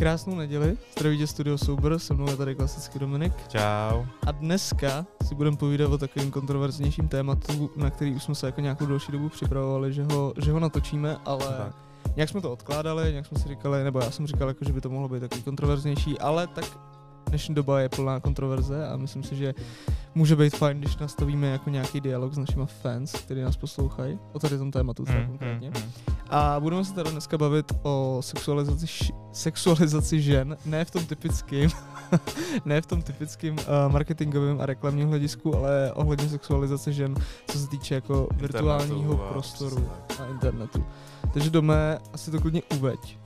Krásnou 0.00 0.34
neděli, 0.34 0.76
zdraví 0.98 1.18
tě 1.18 1.26
Studio 1.26 1.58
Sober, 1.58 1.98
se 1.98 2.14
mnou 2.14 2.30
je 2.30 2.36
tady 2.36 2.54
klasický 2.54 2.98
Dominik. 2.98 3.32
Čau. 3.48 4.04
A 4.26 4.32
dneska 4.32 5.06
si 5.26 5.34
budeme 5.34 5.56
povídat 5.56 5.92
o 5.92 5.98
takovým 5.98 6.30
kontroverznějším 6.30 7.08
tématu, 7.08 7.70
na 7.76 7.90
který 7.90 8.14
už 8.14 8.22
jsme 8.22 8.34
se 8.34 8.46
jako 8.46 8.60
nějakou 8.60 8.86
další 8.86 9.12
dobu 9.12 9.28
připravovali, 9.28 9.92
že 9.92 10.04
ho, 10.04 10.34
že 10.44 10.52
ho 10.52 10.60
natočíme, 10.60 11.16
ale 11.24 11.46
Tak. 11.46 11.74
nějak 12.16 12.28
jsme 12.28 12.40
to 12.40 12.52
odkládali, 12.52 13.10
nějak 13.10 13.26
jsme 13.26 13.38
si 13.38 13.48
říkali, 13.48 13.84
nebo 13.84 13.98
já 14.00 14.10
jsem 14.10 14.26
říkal, 14.26 14.48
jako, 14.48 14.64
že 14.64 14.72
by 14.72 14.80
to 14.80 14.90
mohlo 14.90 15.08
být 15.08 15.20
takový 15.20 15.42
kontroverznější, 15.42 16.18
ale 16.18 16.46
tak 16.46 16.64
dnešní 17.28 17.54
doba 17.54 17.80
je 17.80 17.88
plná 17.88 18.20
kontroverze 18.20 18.88
a 18.88 18.96
myslím 18.96 19.22
si, 19.22 19.36
že 19.36 19.54
může 20.14 20.36
být 20.36 20.56
fajn, 20.56 20.78
když 20.80 20.96
nastavíme 20.96 21.46
jako 21.46 21.70
nějaký 21.70 22.00
dialog 22.00 22.34
s 22.34 22.38
našimi 22.38 22.66
fans, 22.66 23.12
kteří 23.12 23.40
nás 23.40 23.56
poslouchají, 23.56 24.18
o 24.32 24.38
tady 24.38 24.58
tom 24.58 24.70
tématu 24.70 25.04
Mm, 25.08 25.26
konkrétně. 25.26 25.70
mm, 25.70 25.76
mm. 25.82 26.14
A 26.30 26.60
budeme 26.60 26.84
se 26.84 26.94
tady 26.94 27.10
dneska 27.10 27.38
bavit 27.38 27.72
o 27.82 28.18
sexualizaci, 28.20 28.86
š- 28.86 29.12
sexualizaci 29.32 30.22
žen, 30.22 30.56
ne 30.64 30.84
v 30.84 30.90
tom 30.90 31.06
typickém, 31.06 31.70
ne 32.64 32.80
v 32.80 32.86
tom 32.86 33.02
typickém 33.02 33.54
uh, 33.54 33.92
marketingovém 33.92 34.60
a 34.60 34.66
reklamním 34.66 35.08
hledisku, 35.08 35.56
ale 35.56 35.92
ohledně 35.92 36.28
sexualizace 36.28 36.92
žen, 36.92 37.14
co 37.46 37.58
se 37.58 37.68
týče 37.68 37.94
jako 37.94 38.28
virtuálního 38.34 39.12
Internetu 39.12 39.22
a 39.22 39.32
prostoru 39.32 39.90
na 40.18 40.26
internetu. 40.26 40.84
Takže 41.32 41.50
domé 41.50 41.98
asi 42.12 42.30
to 42.30 42.40
klidně 42.40 42.62
uveď. 42.62 43.18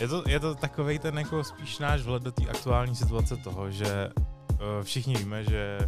Je 0.00 0.08
to, 0.08 0.22
je 0.26 0.40
to 0.40 0.54
takovej 0.54 0.98
ten 0.98 1.18
jako 1.18 1.44
spíš 1.44 1.78
náš 1.78 2.00
vhled 2.02 2.22
do 2.22 2.32
té 2.32 2.44
aktuální 2.44 2.96
situace 2.96 3.36
toho, 3.36 3.70
že 3.70 4.10
uh, 4.16 4.58
všichni 4.82 5.16
víme, 5.16 5.44
že 5.44 5.78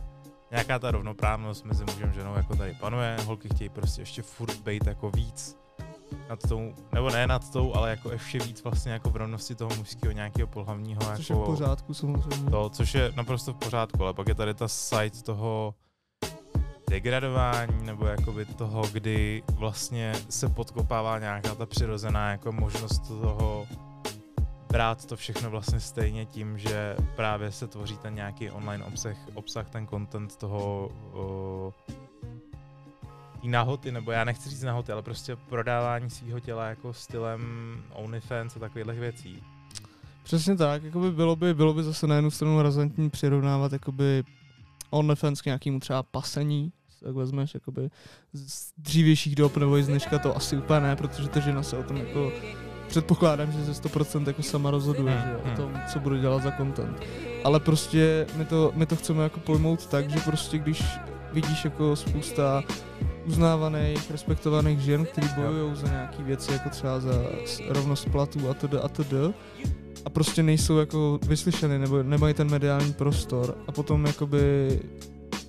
nějaká 0.50 0.78
ta 0.78 0.90
rovnoprávnost 0.90 1.64
mezi 1.64 1.84
mužem 1.84 2.08
a 2.08 2.12
ženou 2.12 2.34
jako 2.34 2.56
tady 2.56 2.76
panuje, 2.80 3.16
holky 3.26 3.48
chtějí 3.48 3.68
prostě 3.68 4.02
ještě 4.02 4.22
furt 4.22 4.56
být 4.56 4.86
jako 4.86 5.10
víc 5.10 5.61
nad 6.28 6.38
tou, 6.48 6.74
nebo 6.92 7.10
ne 7.10 7.26
nad 7.26 7.50
tou, 7.50 7.74
ale 7.74 7.90
jako 7.90 8.12
ještě 8.12 8.38
víc 8.38 8.64
vlastně 8.64 8.92
jako 8.92 9.10
v 9.10 9.16
rovnosti 9.16 9.54
toho 9.54 9.76
mužského 9.76 10.12
nějakého 10.12 10.48
pohlavního 10.48 11.00
Což 11.16 11.30
je 11.30 11.36
v 11.36 11.38
jako 11.38 11.50
pořádku 11.50 11.94
samozřejmě. 11.94 12.50
to, 12.50 12.70
což 12.70 12.94
je 12.94 13.12
naprosto 13.16 13.52
v 13.52 13.56
pořádku, 13.56 14.02
ale 14.04 14.14
pak 14.14 14.28
je 14.28 14.34
tady 14.34 14.54
ta 14.54 14.68
side 14.68 15.22
toho 15.24 15.74
degradování, 16.90 17.86
nebo 17.86 18.06
jakoby 18.06 18.44
toho, 18.44 18.82
kdy 18.92 19.42
vlastně 19.52 20.12
se 20.28 20.48
podkopává 20.48 21.18
nějaká 21.18 21.54
ta 21.54 21.66
přirozená 21.66 22.30
jako 22.30 22.52
možnost 22.52 22.98
toho 22.98 23.66
brát 24.72 25.04
to 25.04 25.16
všechno 25.16 25.50
vlastně 25.50 25.80
stejně 25.80 26.26
tím, 26.26 26.58
že 26.58 26.96
právě 27.16 27.52
se 27.52 27.66
tvoří 27.66 27.96
ten 27.96 28.14
nějaký 28.14 28.50
online 28.50 28.84
obsah, 28.84 29.16
obsah 29.34 29.70
ten 29.70 29.86
content 29.86 30.36
toho 30.36 30.90
tý 31.86 32.01
nahoty, 33.48 33.92
nebo 33.92 34.12
já 34.12 34.24
nechci 34.24 34.48
říct 34.48 34.62
nahoty, 34.62 34.92
ale 34.92 35.02
prostě 35.02 35.36
prodávání 35.36 36.10
svého 36.10 36.40
těla 36.40 36.66
jako 36.66 36.92
stylem 36.92 37.42
OnlyFans 37.92 38.56
a 38.56 38.60
takových 38.60 38.98
věcí. 38.98 39.42
Přesně 40.22 40.56
tak, 40.56 40.82
jakoby 40.82 41.10
bylo 41.10 41.36
by, 41.36 41.54
bylo 41.54 41.74
by 41.74 41.82
zase 41.82 42.06
na 42.06 42.14
jednu 42.14 42.30
stranu 42.30 42.62
razantní 42.62 43.10
přirovnávat 43.10 43.72
jakoby 43.72 44.24
OnlyFans 44.90 45.42
k 45.42 45.46
nějakému 45.46 45.80
třeba 45.80 46.02
pasení, 46.02 46.72
tak 47.04 47.14
vezmeš 47.14 47.54
jakoby 47.54 47.90
z 48.32 48.72
dřívějších 48.78 49.34
dob 49.34 49.56
nebo 49.56 49.78
i 49.78 49.82
z 49.82 49.86
dneška 49.86 50.18
to 50.18 50.36
asi 50.36 50.56
úplně 50.56 50.80
ne, 50.80 50.96
protože 50.96 51.28
ta 51.28 51.40
žena 51.40 51.62
se 51.62 51.78
o 51.78 51.82
tom 51.82 51.96
jako 51.96 52.32
předpokládám, 52.88 53.52
že 53.52 53.64
ze 53.64 53.72
100% 53.72 54.26
jako 54.26 54.42
sama 54.42 54.70
rozhoduje, 54.70 55.12
Hmm, 55.14 55.30
že 55.30 55.36
o 55.36 55.46
hmm. 55.46 55.56
tom, 55.56 55.80
co 55.92 56.00
bude 56.00 56.18
dělat 56.18 56.42
za 56.42 56.50
content. 56.50 57.00
Ale 57.44 57.60
prostě 57.60 58.26
my 58.36 58.44
to, 58.44 58.72
my 58.74 58.86
to 58.86 58.96
chceme 58.96 59.22
jako 59.22 59.40
pojmout 59.40 59.86
tak, 59.86 60.10
že 60.10 60.20
prostě 60.20 60.58
když 60.58 60.84
vidíš 61.32 61.64
jako 61.64 61.96
spousta 61.96 62.62
uznávaných, 63.26 64.10
respektovaných 64.10 64.80
žen, 64.80 65.04
který 65.04 65.28
bojují 65.36 65.76
za 65.76 65.88
nějaký 65.88 66.22
věci, 66.22 66.52
jako 66.52 66.68
třeba 66.68 67.00
za 67.00 67.12
rovnost 67.68 68.08
platů 68.08 68.50
a 68.50 68.54
td. 68.54 68.74
a 68.82 68.88
td. 68.88 69.14
A 70.04 70.10
prostě 70.10 70.42
nejsou 70.42 70.78
jako 70.78 71.18
vyslyšeny, 71.26 71.78
nebo 71.78 72.02
nemají 72.02 72.34
ten 72.34 72.50
mediální 72.50 72.92
prostor. 72.92 73.54
A 73.66 73.72
potom 73.72 74.06
jakoby 74.06 74.78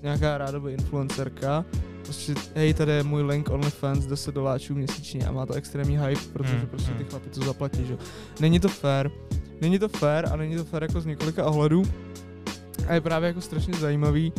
nějaká 0.04 0.38
rádoby 0.38 0.74
influencerka, 0.74 1.66
prostě 2.04 2.34
hej, 2.56 2.74
tady 2.74 2.92
je 2.92 3.04
můj 3.04 3.22
link 3.22 3.50
OnlyFans, 3.50 4.06
10 4.06 4.36
doláčů 4.36 4.76
měsíčně 4.76 5.28
a 5.28 5.32
má 5.32 5.46
to 5.46 5.54
extrémní 5.54 5.98
hype, 5.98 6.34
protože 6.34 6.54
Hmm, 6.54 6.68
prostě 6.68 6.92
ty 6.92 6.98
hmm. 6.98 7.10
chlapi 7.10 7.30
to 7.30 7.46
zaplatí, 7.46 7.86
že. 7.86 7.98
Není 8.40 8.60
to 8.60 8.70
fair. 8.70 9.12
Není 9.62 9.80
to 9.80 9.90
fair 9.90 10.26
a 10.32 10.36
není 10.36 10.56
to 10.56 10.66
fair 10.66 10.84
jako 10.84 11.02
z 11.02 11.06
několika 11.06 11.46
ohledů. 11.46 11.84
A 12.88 12.94
je 12.94 13.02
právě 13.02 13.28
jako 13.28 13.42
strašně 13.42 13.74
zajímavý, 13.74 14.34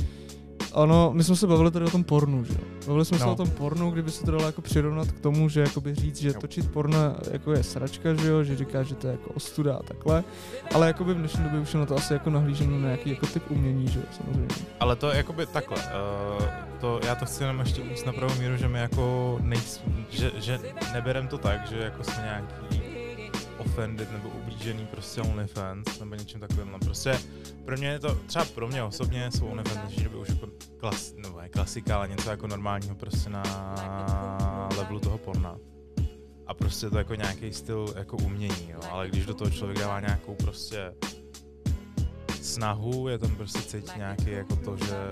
Ono, 0.75 1.11
my 1.15 1.25
jsme 1.25 1.37
se 1.37 1.47
bavili 1.47 1.71
tady 1.71 1.85
o 1.85 1.91
tom 1.91 2.05
pornu, 2.05 2.45
že 2.45 2.53
jo? 2.53 2.59
Bavili 2.87 3.05
jsme 3.05 3.19
se 3.19 3.25
No. 3.25 3.33
o 3.33 3.37
tom 3.37 3.51
pornu, 3.51 3.91
kdyby 3.91 4.11
se 4.11 4.25
to 4.25 4.31
dalo 4.31 4.47
jako 4.47 4.63
přirovnat 4.63 5.13
k 5.13 5.21
tomu, 5.21 5.49
že 5.49 5.61
jakoby 5.61 5.95
říct, 5.95 6.21
že 6.21 6.33
točit 6.33 6.71
porno 6.71 6.99
jako 7.31 7.53
je 7.53 7.63
sračka, 7.63 8.15
že 8.15 8.29
jo? 8.29 8.45
Že 8.45 8.57
říká, 8.57 8.83
že 8.83 8.95
to 8.95 9.07
je 9.07 9.13
jako 9.13 9.31
ostuda 9.31 9.77
a 9.77 9.83
takhle. 9.83 10.25
Ale 10.75 10.87
jakoby 10.87 11.15
v 11.15 11.19
dnešní 11.19 11.45
době 11.45 11.61
už 11.61 11.75
je 11.75 11.81
na 11.81 11.87
to 11.87 11.97
asi 11.97 12.13
jako 12.13 12.31
nahlíženo 12.31 12.79
na 12.79 12.87
nějaký 12.87 13.11
jako 13.11 13.27
typ 13.27 13.43
umění, 13.51 13.89
že 13.89 13.99
jo? 13.99 14.05
Samozřejmě. 14.17 14.49
Ale 14.81 14.97
to 14.97 15.11
je 15.11 15.17
jakoby 15.17 15.47
takhle. 15.47 15.77
Uh, 15.79 16.45
to, 16.81 17.01
já 17.07 17.15
to 17.15 17.27
chci 17.27 17.43
jenom 17.43 17.61
ještě 17.61 17.83
uvést 17.83 18.07
na 18.07 18.13
pravou 18.13 18.35
míru, 18.39 18.57
že 18.57 18.69
my 18.69 18.79
jako 18.79 19.39
nejsme, 19.43 19.93
že, 20.11 20.33
že 20.41 20.61
neberem 20.93 21.29
to 21.29 21.39
tak, 21.39 21.69
že 21.69 21.79
jako 21.79 22.05
jsme 22.05 22.23
nějaký 22.23 22.94
offended 23.59 24.13
nebo 24.13 24.29
ublížený 24.29 24.87
prostě 24.87 25.21
OnlyFans 25.21 25.99
nebo 26.01 26.15
něčím 26.15 26.41
takovým. 26.41 26.71
No 26.73 26.79
prostě 26.79 27.19
pro 27.65 27.77
mě 27.77 27.89
je 27.89 27.99
to, 27.99 28.15
třeba 28.15 28.45
pro 28.45 28.69
mě 28.69 28.83
osobně 28.83 29.31
jsou 29.31 29.47
OnlyFans 29.47 29.79
dnešní 29.79 30.05
době 30.05 30.19
už 30.19 30.29
jako 30.29 30.49
klas, 30.81 31.15
nebo 31.17 31.41
ne 31.41 31.49
klasika, 31.49 31.97
ale 31.97 32.09
něco 32.09 32.31
jako 32.31 32.47
normálního 32.47 32.95
prostě 32.95 33.31
na 33.31 33.43
levelu 34.77 35.01
toho 35.01 35.19
porna. 35.19 35.59
A 36.47 36.55
prostě 36.55 36.87
je 36.87 36.91
to 36.91 36.99
jako 36.99 37.15
nějaký 37.15 37.53
styl 37.53 37.95
jako 37.97 38.17
umění, 38.17 38.71
jo. 38.71 38.81
ale 38.91 39.09
když 39.09 39.27
do 39.27 39.35
toho 39.35 39.51
člověk 39.51 39.79
dává 39.79 40.01
nějakou 40.01 40.35
prostě 40.35 40.95
snahu, 42.43 43.09
je 43.09 43.19
tam 43.19 43.37
prostě 43.37 43.63
cítit 43.63 43.97
nějaký 43.97 44.31
jako 44.31 44.57
to, 44.57 44.77
že 44.77 45.11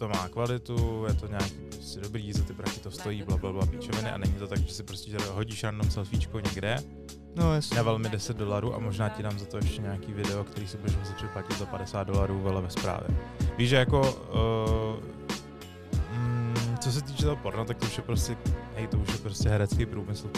to 0.00 0.08
má 0.08 0.28
kvalitu, 0.28 1.04
je 1.08 1.14
to 1.14 1.26
nějaký 1.26 1.54
prostě 1.68 2.00
dobrý, 2.00 2.32
za 2.32 2.44
ty 2.44 2.52
prachy 2.52 2.80
to 2.80 2.90
stojí, 2.90 3.22
bla, 3.22 3.36
bla, 3.36 3.52
bla, 3.52 3.66
píčoviny 3.66 4.10
a 4.10 4.18
není 4.18 4.32
to 4.32 4.46
tak, 4.46 4.58
že 4.58 4.74
si 4.74 4.82
prostě 4.82 5.16
hodíš 5.32 5.64
random 5.64 5.90
selfiečko 5.90 6.40
někde, 6.40 6.76
No 7.36 7.44
na 7.76 7.82
velmi 7.82 8.08
10 8.08 8.36
dolarů 8.36 8.74
a 8.74 8.78
možná 8.78 9.08
ti 9.08 9.22
dám 9.22 9.38
za 9.38 9.46
to 9.46 9.56
ještě 9.56 9.82
nějaký 9.82 10.12
video, 10.12 10.44
který 10.44 10.66
si 10.66 10.76
budeš 10.76 10.96
muset 10.96 11.16
připlatit 11.16 11.58
za 11.58 11.66
50 11.66 12.04
dolarů 12.04 12.40
vele 12.42 12.62
ve 12.62 12.70
zprávě. 12.70 13.16
Víš, 13.56 13.68
že 13.68 13.76
jako 13.76 14.00
uh, 14.00 15.04
mm, 16.16 16.76
co 16.80 16.92
se 16.92 17.02
týče 17.02 17.22
toho 17.22 17.36
porna, 17.36 17.64
tak 17.64 17.76
to 17.76 17.86
už 17.86 17.96
je 17.96 18.02
prostě, 18.02 18.36
hej, 18.74 18.86
to 18.86 18.98
už 18.98 19.12
je 19.12 19.18
prostě 19.18 19.48
herecký 19.48 19.86
průmysl. 19.86 20.30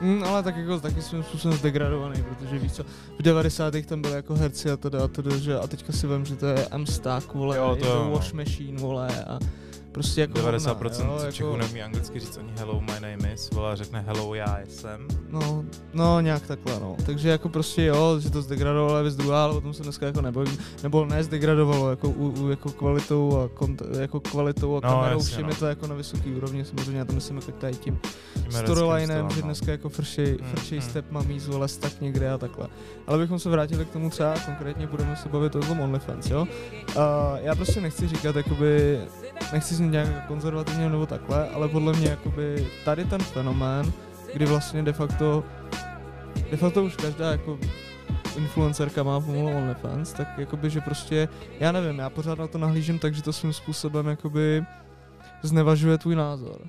Mm, 0.00 0.24
ale 0.24 0.42
tak 0.42 0.56
jako 0.56 0.80
taky 0.80 1.02
svým 1.02 1.22
způsobem 1.22 1.58
zdegradovaný, 1.58 2.22
protože 2.22 2.58
víš 2.58 2.72
co, 2.72 2.84
v 3.18 3.22
90. 3.22 3.74
tam 3.86 4.02
byly 4.02 4.14
jako 4.14 4.34
herci 4.34 4.70
a 4.70 4.76
teda 4.76 5.04
a 5.04 5.08
teda, 5.08 5.36
že 5.36 5.58
a 5.58 5.66
teďka 5.66 5.92
si 5.92 6.06
vím, 6.06 6.24
že 6.24 6.36
to 6.36 6.46
je 6.46 6.68
M-Stack, 6.70 7.34
vole, 7.34 7.56
Jo, 7.56 7.68
to 7.68 7.80
to 7.80 7.86
je 7.86 7.92
to 7.92 8.04
no. 8.04 8.10
Wash 8.10 8.32
Machine, 8.32 8.78
vole, 8.78 9.08
a 9.26 9.38
prostě 9.94 10.20
jako 10.20 10.38
90% 10.38 11.06
hovna, 11.06 11.24
jo, 11.24 11.32
Čechů 11.32 11.48
jako, 11.48 11.56
neumí 11.56 11.82
anglicky 11.82 12.20
říct 12.20 12.38
ani 12.38 12.52
hello, 12.56 12.80
my 12.80 12.92
name 12.92 13.32
is, 13.32 13.50
vole, 13.50 13.76
řekne 13.76 14.00
hello, 14.00 14.34
já 14.34 14.58
jsem. 14.68 15.08
No, 15.28 15.64
no, 15.94 16.20
nějak 16.20 16.46
takhle, 16.46 16.80
no. 16.80 16.96
Takže 17.06 17.28
jako 17.28 17.48
prostě 17.48 17.84
jo, 17.84 18.20
že 18.20 18.30
to 18.30 18.42
zdegradovalo 18.42 19.02
věc 19.02 19.16
druhá, 19.16 19.44
ale 19.44 19.54
o 19.54 19.60
tom 19.60 19.74
se 19.74 19.82
dneska 19.82 20.06
jako 20.06 20.20
nebojím. 20.20 20.58
Nebo 20.82 21.04
ne 21.04 21.24
zdegradovalo, 21.24 21.90
jako, 21.90 22.08
u, 22.08 22.44
u, 22.44 22.50
jako 22.50 22.70
kvalitou 22.72 23.38
a 23.38 23.48
kont, 23.48 23.82
jako 24.00 24.20
kvalitou 24.20 24.76
a 24.76 24.80
No, 24.84 24.90
kamerou, 24.90 25.18
jasně, 25.18 25.32
všem 25.32 25.42
no. 25.42 25.48
je 25.48 25.54
to 25.56 25.66
jako 25.66 25.86
na 25.86 25.94
vysoký 25.94 26.34
úrovni, 26.34 26.64
samozřejmě 26.64 26.98
já 26.98 27.04
to 27.04 27.12
myslím 27.12 27.36
jako 27.36 27.52
tady 27.52 27.76
tím 27.76 27.98
storylinem, 28.50 29.30
že 29.30 29.40
no. 29.40 29.42
dneska 29.42 29.70
jako 29.70 29.88
fršej, 29.88 30.38
Mm, 30.40 30.48
fršej 30.50 30.78
mm. 30.78 30.84
step 30.84 31.10
mamí 31.10 31.40
zvole 31.40 31.68
tak 31.80 32.00
někde 32.00 32.30
a 32.30 32.38
takhle. 32.38 32.68
Ale 33.06 33.18
bychom 33.18 33.38
se 33.38 33.50
vrátili 33.50 33.84
k 33.84 33.90
tomu 33.90 34.10
třeba, 34.10 34.34
konkrétně 34.46 34.86
budeme 34.86 35.16
se 35.16 35.28
bavit 35.28 35.56
o 35.56 35.60
tom 35.60 35.80
OnlyFans, 35.80 36.30
jo. 36.30 36.46
Uh, 36.96 37.02
já 37.40 37.54
prostě 37.54 37.80
nechci 37.80 38.08
říkat, 38.08 38.36
jakoby, 38.36 39.00
nechci 39.52 39.74
nějak 39.90 40.26
konzervativně 40.26 40.88
nebo 40.88 41.06
takhle, 41.06 41.48
ale 41.48 41.68
podle 41.68 41.92
mě 41.92 42.08
jakoby 42.08 42.68
tady 42.84 43.04
ten 43.04 43.22
fenomén, 43.22 43.92
kdy 44.34 44.46
vlastně 44.46 44.82
de 44.82 44.92
facto, 44.92 45.44
de 46.50 46.56
facto 46.56 46.84
už 46.84 46.96
každá 46.96 47.30
jako 47.32 47.58
influencerka 48.36 49.02
má 49.02 49.20
pomalu 49.20 49.56
OnlyFans, 49.56 50.12
tak 50.12 50.38
jakoby, 50.38 50.70
že 50.70 50.80
prostě, 50.80 51.28
já 51.60 51.72
nevím, 51.72 51.98
já 51.98 52.10
pořád 52.10 52.38
na 52.38 52.46
to 52.46 52.58
nahlížím 52.58 52.98
tak, 52.98 53.14
že 53.14 53.22
to 53.22 53.32
svým 53.32 53.52
způsobem 53.52 54.06
jakoby 54.06 54.64
znevažuje 55.42 55.98
tvůj 55.98 56.16
názor. 56.16 56.60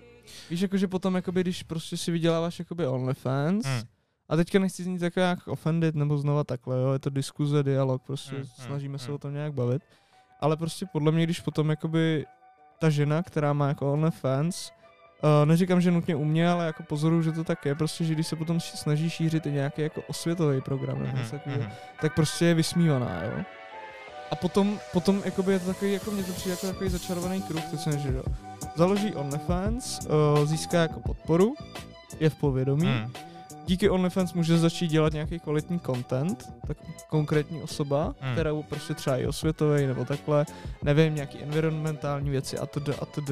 Víš, 0.50 0.62
jakože 0.62 0.88
potom, 0.88 1.16
jakoby, 1.16 1.42
když 1.42 1.64
prostě 1.64 1.98
si 1.98 2.12
vyděláváš 2.12 2.60
jakoby 2.60 2.88
OnlyFans, 2.88 3.66
Hmm. 3.66 3.82
a 4.30 4.36
teďka 4.36 4.60
nechci 4.60 4.84
znít 4.84 5.00
tak 5.00 5.16
jak 5.16 5.48
offended 5.48 5.96
nebo 5.96 6.18
znova 6.18 6.44
takhle, 6.44 6.78
jo, 6.78 6.94
je 6.94 7.00
to 7.00 7.10
diskuze, 7.10 7.64
dialog, 7.64 8.02
prostě 8.08 8.36
Hmm, 8.36 8.46
hmm, 8.58 8.66
snažíme 8.68 9.00
se 9.00 9.06
hmm. 9.06 9.16
o 9.16 9.18
tom 9.18 9.34
nějak 9.34 9.54
bavit. 9.54 9.82
Ale 10.40 10.58
prostě 10.58 10.86
podle 10.94 11.12
mě, 11.12 11.24
když 11.24 11.40
potom 11.40 11.70
jakoby 11.70 12.26
ta 12.80 12.90
žena, 12.90 13.24
která 13.24 13.54
má 13.54 13.68
jako 13.68 13.94
OnlyFans, 13.94 14.72
uh, 15.24 15.46
neříkám, 15.46 15.82
že 15.82 15.92
nutně 15.92 16.16
u 16.16 16.26
mě, 16.26 16.50
ale 16.50 16.66
jako 16.66 16.84
pozoruju, 16.84 17.22
že 17.22 17.32
to 17.32 17.44
tak 17.44 17.66
je, 17.66 17.76
prostě, 17.76 18.04
že 18.04 18.14
když 18.14 18.28
se 18.28 18.36
potom 18.36 18.60
snaží 18.60 19.10
šířit 19.10 19.46
i 19.46 19.52
nějaký 19.52 19.82
jako 19.82 20.02
osvětový 20.08 20.62
program, 20.62 21.00
nebo 21.04 21.18
něco 21.18 21.20
Mhm, 21.36 21.40
takového, 21.40 21.62
mhm. 21.62 21.72
tak 22.02 22.16
prostě 22.16 22.46
je 22.46 22.54
vysmívaná, 22.54 23.24
jo. 23.24 23.44
A 24.32 24.36
potom, 24.36 24.80
potom 24.94 25.22
jakoby 25.26 25.54
je 25.54 25.60
to 25.60 25.66
takový, 25.66 25.94
jako 25.94 26.12
mě 26.12 26.24
to 26.24 26.34
přijde 26.34 26.52
jako 26.54 26.68
takový 26.68 26.90
začarovaný 26.90 27.42
kruh, 27.42 27.64
co 27.70 27.78
se. 27.78 27.90
Založí 28.76 29.16
OnlyFans, 29.16 30.00
uh, 30.40 30.46
získá 30.46 30.82
jako 30.82 31.00
podporu, 31.00 31.54
je 32.20 32.30
v 32.30 32.36
povědomí, 32.36 32.86
Hmm. 32.88 33.12
Díky 33.68 33.90
OnlyFans 33.90 34.34
může 34.34 34.58
začít 34.58 34.88
dělat 34.88 35.14
nějaký 35.14 35.40
kvalitní 35.40 35.80
content, 35.80 36.50
tak 36.68 36.78
konkrétní 37.10 37.62
osoba, 37.62 38.16
Hmm. 38.20 38.34
kterou 38.34 38.64
prostě 38.64 38.94
třeba 38.94 39.18
i 39.18 39.28
osvětový 39.28 39.88
nebo 39.88 40.06
takhle, 40.06 40.46
nevím, 40.84 41.16
nějaký 41.16 41.44
environmentální 41.44 42.30
věci 42.30 42.58
a 42.58 42.66
td. 42.66 42.90
a 43.02 43.06
td. 43.06 43.32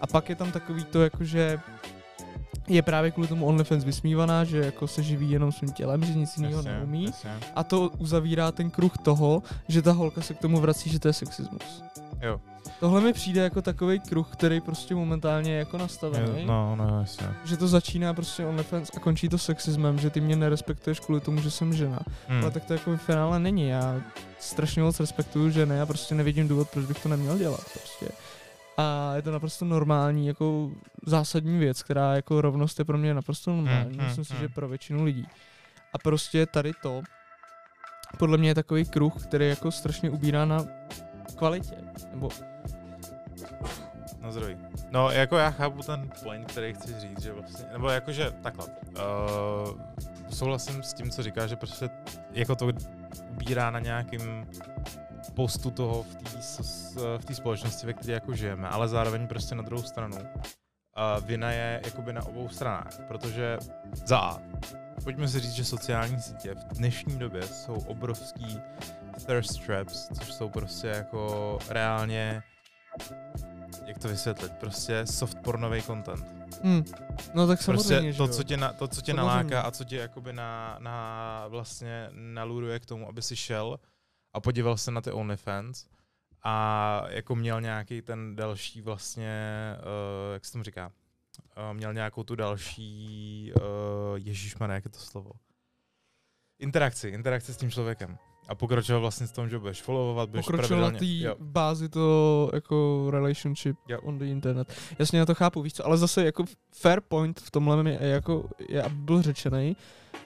A 0.00 0.06
pak 0.06 0.28
je 0.28 0.34
tam 0.36 0.52
takový 0.52 0.84
to, 0.84 1.02
jakože 1.02 1.58
je 2.68 2.82
právě 2.82 3.10
kvůli 3.10 3.28
tomu 3.28 3.46
OnlyFans 3.46 3.84
vysmívaná, 3.84 4.44
že 4.44 4.58
jako 4.58 4.86
se 4.86 5.02
živí 5.02 5.30
jenom 5.30 5.52
svým 5.52 5.72
tělem, 5.72 6.04
že 6.04 6.14
nic 6.14 6.36
jiného 6.36 6.62
neumí. 6.62 7.04
jasně. 7.04 7.30
A 7.54 7.64
to 7.64 7.90
uzavírá 7.98 8.52
ten 8.52 8.70
kruh 8.70 8.98
toho, 8.98 9.42
že 9.68 9.82
ta 9.82 9.92
holka 9.92 10.20
se 10.22 10.34
k 10.34 10.38
tomu 10.38 10.60
vrací, 10.60 10.90
že 10.90 10.98
to 10.98 11.08
je 11.08 11.12
sexismus. 11.12 11.82
Jo. 12.20 12.40
Tohle 12.80 13.00
mi 13.00 13.12
přijde 13.12 13.42
jako 13.42 13.62
takový 13.62 14.00
kruh, 14.00 14.28
který 14.32 14.60
prostě 14.60 14.94
momentálně 14.94 15.52
je 15.52 15.58
jako 15.58 15.78
nastavený. 15.78 16.46
No, 16.46 16.76
no, 16.76 17.00
jasně. 17.00 17.26
Že 17.44 17.56
to 17.56 17.68
začíná 17.68 18.14
prostě 18.14 18.46
OnlyFans 18.46 18.90
a 18.96 19.00
končí 19.00 19.28
to 19.28 19.38
sexismem, 19.38 19.98
že 19.98 20.10
ty 20.10 20.20
mě 20.20 20.36
nerespektuješ 20.36 21.00
kvůli 21.00 21.20
tomu, 21.20 21.40
že 21.40 21.50
jsem 21.50 21.72
žena. 21.72 21.98
Hmm. 22.28 22.42
Ale 22.42 22.50
tak 22.50 22.64
to 22.64 22.72
jako 22.72 22.96
v 22.96 23.00
finále 23.02 23.38
není. 23.38 23.68
Já 23.68 24.00
strašně 24.38 24.82
moc 24.82 25.00
respektuju 25.00 25.50
ženy 25.50 25.80
a 25.80 25.86
prostě 25.86 26.14
nevidím 26.14 26.48
důvod, 26.48 26.68
proč 26.70 26.86
bych 26.86 27.02
to 27.02 27.08
neměl 27.08 27.38
dělat 27.38 27.60
prostě. 27.72 28.08
A 28.76 29.12
je 29.16 29.22
to 29.22 29.30
naprosto 29.30 29.64
normální, 29.64 30.26
jako 30.26 30.70
zásadní 31.06 31.58
věc, 31.58 31.82
která 31.82 32.14
jako 32.16 32.40
rovnost 32.40 32.78
je 32.78 32.84
pro 32.84 32.98
mě 32.98 33.14
naprosto 33.14 33.50
normální. 33.50 33.98
Hmm, 33.98 34.06
Myslím 34.06 34.24
si, 34.24 34.32
hmm, 34.32 34.42
že 34.42 34.48
pro 34.48 34.68
většinu 34.68 35.04
lidí. 35.04 35.26
A 35.92 35.98
prostě 35.98 36.46
tady 36.46 36.72
to, 36.82 37.02
podle 38.18 38.38
mě 38.38 38.50
je 38.50 38.54
takový 38.54 38.84
kruh, 38.84 39.26
který 39.26 39.48
jako 39.48 39.70
strašně 39.70 40.10
ubírá 40.10 40.44
na 40.44 40.64
kvalitě. 41.36 41.74
Nebo 42.10 42.28
Na 44.20 44.32
zdraví. 44.32 44.56
No, 44.90 45.10
jako 45.10 45.36
já 45.36 45.50
chápu 45.50 45.82
ten 45.82 46.10
point, 46.22 46.52
který 46.52 46.74
chci 46.74 47.00
říct, 47.00 47.22
že 47.22 47.32
vlastně, 47.32 47.64
nebo 47.72 47.88
jakože 47.88 48.30
takhle. 48.30 48.66
Uh, 48.66 49.80
souhlasím 50.30 50.82
s 50.82 50.94
tím, 50.94 51.10
co 51.10 51.22
říká, 51.22 51.46
že 51.46 51.56
prostě 51.56 51.90
jako 52.30 52.56
to 52.56 52.68
ubírá 53.30 53.70
na 53.70 53.78
nějakým 53.80 54.46
postu 55.34 55.70
toho 55.70 56.02
v 56.02 56.14
té 56.14 56.28
v 57.18 57.24
té 57.24 57.34
společnosti, 57.34 57.86
ve 57.86 57.92
které 57.92 58.12
jako 58.12 58.34
žijeme, 58.34 58.68
ale 58.68 58.88
zároveň 58.88 59.26
prostě 59.26 59.54
na 59.54 59.62
druhou 59.62 59.82
stranu. 59.82 60.16
Uh, 60.16 61.26
vina 61.26 61.50
je 61.50 61.80
jakoby 61.84 62.12
na 62.12 62.26
obou 62.26 62.48
stranách, 62.48 63.00
protože 63.08 63.58
za 64.06 64.18
A, 64.18 64.38
pojďme 65.04 65.28
si 65.28 65.40
říct, 65.40 65.52
že 65.52 65.64
sociální 65.64 66.20
sítě 66.20 66.54
v 66.54 66.76
dnešní 66.78 67.18
době 67.18 67.42
jsou 67.42 67.74
obrovský 67.74 68.60
thirst 69.26 69.66
traps, 69.66 70.08
což 70.18 70.32
jsou 70.32 70.48
prostě 70.48 70.86
jako 70.86 71.58
reálně 71.68 72.42
jak 73.88 73.98
to 73.98 74.08
vysvětlit, 74.08 74.52
prostě 74.52 75.06
soft 75.06 75.38
pornový 75.44 75.82
content. 75.82 76.24
hm, 76.62 76.84
no 77.34 77.46
tak 77.46 77.62
samozřejmě, 77.62 77.96
Prostě 77.96 78.12
že 78.12 78.18
to, 78.18 78.28
co 78.28 78.42
tě, 78.42 78.56
na, 78.56 78.72
to, 78.72 78.88
co 78.88 79.00
tě 79.00 79.12
Samozřejmě. 79.12 79.16
naláká 79.16 79.60
a 79.60 79.70
co 79.70 79.84
tě 79.84 79.96
jakoby 79.96 80.32
na, 80.32 80.76
na 80.80 81.44
vlastně 81.48 82.08
naluruje 82.12 82.80
k 82.80 82.86
tomu, 82.86 83.08
aby 83.08 83.22
si 83.22 83.36
šel 83.36 83.80
a 84.32 84.40
podíval 84.40 84.76
se 84.76 84.90
na 84.90 85.00
ty 85.00 85.12
OnlyFans 85.12 85.86
a 86.42 87.04
jako 87.08 87.34
měl 87.34 87.60
nějaký 87.60 88.02
ten 88.02 88.36
další 88.36 88.80
vlastně, 88.80 89.32
uh, 89.78 90.34
jak 90.34 90.44
se 90.44 90.52
tomu 90.52 90.64
říká, 90.64 90.86
uh, 90.86 91.76
měl 91.76 91.94
nějakou 91.94 92.22
tu 92.22 92.36
další, 92.36 93.52
uh, 93.56 93.62
ježišmarja, 94.16 94.74
jak 94.74 94.84
je 94.84 94.90
to 94.90 94.98
slovo? 94.98 95.30
Interakci, 96.58 97.08
interakci 97.08 97.54
s 97.54 97.56
tím 97.56 97.70
člověkem. 97.70 98.18
A 98.48 98.54
pokračoval 98.54 99.00
vlastně 99.00 99.26
v 99.26 99.32
tom, 99.32 99.48
že 99.48 99.58
budeš 99.58 99.82
followovat, 99.82 100.28
budeš 100.30 100.46
pokročil 100.46 100.80
na 100.80 100.90
té 100.90 101.06
bázi 101.40 101.88
to 101.88 102.50
jako 102.54 103.08
relationship 103.10 103.76
Jo. 103.88 103.98
on 104.02 104.18
the 104.18 104.24
internet. 104.24 104.72
Jasně, 104.98 105.18
já 105.18 105.26
to 105.26 105.34
chápu, 105.34 105.62
víš 105.62 105.72
co, 105.72 105.86
ale 105.86 105.98
zase 105.98 106.24
jako 106.24 106.44
fair 106.72 107.00
point 107.00 107.40
v 107.40 107.50
tomhle 107.50 107.90
je 107.90 108.08
jako, 108.08 108.44
aby 108.84 108.94
byl 108.94 109.22
řečený, 109.22 109.76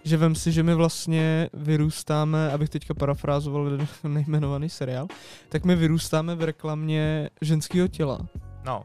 že 0.05 0.17
vem 0.17 0.35
si, 0.35 0.53
že 0.53 0.63
my 0.63 0.75
vlastně 0.75 1.51
vyrůstáme, 1.53 2.51
abych 2.51 2.69
teďka 2.69 2.95
parafrázoval 2.95 3.65
jeden 3.65 3.87
nejmenovaný 4.09 4.69
seriál, 4.69 5.07
tak 5.49 5.65
my 5.65 5.77
vyrůstáme 5.77 6.35
v 6.35 6.43
reklamě 6.43 7.31
ženského 7.41 7.89
těla. 7.89 8.19
No, 8.65 8.85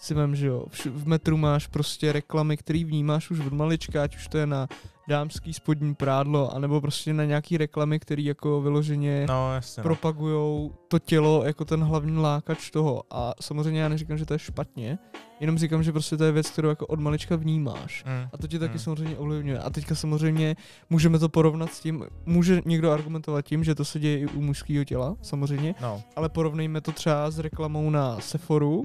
Si 0.00 0.14
vem, 0.14 0.34
že 0.34 0.46
jo, 0.46 0.64
v 0.86 1.06
metru 1.06 1.36
máš 1.36 1.66
prostě 1.66 2.12
reklamy, 2.12 2.56
který 2.56 2.84
vnímáš 2.84 3.30
už 3.30 3.40
od 3.40 3.52
malička, 3.52 4.02
ať 4.02 4.16
už 4.16 4.28
to 4.28 4.38
je 4.38 4.46
na 4.46 4.68
dámský 5.08 5.52
spodní 5.52 5.94
prádlo, 5.94 6.54
anebo 6.54 6.80
prostě 6.80 7.12
na 7.12 7.24
nějaký 7.24 7.58
reklamy, 7.58 8.00
který 8.00 8.24
jako 8.24 8.60
vyloženě 8.60 9.26
no 9.28 9.54
jasně. 9.54 9.80
No. 9.80 9.82
propagujou 9.82 10.72
to 10.88 10.98
tělo 10.98 11.42
jako 11.44 11.64
ten 11.64 11.84
hlavní 11.84 12.18
lákač 12.18 12.70
toho. 12.70 13.02
A 13.10 13.34
samozřejmě 13.40 13.80
já 13.80 13.88
neříkám, 13.88 14.18
že 14.18 14.26
to 14.26 14.34
je 14.34 14.38
špatně, 14.38 14.98
jenom 15.40 15.58
říkám, 15.58 15.82
že 15.82 15.92
prostě 15.92 16.16
to 16.16 16.24
je 16.24 16.32
věc, 16.32 16.50
kterou 16.50 16.68
jako 16.68 16.86
od 16.86 17.00
malička 17.00 17.36
vnímáš. 17.36 18.04
Mm, 18.04 18.28
A 18.32 18.38
to 18.38 18.46
tě 18.46 18.58
taky 18.58 18.72
mm. 18.72 18.78
samozřejmě 18.78 19.16
ovlivňuje. 19.16 19.58
A 19.58 19.70
teďka 19.70 19.94
samozřejmě 19.94 20.56
můžeme 20.90 21.18
to 21.18 21.28
porovnat 21.28 21.72
s 21.72 21.80
tím, 21.80 22.04
může 22.26 22.62
někdo 22.64 22.92
argumentovat 22.92 23.44
tím, 23.44 23.64
že 23.64 23.74
to 23.74 23.84
se 23.84 23.98
děje 24.00 24.18
i 24.18 24.26
u 24.26 24.40
mužského 24.40 24.84
těla, 24.84 25.16
samozřejmě, 25.22 25.74
No, 25.82 26.02
ale 26.16 26.28
porovnejme 26.28 26.80
to 26.80 26.92
třeba 26.92 27.30
s 27.30 27.38
reklamou 27.38 27.90
na 27.90 28.20
Sephoru, 28.20 28.84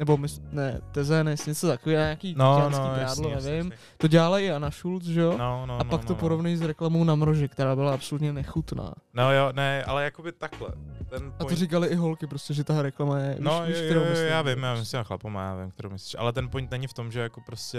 nebo 0.00 0.16
mys- 0.16 0.42
ne, 0.52 0.80
Tezenes, 0.92 1.46
něco 1.46 1.66
takového, 1.66 2.00
nějaký 2.00 2.34
no, 2.38 2.70
no, 2.70 2.70
prádlo, 2.70 3.00
jasný, 3.00 3.30
nevím. 3.30 3.70
jasný. 3.70 3.72
To 3.96 4.06
dělala 4.08 4.38
i 4.38 4.50
Anna 4.50 4.70
Schulz, 4.70 5.04
že 5.04 5.20
jo? 5.20 5.38
No, 5.38 5.66
no, 5.66 5.80
a 5.80 5.84
pak 5.84 6.00
no, 6.00 6.06
to 6.06 6.12
no, 6.12 6.18
porovnej 6.18 6.56
s 6.56 6.62
reklamou 6.62 7.04
na 7.04 7.14
mroži, 7.14 7.48
která 7.48 7.76
byla 7.76 7.94
absolutně 7.94 8.32
nechutná. 8.32 8.94
No 9.14 9.32
jo, 9.32 9.52
ne, 9.52 9.84
ale 9.84 10.04
jakoby 10.04 10.32
takhle. 10.32 10.68
Ten 11.08 11.26
A 11.26 11.38
to 11.38 11.44
point... 11.44 11.58
říkali 11.58 11.88
i 11.88 11.94
holky 11.94 12.26
prostě, 12.26 12.54
že 12.54 12.64
ta 12.64 12.82
reklama 12.82 13.18
je, 13.18 13.36
No, 13.38 13.62
víš, 13.66 13.76
jo, 13.76 13.84
kterou 13.84 14.00
jo, 14.00 14.06
jo, 14.06 14.10
myslím, 14.10 14.28
já 14.28 14.42
vím, 14.42 14.62
já 14.62 14.74
myslím, 14.74 15.04
chlapoma, 15.04 15.44
já 15.44 15.54
vím, 15.56 15.70
kterou 15.70 15.90
myslíš. 15.90 16.16
Ale 16.18 16.32
ten 16.32 16.48
point 16.48 16.70
není 16.70 16.86
v 16.86 16.92
tom, 16.92 17.12
že 17.12 17.20
jako 17.20 17.40
prostě 17.46 17.78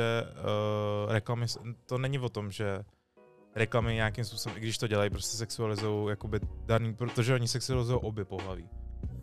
uh, 1.06 1.12
reklamy, 1.12 1.46
to 1.86 1.98
není 1.98 2.20
o 2.20 2.30
tom, 2.30 2.52
že 2.52 2.80
reklamy 3.56 3.94
nějakým 3.96 4.24
způsobem, 4.26 4.58
i 4.58 4.62
když 4.62 4.78
to 4.78 4.88
dělají, 4.88 5.10
prostě 5.10 5.38
sexualizují 5.38 6.10
jakoby 6.10 6.40
daný, 6.66 6.94
protože 6.94 7.34
oni 7.34 7.48
sexualizují 7.48 8.00
obě 8.02 8.26
pohlaví. 8.26 8.70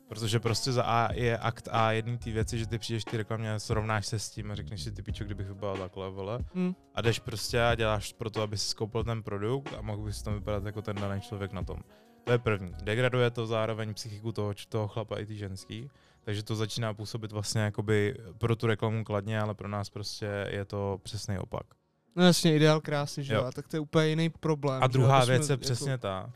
Protože 0.08 0.40
prostě 0.40 0.72
za 0.72 0.82
A 0.82 1.12
je 1.12 1.38
akt 1.38 1.68
A 1.72 1.92
jedný 1.92 2.18
ty 2.18 2.32
věci, 2.32 2.58
že 2.58 2.66
ty 2.66 2.78
přijdeš 2.78 3.04
ty 3.04 3.16
reklamě, 3.16 3.60
srovnáš 3.60 4.06
se 4.06 4.18
s 4.18 4.30
tím 4.30 4.50
a 4.50 4.54
řekneš 4.54 4.82
si 4.82 4.92
ty 4.92 5.02
pičo, 5.02 5.24
kdybych 5.24 5.48
vypadal 5.48 5.76
takhle, 5.76 6.10
vole. 6.10 6.38
Hm. 6.54 6.74
A 6.94 7.00
jdeš 7.00 7.18
prostě 7.18 7.62
a 7.62 7.74
děláš 7.74 8.12
pro 8.12 8.30
to, 8.30 8.42
aby 8.42 8.58
si 8.58 8.68
skoupil 8.68 9.04
ten 9.04 9.22
produkt 9.22 9.74
a 9.78 9.80
mohl 9.80 10.02
bys 10.02 10.22
tam 10.22 10.34
vypadat 10.34 10.64
jako 10.64 10.82
ten 10.82 10.96
daný 10.96 11.20
člověk 11.20 11.52
na 11.52 11.62
tom. 11.62 11.78
To 12.24 12.32
je 12.32 12.38
první. 12.38 12.72
Degraduje 12.82 13.30
to 13.30 13.46
zároveň 13.46 13.94
psychiku 13.94 14.32
toho, 14.32 14.54
toho 14.68 14.88
chlapa 14.88 15.18
i 15.18 15.26
ty 15.26 15.36
ženský, 15.36 15.90
takže 16.24 16.42
to 16.42 16.56
začíná 16.56 16.94
působit 16.94 17.32
vlastně 17.32 17.60
jakoby 17.60 18.14
pro 18.38 18.56
tu 18.56 18.66
reklamu 18.66 19.04
kladně, 19.04 19.40
ale 19.40 19.54
pro 19.54 19.68
nás 19.68 19.90
prostě 19.90 20.46
je 20.48 20.64
to 20.64 20.98
přesný 21.02 21.38
opak. 21.38 21.66
No 22.16 22.24
jasně, 22.24 22.56
ideál 22.56 22.80
krásy, 22.80 23.24
že 23.24 23.34
jo, 23.34 23.44
a 23.44 23.52
tak 23.52 23.68
to 23.68 23.76
je 23.76 23.80
úplně 23.80 24.06
jiný 24.06 24.28
problém. 24.28 24.82
A 24.82 24.86
druhá 24.86 25.24
věc 25.24 25.48
je 25.48 25.52
jako- 25.52 25.60
přesně 25.60 25.98
ta, 25.98 26.32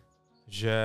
že 0.47 0.77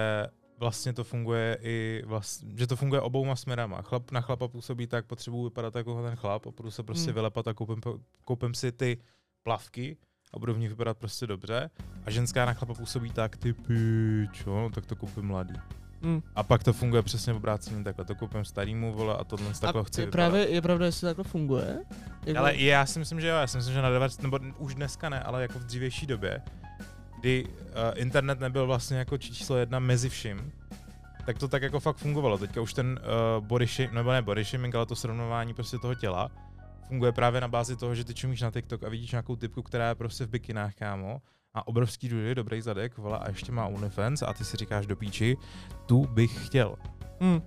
vlastně 0.59 0.93
to 0.93 1.03
funguje 1.03 1.57
i 1.61 2.03
vlastně, 2.05 2.49
že 2.57 2.67
to 2.67 2.75
funguje 2.75 3.01
obouma 3.01 3.35
směrama. 3.35 3.81
Chlap 3.81 4.11
na 4.11 4.21
chlapa 4.21 4.47
působí 4.47 4.87
tak, 4.87 5.05
potřebuji 5.05 5.43
vypadat 5.43 5.75
jako 5.75 6.03
ten 6.03 6.15
chlap 6.15 6.47
a 6.47 6.51
budu 6.57 6.71
se 6.71 6.83
prostě 6.83 7.05
Hmm. 7.05 7.13
vylepat 7.13 7.47
a 7.47 7.53
koupím, 7.53 7.81
koupím 8.25 8.53
si 8.53 8.71
ty 8.71 8.97
plavky 9.43 9.97
a 10.33 10.39
budu 10.39 10.53
v 10.53 10.59
nich 10.59 10.69
vypadat 10.69 10.97
prostě 10.97 11.27
dobře. 11.27 11.69
A 12.05 12.11
ženská 12.11 12.45
na 12.45 12.53
chlapa 12.53 12.73
působí 12.73 13.11
tak, 13.11 13.37
ty 13.37 13.53
pičo, 13.53 14.49
no, 14.55 14.69
tak 14.69 14.85
to 14.85 14.95
koupím 14.95 15.25
mladý. 15.25 15.53
Hm. 16.01 16.21
A 16.35 16.43
pak 16.43 16.63
to 16.63 16.73
funguje 16.73 17.01
přesně 17.03 17.33
v 17.33 17.35
obrácení 17.35 17.83
takhle, 17.83 18.05
to 18.05 18.15
koupím 18.15 18.45
starýmu, 18.45 18.93
vole, 18.93 19.17
a 19.17 19.23
tohle 19.23 19.53
takhle 19.61 19.81
a 19.81 19.83
chci 19.83 20.01
je 20.01 20.05
vypadat. 20.05 20.29
právě, 20.29 20.49
je 20.49 20.61
pravda, 20.61 20.85
jestli 20.85 21.05
takhle 21.07 21.23
funguje? 21.23 21.79
Jako, 22.25 22.39
Ale 22.39 22.55
já 22.55 22.85
si 22.85 22.99
myslím, 22.99 23.21
že 23.21 23.27
jo, 23.27 23.35
já 23.35 23.47
si 23.47 23.57
myslím, 23.57 23.73
že 23.73 23.81
na 23.81 23.89
90, 23.89 24.21
nebo 24.23 24.39
už 24.57 24.75
dneska 24.75 25.09
ne, 25.09 25.19
ale 25.23 25.41
jako 25.41 25.59
v 25.59 25.63
dřívější 25.63 26.05
době, 26.07 26.41
kdy 27.19 27.45
uh, 27.45 27.51
internet 27.95 28.39
nebyl 28.39 28.67
vlastně 28.67 28.97
jako 28.97 29.17
číslo 29.17 29.57
jedna 29.57 29.79
mezi 29.79 30.09
vším, 30.09 30.51
tak 31.25 31.37
to 31.37 31.47
tak 31.47 31.61
jako 31.61 31.79
fakt 31.79 31.97
fungovalo. 31.97 32.37
Teďka 32.37 32.61
už 32.61 32.73
ten 32.73 32.99
uh, 33.39 33.45
body 33.45 33.67
shaming, 33.67 33.93
nebo 33.93 34.11
ne 34.11 34.21
body 34.21 34.43
shaming, 34.43 34.75
ale 34.75 34.85
to 34.85 34.95
srovnování 34.95 35.53
prostě 35.53 35.77
toho 35.77 35.95
těla, 35.95 36.31
funguje 36.87 37.11
právě 37.11 37.41
na 37.41 37.47
bázi 37.47 37.75
toho, 37.75 37.95
že 37.95 38.03
ty 38.03 38.13
čumíš 38.13 38.41
na 38.41 38.51
TikTok 38.51 38.83
a 38.83 38.89
vidíš 38.89 39.11
nějakou 39.11 39.35
typku, 39.35 39.61
která 39.61 39.89
je 39.89 39.95
prostě 39.95 40.25
v 40.25 40.29
bikinách, 40.29 40.75
kámo, 40.75 41.21
a 41.53 41.67
obrovský 41.67 42.09
dudy, 42.09 42.35
dobrý 42.35 42.61
zadek, 42.61 42.97
vola, 42.97 43.17
a 43.17 43.29
ještě 43.29 43.51
má 43.51 43.65
OnlyFans 43.65 44.21
a 44.21 44.33
ty 44.33 44.45
si 44.45 44.57
říkáš 44.57 44.87
do 44.87 44.95
píči, 44.95 45.37
tu 45.85 46.05
bych 46.05 46.45
chtěl. 46.45 46.75
hm. 47.21 47.41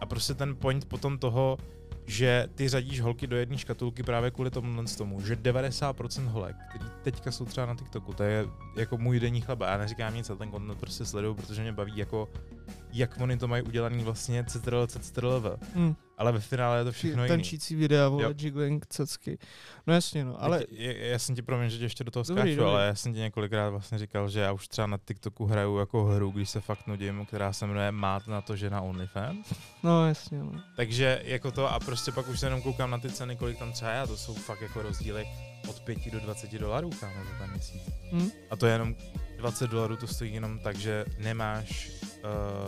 A 0.00 0.06
prostě 0.06 0.34
ten 0.34 0.56
point 0.56 0.84
potom 0.84 1.18
toho, 1.18 1.58
že 2.06 2.48
ty 2.54 2.68
řadíš 2.68 3.00
holky 3.00 3.26
do 3.26 3.36
jedné 3.36 3.58
škatulky 3.58 4.02
právě 4.02 4.30
kvůli 4.30 4.50
tomu 4.50 4.84
tomu, 4.98 5.20
že 5.20 5.36
90% 5.36 6.26
holek, 6.26 6.56
který 6.68 6.84
teďka 7.02 7.30
jsou 7.32 7.44
třeba 7.44 7.66
na 7.66 7.74
TikToku, 7.74 8.12
to 8.12 8.22
je 8.22 8.46
jako 8.76 8.96
můj 8.98 9.20
denní 9.20 9.40
chleba. 9.40 9.68
Já 9.70 9.78
neříkám 9.78 10.14
nic, 10.14 10.30
ale 10.30 10.38
ten 10.38 10.50
content 10.50 10.80
prostě 10.80 11.04
sleduju, 11.04 11.34
protože 11.34 11.62
mě 11.62 11.72
baví 11.72 11.92
jako 11.96 12.28
jak 12.92 13.20
oni 13.20 13.36
to 13.36 13.48
mají 13.48 13.62
udělaný 13.62 14.04
vlastně 14.04 14.44
ctrl, 14.44 14.86
ctrl, 14.86 15.56
Hm. 15.74 15.94
ale 16.18 16.32
ve 16.32 16.40
finále 16.40 16.78
je 16.78 16.84
to 16.84 16.92
všechno 16.92 17.24
jiný. 17.24 17.28
Tančící 17.36 17.74
videa, 17.76 18.08
vole, 18.08 18.34
jiggling, 18.38 18.86
cecky. 18.86 19.38
No 19.86 19.94
jasně, 19.94 20.24
no, 20.24 20.42
ale. 20.42 20.64
Je, 20.70 21.08
já 21.08 21.18
jsem 21.18 21.34
ti 21.34 21.42
promiň, 21.42 21.70
že 21.70 21.78
tě 21.78 21.84
ještě 21.84 22.04
do 22.04 22.10
toho 22.10 22.24
Dobrý, 22.28 22.42
skáču, 22.42 22.56
dobrý. 22.56 22.70
ale 22.72 22.86
já 22.86 22.94
jsem 22.94 23.14
ti 23.14 23.18
několikrát 23.20 23.70
vlastně 23.70 23.98
říkal, 23.98 24.28
že 24.28 24.40
já 24.40 24.52
už 24.52 24.68
třeba 24.68 24.86
na 24.86 24.98
TikToku 25.04 25.46
hraju 25.46 25.78
jako 25.78 26.04
hru, 26.04 26.30
když 26.30 26.50
se 26.50 26.60
fakt 26.60 26.86
nudím, 26.86 27.26
která 27.26 27.52
se 27.52 27.66
jmenuje 27.66 27.92
Mát 27.92 28.26
na 28.26 28.40
to, 28.40 28.56
že 28.56 28.70
na 28.70 28.80
OnlyFans. 28.80 29.52
no 29.82 30.08
jasně, 30.08 30.38
no. 30.38 30.52
Takže 30.76 31.22
jako 31.24 31.50
to 31.50 31.72
a 31.72 31.80
prostě 31.80 32.12
pak 32.12 32.28
už 32.28 32.40
se 32.40 32.46
jenom 32.46 32.62
koukám 32.62 32.90
na 32.90 32.98
ty 32.98 33.10
ceny, 33.10 33.36
kolik 33.36 33.58
tam 33.58 33.72
třeba 33.72 33.90
je 33.90 34.00
a 34.00 34.06
to 34.06 34.16
jsou 34.16 34.34
fakt 34.34 34.60
jako 34.62 34.82
rozdíly 34.82 35.26
od 35.68 35.80
5 35.80 36.10
do 36.12 36.20
20 36.20 36.52
dolarů, 36.58 36.90
kámo, 37.00 37.14
za 37.32 37.38
ten 37.44 37.50
měsíc. 37.50 37.82
Hm? 38.12 38.30
A 38.50 38.56
to 38.56 38.66
je 38.66 38.72
jenom 38.72 38.94
20 39.38 39.70
dolarů, 39.70 39.96
to 39.96 40.06
stojí 40.06 40.34
jenom 40.34 40.58
tak, 40.58 40.76
že 40.76 41.04
nemáš, 41.18 41.90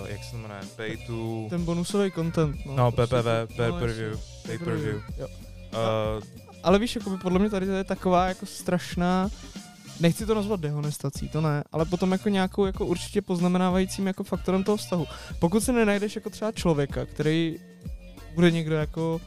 uh, 0.01 0.09
jak 0.09 0.25
se 0.25 0.31
to 0.31 0.37
jmenuje, 0.39 0.61
pay 0.77 0.97
to, 1.07 1.47
Ten 1.51 1.65
bonusový 1.65 2.13
content. 2.13 2.57
No, 2.67 2.77
no, 2.77 2.93
prostě. 2.93 3.17
PPV, 3.17 3.57
pay 3.57 3.69
No, 3.71 3.79
per 3.79 3.89
jasně. 3.89 4.05
view, 4.05 4.21
pay 4.47 4.59
per 4.59 4.77
view. 4.77 5.03
jo. 5.19 5.29
Uh, 5.29 6.23
Ale 6.63 6.79
víš, 6.79 6.97
jako 6.97 7.11
by 7.11 7.17
podle 7.17 7.39
mě 7.39 7.51
tady 7.51 7.67
to 7.67 7.73
je 7.73 7.85
taková 7.85 8.29
jako 8.29 8.47
strašná, 8.47 9.29
nechci 10.01 10.27
to 10.27 10.35
nazvat 10.35 10.61
dehonestací, 10.61 11.29
to 11.29 11.41
ne, 11.41 11.65
ale 11.73 11.85
potom 11.85 12.13
jako 12.13 12.29
nějakou 12.29 12.67
jako 12.67 12.87
určitě 12.87 13.23
poznamenávajícím 13.23 14.07
jako 14.07 14.25
faktorem 14.25 14.65
toho 14.65 14.77
vztahu. 14.77 15.07
Pokud 15.39 15.61
se 15.65 15.73
nenajdeš 15.73 16.15
jako 16.15 16.31
třeba 16.31 16.53
člověka, 16.53 17.07
který 17.07 17.57
bude 18.35 18.51
někdo 18.51 18.75
jako 18.75 19.21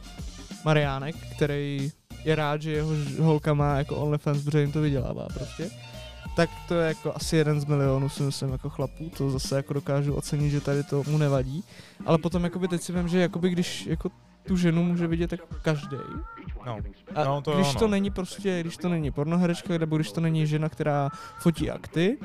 Mariánek, 0.64 1.16
který 1.36 1.92
je 2.24 2.34
rád, 2.34 2.62
že 2.62 2.72
jeho 2.72 2.92
holka 3.20 3.54
má 3.54 3.76
jako 3.78 3.96
OnlyFans, 3.96 4.44
protože 4.44 4.60
jim 4.60 4.72
to 4.72 4.80
vydělává 4.80 5.26
prostě, 5.34 5.70
tak 6.36 6.50
to 6.68 6.74
je 6.74 6.88
jako 6.88 7.12
asi 7.16 7.36
jeden 7.36 7.60
z 7.60 7.64
milionů, 7.64 8.08
si 8.08 8.22
myslím, 8.22 8.52
jako 8.52 8.70
chlapů, 8.70 9.10
to 9.16 9.30
zase 9.30 9.56
jako 9.56 9.72
dokážu 9.72 10.14
ocenit, 10.14 10.50
že 10.50 10.60
tady 10.60 10.82
to 10.82 11.02
mu 11.06 11.18
nevadí, 11.18 11.64
ale 12.06 12.18
potom 12.18 12.44
jakoby 12.44 12.68
teď 12.68 12.82
si 12.82 12.92
vím, 12.92 13.08
že 13.08 13.20
jakoby 13.20 13.50
když 13.50 13.86
jako 13.86 14.10
tu 14.46 14.56
ženu 14.56 14.84
může 14.84 15.06
vidět 15.06 15.32
jako 15.32 15.46
každý, 15.62 15.96
no, 16.66 16.78
a 17.14 17.24
No, 17.24 17.42
to 17.42 17.54
když 17.54 17.74
no. 17.74 17.80
to 17.80 17.88
není 17.88 18.10
prostě, 18.10 18.60
když 18.60 18.76
to 18.76 18.88
není 18.88 19.10
pornoherečka, 19.10 19.78
nebo 19.78 19.96
když 19.96 20.12
to 20.12 20.20
není 20.20 20.46
žena, 20.46 20.68
která 20.68 21.10
fotí 21.38 21.70
akty, 21.70 22.18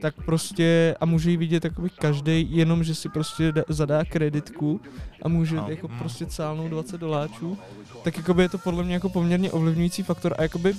tak 0.00 0.14
prostě 0.24 0.96
a 1.00 1.06
může 1.06 1.30
ji 1.30 1.36
vidět 1.36 1.64
jakoby 1.64 1.90
každý, 1.90 2.56
jenom 2.56 2.84
že 2.84 2.94
si 2.94 3.08
prostě 3.08 3.52
da, 3.52 3.62
zadá 3.68 4.04
kreditku 4.04 4.80
a 5.22 5.28
může 5.28 5.56
No, 5.56 5.66
jako 5.68 5.88
mm. 5.88 5.98
prostě 5.98 6.26
cálnout 6.26 6.68
20 6.68 7.00
doláčů, 7.00 7.58
tak 8.04 8.16
jakoby 8.16 8.42
je 8.42 8.48
to 8.48 8.58
podle 8.58 8.84
mě 8.84 8.94
jako 8.94 9.08
poměrně 9.08 9.52
ovlivňující 9.52 10.02
faktor 10.02 10.34
a 10.38 10.42
jakoby 10.42 10.74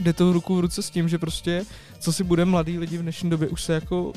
jde 0.00 0.12
to 0.12 0.32
ruku 0.32 0.56
v 0.56 0.60
ruce 0.60 0.82
s 0.82 0.90
tím, 0.90 1.08
že 1.08 1.18
prostě 1.18 1.64
co 1.98 2.12
si 2.12 2.24
bude 2.24 2.44
mladý 2.44 2.78
lidi 2.78 2.98
v 2.98 3.02
dnešní 3.02 3.30
době 3.30 3.48
už 3.48 3.62
se 3.62 3.74
jako 3.74 4.12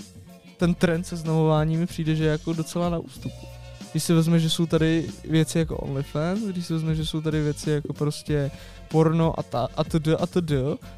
ten 0.58 0.74
trend 0.74 1.04
se 1.04 1.16
znamování 1.16 1.78
mi 1.78 1.86
přijde, 1.86 2.16
že 2.16 2.24
je 2.24 2.30
jako 2.32 2.54
docela 2.54 2.90
na 2.90 2.98
ústupu. 2.98 3.57
Když 3.92 4.04
si 4.04 4.14
vezme, 4.14 4.40
že 4.40 4.50
jsou 4.50 4.66
tady 4.66 5.10
věci 5.24 5.60
jako 5.60 5.78
OnlyFans, 5.78 6.40
když 6.42 6.66
si 6.66 6.74
vezme, 6.74 6.96
že 6.96 7.06
jsou 7.06 7.22
tady 7.22 7.42
věci 7.42 7.70
jako 7.72 7.94
prostě 7.94 8.52
porno 8.88 9.40
a, 9.40 9.44
ta, 9.44 9.68
a 9.78 9.84
td. 9.84 10.08
a 10.20 10.28
td., 10.28 10.52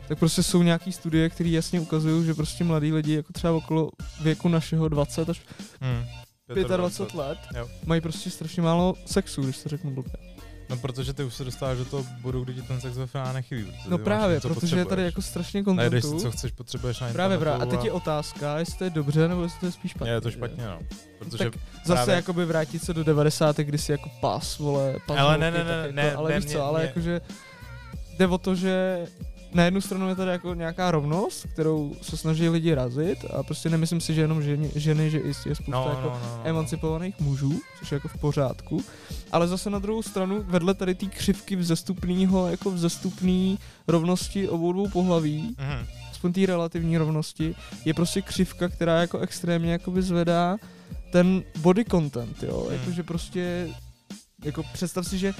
tak 0.08 0.20
prostě 0.20 0.44
jsou 0.44 0.64
nějaký 0.64 0.92
studie, 0.92 1.30
které 1.30 1.50
jasně 1.50 1.80
ukazují, 1.80 2.26
že 2.26 2.34
prostě 2.34 2.64
mladí 2.64 2.94
lidi 2.94 3.14
jako 3.14 3.34
třeba 3.34 3.54
okolo 3.54 3.90
věku 4.22 4.48
našeho 4.48 4.90
20 4.90 5.30
až 5.30 5.42
hm, 5.82 6.06
25 6.78 7.14
let 7.14 7.38
Jo. 7.58 7.70
mají 7.86 8.02
prostě 8.02 8.30
strašně 8.30 8.62
málo 8.62 8.96
sexu, 9.06 9.42
když 9.42 9.64
to 9.64 9.70
řeknu 9.70 9.92
blbě. 9.92 10.14
No, 10.70 10.78
protože 10.78 11.14
ty 11.14 11.24
už 11.24 11.34
se 11.34 11.44
dostáváš 11.44 11.78
do 11.78 11.86
toho 11.86 12.06
bodu, 12.22 12.44
kdy 12.44 12.54
ti 12.54 12.62
ten 12.62 12.82
sex 12.82 12.98
ve 12.98 13.08
finále 13.08 13.34
nechybí. 13.34 13.64
protože 13.66 13.90
No 13.90 13.98
právě, 13.98 14.36
něco, 14.36 14.48
co 14.48 14.54
protože 14.54 14.78
je 14.78 14.86
tady 14.86 15.04
jako 15.04 15.22
strašně 15.22 15.64
Najdeš 15.74 16.04
si, 16.04 16.10
kontentu. 16.10 16.32
co 16.32 16.38
chceš, 16.38 16.52
potřebuješ 16.52 17.00
na 17.00 17.10
Právě, 17.14 17.38
právě. 17.38 17.64
A 17.68 17.70
teď 17.70 17.84
je 17.86 17.92
otázka, 17.92 18.58
jestli 18.60 18.78
to 18.78 18.84
je 18.84 18.90
dobře, 18.90 19.28
nebo 19.28 19.44
jestli 19.44 19.60
to 19.60 19.66
je 19.66 19.72
spíš 19.72 19.92
špatně. 19.92 20.12
je 20.14 20.22
to 20.22 20.30
že? 20.30 20.38
špatně, 20.38 20.66
no. 20.66 20.80
Protože 21.20 21.38
Tak 21.44 21.54
Zase 21.86 21.94
právě- 22.04 22.16
jakoby 22.16 22.46
vrátit 22.46 22.84
se 22.84 22.94
do 22.94 23.04
90. 23.04 23.58
kdy 23.58 23.78
si 23.78 23.92
jako 23.92 24.10
pas, 24.22 24.58
vole, 24.60 24.96
pas 25.08 25.18
Ale 25.20 25.30
holky, 25.30 25.42
ne, 25.42 25.52
ne, 25.52 25.64
ne, 25.64 25.72
jako, 25.82 25.92
ne, 25.96 26.14
ale 26.16 26.30
ne, 26.30 26.40
víš 26.40 26.52
co, 26.52 26.64
ale 26.64 26.82
jakože 26.86 27.22
jde 28.20 28.28
o 28.28 28.38
to, 28.38 28.56
že 28.56 29.06
na 29.54 29.64
jednu 29.66 29.82
stranu 29.82 30.10
je 30.10 30.16
tady 30.16 30.32
jako 30.32 30.54
nějaká 30.54 30.92
rovnost, 30.92 31.46
kterou 31.54 31.96
se 32.02 32.18
snaží 32.18 32.50
lidi 32.50 32.74
razit 32.74 33.18
a 33.34 33.44
prostě 33.44 33.70
nemyslím 33.70 34.02
si, 34.02 34.14
že 34.14 34.22
jenom 34.22 34.42
ženy, 34.44 34.72
ženy 34.76 35.10
že 35.10 35.18
i 35.20 35.28
je 35.28 35.56
spousta 35.56 35.72
no, 35.72 35.90
jako 35.90 36.02
no, 36.02 36.10
no, 36.10 36.20
no. 36.38 36.42
emancipovaných 36.44 37.20
mužů, 37.20 37.60
což 37.80 37.92
je 37.92 37.96
jako 37.96 38.08
v 38.08 38.18
pořádku, 38.18 38.84
ale 39.32 39.48
zase 39.48 39.70
na 39.70 39.80
druhou 39.80 40.02
stranu 40.02 40.44
vedle 40.48 40.74
tady 40.74 40.96
té 40.96 41.06
křivky 41.06 41.56
vzestupného, 41.56 42.48
jako 42.48 42.72
vzestupný 42.72 43.60
rovnosti 43.88 44.50
obou 44.50 44.74
dvou 44.74 44.88
pohlaví, 44.90 45.56
Mhm. 45.60 45.86
aspoň 46.12 46.34
té 46.34 46.46
relativní 46.46 46.98
rovnosti, 46.98 47.56
je 47.86 47.94
prostě 47.94 48.22
křivka, 48.22 48.70
která 48.70 49.02
jako 49.02 49.20
extrémně 49.20 49.72
jakoby 49.72 50.02
zvedá 50.02 50.58
ten 51.12 51.44
body 51.60 51.86
content, 51.86 52.44
jo, 52.44 52.66
Hmm. 52.70 52.80
jakože 52.80 53.04
prostě, 53.04 53.70
jako 54.44 54.64
představ 54.74 55.08
si, 55.08 55.18
že 55.18 55.34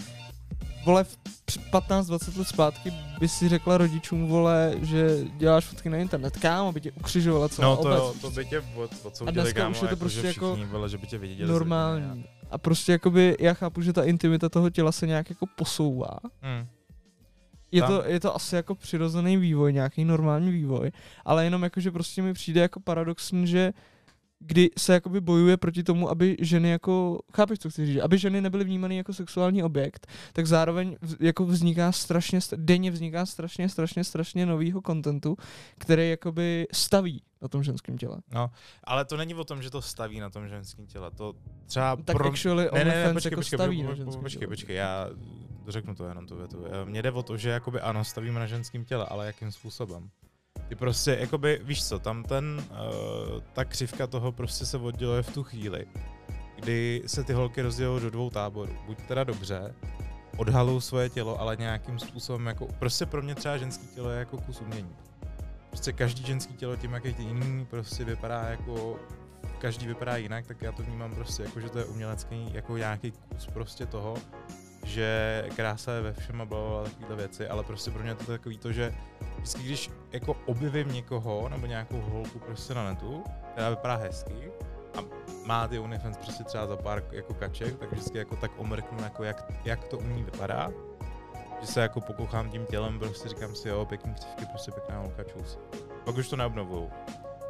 vole, 0.86 1.04
v 1.04 1.18
při- 1.46 1.60
15-20 1.60 2.38
let 2.38 2.48
zpátky 2.48 2.94
by 3.20 3.28
si 3.28 3.50
řekla 3.50 3.78
rodičům, 3.78 4.28
vole, 4.28 4.74
že 4.82 5.18
děláš 5.38 5.66
fotky 5.66 5.90
na 5.90 5.98
internet, 5.98 6.38
kámo, 6.38 6.72
by 6.72 6.82
tě 6.82 6.92
ukřižovala 6.92 7.50
celá 7.50 7.68
No 7.68 7.76
to 7.76 7.82
obec. 7.82 7.98
jo, 7.98 8.14
to 8.22 8.32
by 8.32 8.46
tě 8.46 8.64
od, 8.76 8.92
odsoudili, 9.04 9.34
dneska 9.34 9.60
kámo, 9.62 9.72
už 9.72 9.78
je 9.78 9.82
to 9.82 9.86
jako, 9.86 10.00
prostě 10.00 10.28
jako 10.28 10.58
vole, 10.72 10.90
že 10.90 10.98
by 10.98 11.08
tě 11.08 11.18
viděli. 11.18 11.52
normální. 11.52 12.26
A 12.52 12.58
prostě 12.58 12.92
jakoby, 12.92 13.38
já 13.40 13.54
chápu, 13.54 13.82
že 13.82 13.94
ta 13.94 14.04
intimita 14.04 14.50
toho 14.50 14.70
těla 14.70 14.92
se 14.92 15.08
nějak 15.08 15.30
jako 15.30 15.46
posouvá. 15.56 16.18
Hmm. 16.42 16.68
Je 17.72 17.82
Tam- 17.82 17.92
to, 17.92 18.04
je 18.06 18.20
to 18.20 18.36
asi 18.36 18.56
jako 18.56 18.76
přirozený 18.76 19.38
vývoj, 19.38 19.74
nějaký 19.74 20.06
normální 20.06 20.52
vývoj, 20.52 20.92
ale 21.26 21.44
jenom 21.44 21.64
jako, 21.64 21.80
že 21.80 21.92
prostě 21.92 22.22
mi 22.22 22.34
přijde 22.34 22.62
jako 22.62 22.80
paradoxní, 22.80 23.48
že 23.48 23.74
kdy 24.40 24.70
se 24.78 24.94
jakoby 24.94 25.22
bojuje 25.22 25.58
proti 25.58 25.84
tomu, 25.84 26.10
aby 26.10 26.38
ženy 26.40 26.70
jako, 26.70 27.20
chápeš, 27.36 27.60
co 27.60 27.70
chci 27.70 27.86
říct, 27.86 27.98
aby 28.02 28.18
ženy 28.18 28.42
nebyly 28.42 28.64
vnímané 28.64 28.96
jako 28.96 29.14
sexuální 29.14 29.64
objekt, 29.64 30.08
tak 30.34 30.48
zároveň 30.48 30.98
jako 31.20 31.46
vzniká 31.46 31.92
strašně, 31.92 32.40
st- 32.40 32.58
denně 32.58 32.92
vzniká 32.92 33.26
strašně, 33.26 33.70
strašně, 33.70 34.04
strašně 34.04 34.46
novýho 34.46 34.82
kontentu, 34.82 35.38
který 35.78 36.10
jakoby 36.10 36.68
staví 36.74 37.24
na 37.42 37.48
tom 37.48 37.64
ženském 37.64 37.98
těle. 37.98 38.18
No, 38.34 38.52
ale 38.84 39.06
to 39.06 39.18
není 39.18 39.34
o 39.36 39.44
tom, 39.44 39.62
že 39.64 39.70
to 39.70 39.82
staví 39.82 40.20
na 40.20 40.30
tom 40.30 40.48
ženském 40.48 40.88
těle. 40.88 41.12
To 41.12 41.34
třeba 41.66 41.96
Tak 41.96 42.18
pro... 42.18 42.28
actually 42.30 42.70
ne, 42.74 42.80
ne, 42.80 42.86
ne, 42.86 42.92
OnlyFans 42.92 43.14
počkej, 43.14 43.30
jako 43.32 43.40
počkej, 43.42 43.58
staví 43.58 43.84
po- 43.84 43.90
na 44.16 44.22
počkej, 44.22 44.40
těle. 44.40 44.48
počkej, 44.50 44.76
já 44.76 45.10
řeknu 45.68 45.96
to 45.96 46.08
jenom 46.08 46.28
tu 46.28 46.38
větu. 46.38 46.66
Mně 46.86 47.02
jde 47.02 47.12
o 47.12 47.24
to, 47.24 47.38
že 47.38 47.50
jakoby 47.50 47.80
ano, 47.82 48.04
stavíme 48.06 48.40
na 48.40 48.48
ženském 48.48 48.86
těle, 48.86 49.06
ale 49.10 49.26
jakým 49.26 49.52
způsobem? 49.52 50.10
Ty 50.70 50.76
prostě, 50.76 51.18
jakoby, 51.20 51.62
víš 51.64 51.88
co, 51.88 52.00
tam 52.00 52.24
ten, 52.24 52.66
uh, 52.72 53.40
ta 53.54 53.66
křivka 53.66 54.08
toho 54.08 54.32
prostě 54.32 54.66
se 54.66 54.78
odděluje 54.78 55.22
v 55.22 55.34
tu 55.34 55.44
chvíli, 55.44 55.86
kdy 56.56 57.04
se 57.06 57.24
ty 57.24 57.34
holky 57.34 57.62
rozdělují 57.62 58.04
do 58.04 58.10
dvou 58.10 58.30
táborů. 58.30 58.74
Buď 58.86 58.98
teda 59.08 59.24
dobře, 59.24 59.76
odhalují 60.38 60.82
svoje 60.82 61.10
tělo, 61.10 61.42
ale 61.42 61.56
nějakým 61.56 62.00
způsobem 62.00 62.46
jako, 62.46 62.68
prostě 62.80 63.06
pro 63.06 63.22
mě 63.22 63.36
třeba 63.36 63.58
ženský 63.58 63.88
tělo 63.88 64.10
je 64.10 64.20
jako 64.20 64.38
kus 64.38 64.62
umění. 64.62 64.96
Prostě 65.70 65.94
každý 65.94 66.26
ženský 66.26 66.54
tělo 66.54 66.76
tím, 66.76 66.94
jak 66.94 67.06
je 67.06 67.14
jiný, 67.20 67.66
prostě 67.66 68.04
vypadá 68.04 68.44
jako, 68.44 69.00
každý 69.60 69.88
vypadá 69.88 70.18
jinak, 70.18 70.48
tak 70.48 70.62
já 70.62 70.72
to 70.72 70.84
vnímám 70.84 71.16
prostě 71.16 71.44
jako, 71.44 71.60
že 71.60 71.70
to 71.70 71.80
je 71.80 71.86
umělecký, 71.86 72.54
jako 72.54 72.78
nějaký 72.78 73.12
kus 73.12 73.48
prostě 73.48 73.86
toho, 73.86 74.18
že 74.90 75.44
krása 75.56 75.92
je 75.92 76.02
ve 76.02 76.14
všem 76.14 76.42
a 76.42 76.46
bla, 76.46 76.84
takovéhle 76.84 77.16
věci, 77.16 77.48
ale 77.48 77.64
prostě 77.64 77.92
pro 77.92 78.04
mě 78.04 78.16
to 78.16 78.32
je 78.32 78.38
takový 78.38 78.58
to, 78.58 78.72
že 78.72 78.94
vždycky, 79.36 79.64
když 79.64 79.92
jako 80.12 80.36
objevím 80.46 80.92
někoho 80.92 81.50
nebo 81.50 81.66
nějakou 81.66 82.02
holku 82.02 82.40
prostě 82.40 82.74
na 82.74 82.84
netu, 82.84 83.24
která 83.52 83.70
vypadá 83.70 83.96
hezky 83.96 84.52
a 84.98 85.00
má 85.46 85.68
ty 85.68 85.80
OnlyFans 85.80 86.18
prostě 86.18 86.44
třeba 86.44 86.68
za 86.68 86.78
pár 86.78 87.04
jako 87.12 87.34
kaček, 87.34 87.80
tak 87.80 87.92
vždycky 87.92 88.18
jako 88.18 88.36
tak 88.36 88.52
omrknu, 88.58 89.04
jako 89.04 89.24
jak, 89.24 89.52
jak 89.66 89.88
to 89.88 89.98
u 89.98 90.08
ní 90.08 90.24
vypadá, 90.24 90.72
že 91.62 91.68
se 91.68 91.82
jako 91.82 92.02
pokochám 92.02 92.50
tím 92.50 92.66
tělem, 92.66 93.00
prostě 93.00 93.30
říkám 93.30 93.56
si, 93.56 93.70
jo, 93.70 93.86
pěkný 93.86 94.14
křivky, 94.14 94.46
prostě 94.46 94.72
pěkná 94.72 95.00
holka, 95.00 95.24
čus. 95.24 95.60
Pak 96.06 96.18
už 96.18 96.30
to 96.30 96.36
neobnovuju. 96.36 96.92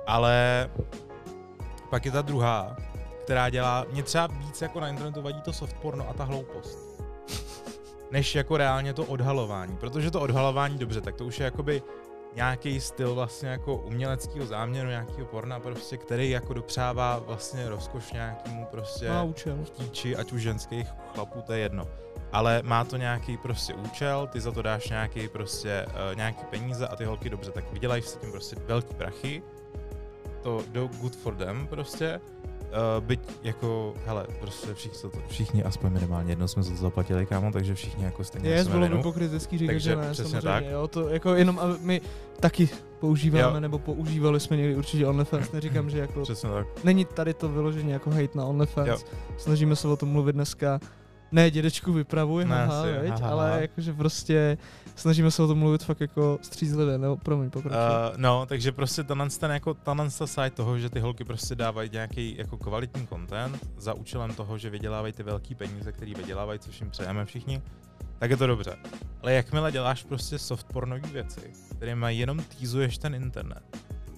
Ale 0.07 0.69
pak 1.89 2.05
je 2.05 2.11
ta 2.11 2.21
druhá, 2.21 2.77
která 3.23 3.49
dělá, 3.49 3.85
mě 3.91 4.03
třeba 4.03 4.27
víc 4.27 4.61
jako 4.61 4.79
na 4.79 4.87
internetu 4.87 5.21
vadí 5.21 5.41
to 5.41 5.53
soft 5.53 5.75
porno 5.75 6.09
a 6.09 6.13
ta 6.13 6.23
hloupost. 6.23 6.88
Než 8.11 8.35
jako 8.35 8.57
reálně 8.57 8.93
to 8.93 9.03
odhalování. 9.05 9.77
Protože 9.77 10.11
to 10.11 10.21
odhalování, 10.21 10.77
dobře, 10.77 11.01
tak 11.01 11.15
to 11.15 11.25
už 11.25 11.39
je 11.39 11.43
jakoby 11.43 11.81
nějaký 12.35 12.81
styl 12.81 13.15
vlastně 13.15 13.49
jako 13.49 13.75
uměleckého 13.75 14.45
záměru, 14.45 14.89
nějakého 14.89 15.25
porna 15.27 15.59
prostě, 15.59 15.97
který 15.97 16.29
jako 16.29 16.53
dopřává 16.53 17.19
vlastně 17.19 17.69
rozkoš 17.69 18.11
nějakému 18.11 18.65
prostě 18.71 19.09
Má 19.09 19.23
účel. 19.23 19.57
chtíči, 19.65 20.15
ať 20.15 20.31
už 20.31 20.41
ženských 20.41 20.87
chlapů, 21.13 21.41
to 21.41 21.53
je 21.53 21.59
jedno. 21.59 21.83
Ale 22.31 22.61
má 22.65 22.83
to 22.83 22.97
nějaký 22.97 23.37
prostě 23.37 23.73
účel, 23.73 24.27
ty 24.27 24.41
za 24.41 24.51
to 24.51 24.61
dáš 24.61 24.89
nějaký 24.89 25.27
prostě 25.27 25.85
uh, 25.87 26.15
nějaký 26.15 26.43
peníze 26.49 26.87
a 26.87 26.95
ty 26.95 27.05
holky 27.05 27.29
dobře, 27.29 27.51
tak 27.51 27.73
vydělají 27.73 28.01
si 28.01 28.17
tím 28.19 28.31
prostě 28.31 28.55
velký 28.65 28.93
prachy. 28.93 29.43
To 30.43 30.63
do 30.67 30.87
good 30.87 31.15
for 31.15 31.35
them 31.35 31.67
prostě. 31.67 32.21
Uh, 32.69 33.03
byť 33.05 33.19
jako, 33.43 33.93
hele, 34.05 34.25
prostě 34.39 34.73
všichni, 34.73 34.99
to, 35.01 35.11
všichni 35.27 35.63
aspoň 35.63 35.91
minimálně 35.91 36.31
jedno 36.31 36.47
jsme 36.47 36.63
za 36.63 36.69
to 36.71 36.77
zaplatili, 36.77 37.25
kámo, 37.25 37.51
takže 37.51 37.75
všichni 37.75 38.03
jako 38.03 38.23
stejně 38.23 38.49
Je, 38.49 38.63
jsme 38.63 38.73
bylo 38.79 38.97
by 38.97 39.03
pokrytecký 39.03 39.57
říkat, 39.57 39.73
Takže 39.73 39.89
že 39.89 39.95
ne, 39.95 40.11
přesně 40.11 40.41
samozřejmě, 40.41 40.49
tak. 40.51 40.63
jo, 40.73 40.87
to 40.87 41.09
jako 41.09 41.35
jenom, 41.35 41.59
aby 41.59 41.73
my 41.81 42.01
taky 42.39 42.69
používáme, 42.99 43.53
Jo. 43.55 43.59
nebo 43.59 43.79
používali 43.79 44.39
jsme 44.39 44.57
někdy 44.57 44.75
určitě 44.75 45.07
OnlyFans, 45.07 45.51
neříkám, 45.51 45.89
že 45.89 45.99
jako, 45.99 46.21
Přesně 46.21 46.49
tak. 46.49 46.67
není 46.83 47.05
tady 47.05 47.33
to 47.33 47.49
vyloženě 47.49 47.93
jako 47.93 48.09
hate 48.09 48.37
na 48.37 48.45
OnlyFans, 48.45 48.87
Jo. 48.89 48.97
snažíme 49.37 49.75
se 49.75 49.87
o 49.87 49.97
tom 49.97 50.09
mluvit 50.09 50.33
dneska, 50.33 50.79
ne 51.31 51.51
dědečku 51.51 51.93
vypravuj, 51.93 52.45
Ne, 52.45 52.55
haha, 52.55 52.81
asi, 52.81 52.91
veď, 52.91 53.09
haha. 53.21 53.29
ale 53.31 53.57
jakože 53.61 53.93
prostě 53.93 54.57
snažíme 54.95 55.31
se 55.31 55.43
o 55.43 55.47
tom 55.47 55.57
mluvit 55.59 55.83
fakt 55.83 56.01
jako 56.01 56.39
střízlivě, 56.41 56.97
nebo 56.97 57.17
promiň, 57.17 57.49
pokračuj. 57.49 57.79
Uh, 57.79 58.17
no, 58.17 58.45
takže 58.45 58.71
prostě 58.71 59.03
tenhle 59.03 59.29
ten 59.29 59.51
jako 59.51 59.73
tenhle 59.73 60.09
ta 60.17 60.27
side 60.27 60.49
toho, 60.49 60.79
že 60.79 60.89
ty 60.89 60.99
holky 60.99 61.23
prostě 61.23 61.55
dávají 61.55 61.89
nějaký 61.93 62.35
jako 62.37 62.57
kvalitní 62.57 63.07
content 63.07 63.67
za 63.77 63.93
účelem 63.93 64.33
toho, 64.33 64.57
že 64.57 64.69
vydělávají 64.69 65.13
ty 65.13 65.23
velký 65.23 65.55
peníze, 65.55 65.91
který 65.91 66.13
vydělávají, 66.13 66.59
což 66.59 66.81
jim 66.81 66.89
přejeme 66.89 67.25
všichni, 67.25 67.61
tak 68.19 68.29
je 68.31 68.37
to 68.37 68.47
dobře. 68.47 68.75
Ale 69.21 69.33
jakmile 69.33 69.71
děláš 69.71 70.03
prostě 70.03 70.39
soft 70.39 70.67
pornový 70.73 71.09
věci, 71.13 71.41
které 71.75 71.95
mají 71.95 72.19
jenom 72.19 72.39
týzuješ 72.39 72.97
ten 72.97 73.15
internet 73.15 73.63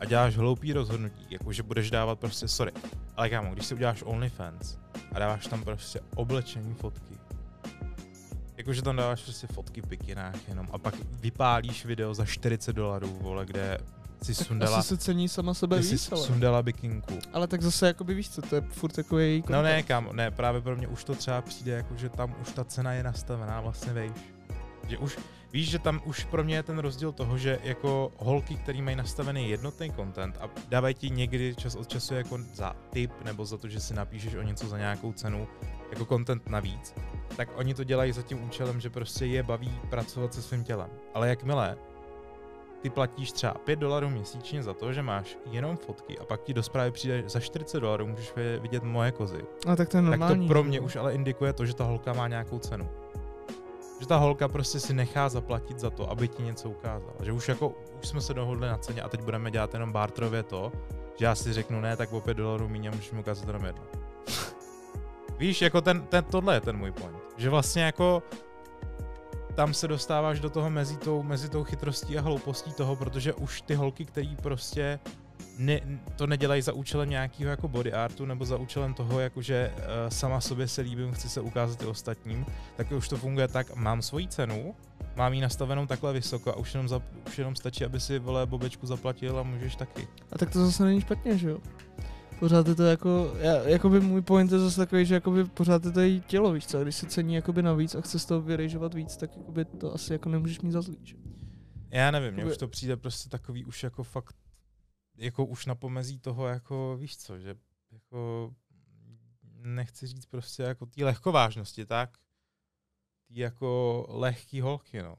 a 0.01 0.05
děláš 0.05 0.37
hloupý 0.37 0.73
rozhodnutí, 0.73 1.27
jako 1.29 1.53
že 1.53 1.63
budeš 1.63 1.91
dávat 1.91 2.19
prostě, 2.19 2.47
sorry, 2.47 2.71
ale 3.15 3.29
kámo, 3.29 3.53
když 3.53 3.65
si 3.65 3.75
uděláš 3.75 4.03
OnlyFans 4.05 4.77
a 5.11 5.19
dáváš 5.19 5.47
tam 5.47 5.63
prostě 5.63 5.99
oblečení 6.15 6.73
fotky, 6.73 7.17
jakože 8.57 8.81
tam 8.81 8.95
dáváš 8.95 9.23
prostě 9.23 9.47
fotky 9.47 9.81
v 9.81 9.87
bikinách 9.87 10.47
jenom 10.47 10.67
a 10.71 10.77
pak 10.77 10.95
vypálíš 11.11 11.85
video 11.85 12.13
za 12.13 12.25
40 12.25 12.73
dolarů, 12.73 13.17
vole, 13.21 13.45
kde 13.45 13.77
si 14.23 14.35
sundala, 14.35 14.77
asi 14.77 14.87
se 14.87 14.97
cení 14.97 15.29
sama 15.29 15.53
sebe 15.53 15.79
víc, 15.79 16.11
ale. 16.11 16.21
sundala 16.21 16.63
bikinku. 16.63 17.19
ale 17.33 17.47
tak 17.47 17.61
zase 17.61 17.87
jakoby 17.87 18.13
víš 18.13 18.29
co, 18.29 18.41
to 18.41 18.55
je 18.55 18.61
furt 18.61 18.91
takový 18.91 19.23
její 19.25 19.43
No 19.49 19.61
ne, 19.61 19.83
kam, 19.83 20.09
ne, 20.11 20.31
právě 20.31 20.61
pro 20.61 20.75
mě 20.75 20.87
už 20.87 21.03
to 21.03 21.15
třeba 21.15 21.41
přijde, 21.41 21.71
jako 21.71 21.95
že 21.95 22.09
tam 22.09 22.35
už 22.41 22.51
ta 22.51 22.63
cena 22.63 22.93
je 22.93 23.03
nastavená 23.03 23.61
vlastně 23.61 23.93
vejš. 23.93 24.11
Že 24.91 24.97
už, 24.97 25.19
víš, 25.53 25.69
že 25.69 25.79
tam 25.79 26.01
už 26.05 26.23
pro 26.23 26.43
mě 26.43 26.55
je 26.55 26.63
ten 26.63 26.79
rozdíl 26.79 27.11
toho, 27.11 27.37
že 27.37 27.59
jako 27.63 28.11
holky, 28.17 28.55
který 28.55 28.81
mají 28.81 28.95
nastavený 28.95 29.49
jednotný 29.49 29.91
content 29.95 30.37
a 30.41 30.49
dávají 30.69 30.95
ti 30.95 31.09
někdy 31.09 31.55
čas 31.55 31.75
od 31.75 31.87
času 31.87 32.13
jako 32.13 32.37
za 32.53 32.75
tip 32.89 33.11
nebo 33.23 33.45
za 33.45 33.57
to, 33.57 33.67
že 33.67 33.79
si 33.79 33.93
napíšeš 33.93 34.35
o 34.35 34.41
něco 34.41 34.67
za 34.67 34.77
nějakou 34.77 35.13
cenu, 35.13 35.47
jako 35.91 36.05
content 36.05 36.49
navíc, 36.49 36.95
tak 37.37 37.49
oni 37.55 37.73
to 37.73 37.83
dělají 37.83 38.11
za 38.11 38.21
tím 38.21 38.43
účelem, 38.43 38.79
že 38.81 38.89
prostě 38.89 39.25
je 39.25 39.43
baví 39.43 39.79
pracovat 39.89 40.33
se 40.33 40.41
svým 40.41 40.63
tělem. 40.63 40.89
Ale 41.13 41.29
jakmile 41.29 41.77
ty 42.81 42.89
platíš 42.89 43.31
třeba 43.31 43.53
5 43.53 43.79
dolarů 43.79 44.09
měsíčně 44.09 44.63
za 44.63 44.73
to, 44.73 44.93
že 44.93 45.01
máš 45.01 45.37
jenom 45.51 45.77
fotky 45.77 46.19
a 46.19 46.25
pak 46.25 46.41
ti 46.43 46.53
do 46.53 46.63
zprávy 46.63 46.91
přijde 46.91 47.23
za 47.27 47.39
40 47.39 47.79
dolarů, 47.79 48.07
můžeš 48.07 48.33
vidět 48.61 48.83
moje 48.83 49.11
kozy, 49.11 49.45
A 49.67 49.75
tak 49.75 49.89
to 49.89 49.97
je 49.97 50.03
tak 50.03 50.09
normální. 50.09 50.47
to 50.47 50.53
pro 50.53 50.63
že 50.63 50.69
mě 50.69 50.79
už 50.79 50.95
ale 50.95 51.13
indikuje 51.13 51.53
to, 51.53 51.65
že 51.65 51.73
ta 51.75 51.83
holka 51.83 52.13
má 52.13 52.27
nějakou 52.27 52.59
cenu. 52.59 52.89
Že 54.01 54.07
ta 54.07 54.17
holka 54.17 54.47
prostě 54.47 54.79
si 54.79 54.93
nechá 54.93 55.29
zaplatit 55.29 55.79
za 55.79 55.89
to, 55.89 56.09
aby 56.09 56.27
ti 56.27 56.43
něco 56.43 56.69
ukázala. 56.69 57.13
Že 57.23 57.31
už 57.31 57.49
jako, 57.49 57.73
už 58.01 58.07
jsme 58.07 58.21
se 58.21 58.33
dohodli 58.33 58.67
na 58.67 58.77
ceně 58.77 59.01
a 59.01 59.09
teď 59.09 59.21
budeme 59.21 59.51
dělat 59.51 59.73
jenom 59.73 59.91
barterově 59.91 60.43
to, 60.43 60.71
že 61.19 61.25
já 61.25 61.35
si 61.35 61.53
řeknu 61.53 61.81
ne, 61.81 61.97
tak 61.97 62.13
o 62.13 62.21
5 62.21 62.37
dolarů 62.37 62.69
míň 62.69 62.87
a 62.87 62.91
můžeš 62.91 63.11
ukázat 63.11 63.47
jenom 63.47 63.65
jedno. 63.65 63.83
Víš, 65.37 65.61
jako 65.61 65.81
ten, 65.81 66.01
ten, 66.01 66.23
tohle 66.23 66.55
je 66.55 66.61
ten 66.61 66.77
můj 66.77 66.91
point. 66.91 67.17
Že 67.37 67.49
vlastně 67.49 67.83
jako 67.83 68.23
tam 69.55 69.73
se 69.73 69.87
dostáváš 69.87 70.39
do 70.39 70.49
toho 70.49 70.69
mezi 70.69 70.97
tou, 70.97 71.23
mezi 71.23 71.49
tou 71.49 71.63
chytrostí 71.63 72.17
a 72.17 72.21
hloupostí 72.21 72.73
toho, 72.73 72.95
protože 72.95 73.33
už 73.33 73.61
ty 73.61 73.75
holky, 73.75 74.05
který 74.05 74.35
prostě 74.35 74.99
ne, 75.57 75.81
to 76.15 76.27
nedělají 76.27 76.61
za 76.61 76.73
účelem 76.73 77.09
nějakého 77.09 77.49
jako 77.49 77.67
body 77.67 77.93
artu 77.93 78.25
nebo 78.25 78.45
za 78.45 78.57
účelem 78.57 78.93
toho, 78.93 79.19
jako 79.19 79.41
že 79.41 79.73
uh, 79.75 79.83
sama 80.09 80.41
sobě 80.41 80.67
se 80.67 80.81
líbím, 80.81 81.11
chci 81.11 81.29
se 81.29 81.41
ukázat 81.41 81.81
i 81.81 81.85
ostatním, 81.85 82.45
tak 82.77 82.91
už 82.91 83.09
to 83.09 83.17
funguje 83.17 83.47
tak, 83.47 83.75
mám 83.75 84.01
svoji 84.01 84.27
cenu, 84.27 84.75
mám 85.15 85.33
ji 85.33 85.41
nastavenou 85.41 85.87
takhle 85.87 86.13
vysoko 86.13 86.49
a 86.51 86.55
už 86.55 86.73
jenom, 86.73 86.87
za, 86.87 87.01
už 87.27 87.37
jenom 87.37 87.55
stačí, 87.55 87.85
aby 87.85 87.99
si 87.99 88.19
vole 88.19 88.45
bobečku 88.45 88.87
zaplatil 88.87 89.39
a 89.39 89.43
můžeš 89.43 89.75
taky. 89.75 90.07
A 90.31 90.37
tak 90.37 90.51
to 90.51 90.65
zase 90.65 90.85
není 90.85 91.01
špatně, 91.01 91.37
že 91.37 91.49
jo? 91.49 91.57
Pořád 92.39 92.67
je 92.67 92.75
to 92.75 92.83
jako, 92.83 93.33
já, 93.39 93.55
jakoby 93.55 93.99
můj 93.99 94.21
point 94.21 94.51
je 94.51 94.59
zase 94.59 94.77
takový, 94.77 95.05
že 95.05 95.13
jakoby 95.13 95.45
pořád 95.45 95.85
je 95.85 95.91
to 95.91 95.99
její 95.99 96.21
tělo, 96.21 96.53
víš 96.53 96.67
co, 96.67 96.79
a 96.79 96.83
když 96.83 96.95
se 96.95 97.05
cení 97.05 97.33
jakoby 97.33 97.63
navíc 97.63 97.95
a 97.95 98.01
chce 98.01 98.19
z 98.19 98.25
toho 98.25 98.41
vyrejžovat 98.41 98.93
víc, 98.93 99.17
tak 99.17 99.37
jakoby 99.37 99.65
to 99.65 99.93
asi 99.93 100.13
jako 100.13 100.29
nemůžeš 100.29 100.61
mít 100.61 100.71
za 100.71 100.81
zlý, 100.81 100.97
že? 101.03 101.15
Já 101.91 102.11
nevím, 102.11 102.33
mně 102.33 102.45
už 102.45 102.57
to 102.57 102.67
přijde 102.67 102.97
prostě 102.97 103.29
takový 103.29 103.65
už 103.65 103.83
jako 103.83 104.03
fakt, 104.03 104.35
jako 105.21 105.45
už 105.45 105.65
na 105.65 105.75
pomezí 105.75 106.19
toho, 106.19 106.47
jako 106.47 106.97
víš 106.99 107.17
co, 107.17 107.39
že 107.39 107.55
jako 107.91 108.51
nechci 109.63 110.07
říct 110.07 110.25
prostě 110.25 110.63
jako 110.63 110.85
té 110.85 111.05
lehkovážnosti, 111.05 111.85
tak? 111.85 112.09
Tý 113.27 113.37
jako 113.37 114.05
lehký 114.09 114.61
holky, 114.61 115.01
no. 115.01 115.15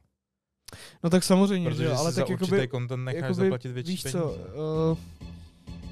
No 1.02 1.10
tak 1.10 1.24
samozřejmě, 1.24 1.70
Protože 1.70 1.84
že 1.84 1.92
ale 1.92 2.12
tak 2.12 2.28
jakoby, 2.28 2.68
content 2.68 3.04
necháš 3.04 3.22
jakoby 3.22 3.34
zaplatit 3.46 3.68
větší 3.72 3.90
víš 3.90 4.02
peníze. 4.02 4.18
co, 4.18 4.30
uh, 4.92 4.98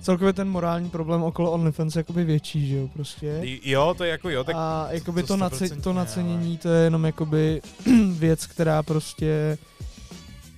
celkově 0.00 0.33
ten 0.33 0.49
morální 0.49 0.90
problém 0.90 1.23
okolo 1.23 1.52
OnlyFans 1.52 1.97
je 1.97 2.00
jakoby 2.00 2.25
větší, 2.25 2.69
že 2.69 2.76
jo, 2.76 2.88
prostě. 2.88 3.40
Jo, 3.64 3.95
to 3.99 4.05
je 4.05 4.11
jako 4.11 4.31
jo, 4.31 4.45
tak 4.45 4.57
a 4.59 4.87
jakoby 4.90 5.23
to 5.23 5.27
to, 5.27 5.37
nace, 5.37 5.64
100% 5.64 5.81
to 5.81 5.92
nacenění, 5.92 6.59
to 6.59 6.68
je 6.68 6.85
jenom 6.85 7.05
jakoby 7.05 7.62
věc, 8.12 8.46
která 8.46 8.83
prostě 8.83 9.59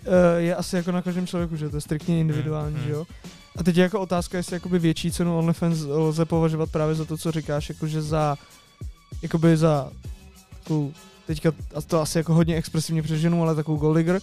uh, 0.07 0.12
je 0.37 0.57
asi 0.57 0.77
jako 0.77 0.93
na 0.93 1.03
každém 1.03 1.27
člověku, 1.27 1.57
že 1.57 1.69
to 1.71 1.77
je 1.77 1.81
striktně 1.81 2.21
individuální, 2.21 2.77
Hmm, 2.77 2.85
že 2.85 2.91
jo. 2.91 3.07
A 3.57 3.62
teď 3.62 3.77
je 3.77 3.83
jako 3.83 4.01
otázka, 4.01 4.37
jestli 4.38 4.57
jakoby 4.57 4.79
větší 4.79 5.11
cenu 5.11 5.38
OnlyFans 5.38 5.79
lze 5.81 6.25
považovat 6.25 6.71
právě 6.71 6.95
za 6.95 7.05
to, 7.05 7.17
co 7.19 7.33
říkáš, 7.33 7.69
jakože 7.69 8.03
za, 8.03 8.37
jakoby 9.23 9.57
za 9.57 9.91
takovou, 10.59 10.93
teďka 11.27 11.53
a 11.75 11.81
to 11.81 12.01
asi 12.01 12.19
jako 12.19 12.35
hodně 12.35 12.57
expresivně 12.57 13.03
přeženu, 13.03 13.43
ale 13.43 13.55
takovou 13.55 13.77
gold 13.79 13.97
digger, 13.97 14.21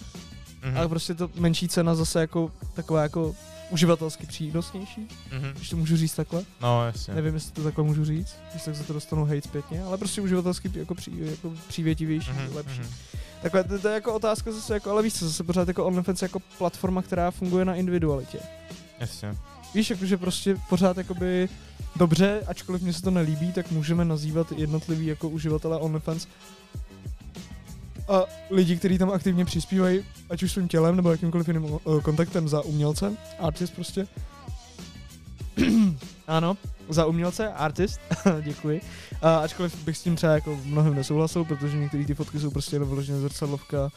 mhm, 0.65 0.77
ale 0.77 0.87
prostě 0.87 1.13
to 1.13 1.29
menší 1.35 1.67
cena 1.67 1.95
zase 1.95 2.21
jako 2.21 2.51
taková 2.73 3.01
jako 3.03 3.35
uživatelsky 3.69 4.27
přínosnější, 4.27 5.07
mhm. 5.31 5.51
když 5.55 5.69
to 5.69 5.77
můžu 5.77 5.97
říct 5.97 6.15
takhle. 6.15 6.43
No, 6.61 6.85
jasně. 6.85 7.13
Nevím, 7.13 7.33
jestli 7.33 7.51
to 7.51 7.63
takhle 7.63 7.83
můžu 7.83 8.05
říct, 8.05 8.35
když 8.51 8.63
tak 8.63 8.75
za 8.75 8.83
to 8.83 8.93
dostanu 8.93 9.25
hate 9.25 9.41
zpětně, 9.41 9.83
ale 9.83 9.97
prostě 9.97 10.21
uživatelsky 10.21 10.71
jako, 10.73 10.95
pří, 10.95 11.11
jako 11.19 11.53
přívětivější, 11.67 12.31
Mhm, 12.31 12.55
lepší. 12.55 12.79
mhm. 12.79 12.89
Takhle, 13.41 13.63
to, 13.63 13.79
to, 13.79 13.87
je 13.87 13.93
jako 13.93 14.13
otázka 14.13 14.51
zase, 14.51 14.73
jako, 14.73 14.91
ale 14.91 15.03
víš 15.03 15.13
co, 15.13 15.25
zase 15.27 15.43
pořád 15.43 15.67
jako 15.67 15.85
OnlyFans 15.85 16.21
jako 16.21 16.39
platforma, 16.57 17.01
která 17.01 17.31
funguje 17.31 17.65
na 17.65 17.75
individualitě. 17.75 18.39
Jasně. 18.99 19.35
Víš, 19.73 19.89
jakože 19.89 20.17
prostě 20.17 20.57
pořád 20.69 20.97
jakoby 20.97 21.49
dobře, 21.95 22.43
ačkoliv 22.47 22.81
mě 22.81 22.93
se 22.93 23.01
to 23.01 23.11
nelíbí, 23.11 23.53
tak 23.53 23.71
můžeme 23.71 24.05
nazývat 24.05 24.51
jednotlivý 24.51 25.05
jako 25.05 25.29
uživatele 25.29 25.77
OnlyFans 25.77 26.27
a 28.09 28.23
lidi, 28.49 28.77
kteří 28.77 28.97
tam 28.97 29.11
aktivně 29.11 29.45
přispívají, 29.45 30.05
ať 30.29 30.43
už 30.43 30.51
svým 30.51 30.67
tělem 30.67 30.95
nebo 30.95 31.11
jakýmkoliv 31.11 31.47
jiným 31.47 31.63
uh, 31.63 32.01
kontaktem 32.01 32.47
za 32.47 32.61
umělce, 32.61 33.17
artist 33.39 33.73
prostě. 33.73 34.07
ano, 36.27 36.57
za 36.89 37.05
umělce, 37.05 37.47
artist, 37.47 37.99
děkuji. 38.41 38.81
A 39.21 39.37
ačkoliv 39.37 39.83
bych 39.83 39.97
s 39.97 40.03
tím 40.03 40.15
třeba 40.15 40.33
jako 40.33 40.59
mnohem 40.65 40.95
nesouhlasil, 40.95 41.45
protože 41.45 41.77
některé 41.77 42.05
ty 42.05 42.13
fotky 42.13 42.39
jsou 42.39 42.51
prostě 42.51 42.75
jenom 42.75 42.89
vyloženě 42.89 43.19
zrcadlovka, 43.19 43.89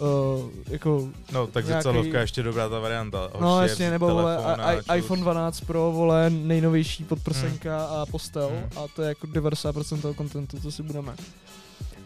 uh, 0.00 0.50
jako 0.68 1.08
No, 1.32 1.46
tak 1.46 1.66
Nějaký- 1.66 1.82
zrcadlovka 1.82 2.18
je 2.18 2.22
ještě 2.24 2.42
dobrá 2.42 2.68
ta 2.68 2.78
varianta. 2.78 3.30
No 3.40 3.48
Horší 3.48 3.62
je 3.66 3.70
jasně, 3.70 3.90
nebo 3.90 4.06
vole, 4.06 4.36
a 4.36 4.74
čus. 4.76 4.84
iPhone 4.96 5.22
12 5.22 5.60
Pro, 5.60 5.92
vole, 5.92 6.30
nejnovější 6.30 7.04
podprsenka 7.04 7.84
a 7.86 8.06
postel 8.06 8.48
Hmm. 8.48 8.84
a 8.84 8.88
to 8.96 9.02
je 9.02 9.08
jako 9.08 9.26
90% 9.26 10.00
toho 10.02 10.14
kontentu, 10.14 10.60
co 10.60 10.72
si 10.72 10.82
budeme. 10.82 11.14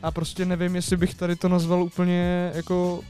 A 0.02 0.10
prostě 0.10 0.44
nevím, 0.44 0.76
jestli 0.76 0.96
bych 0.96 1.14
tady 1.14 1.36
to 1.36 1.48
nazval 1.48 1.82
úplně 1.82 2.50
jako 2.54 3.00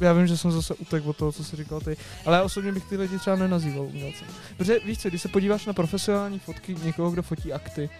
já 0.00 0.12
vím, 0.12 0.26
že 0.26 0.36
jsem 0.36 0.50
zase 0.52 0.74
utek 0.74 1.06
od 1.06 1.16
toho, 1.16 1.32
co 1.32 1.44
jsi 1.44 1.56
říkal 1.56 1.80
ty, 1.80 1.96
ale 2.26 2.36
já 2.36 2.42
osobně 2.42 2.72
bych 2.72 2.84
ty 2.84 2.96
lidi 2.96 3.18
třeba 3.18 3.36
nenazýval 3.36 3.84
umělcem. 3.84 4.26
Protože 4.56 4.78
víš 4.84 4.98
co, 4.98 5.08
když 5.08 5.22
se 5.22 5.28
podíváš 5.28 5.66
na 5.66 5.72
profesionální 5.72 6.38
fotky 6.38 6.76
někoho, 6.84 7.10
kdo 7.10 7.22
fotí 7.22 7.52
akty, 7.52 7.90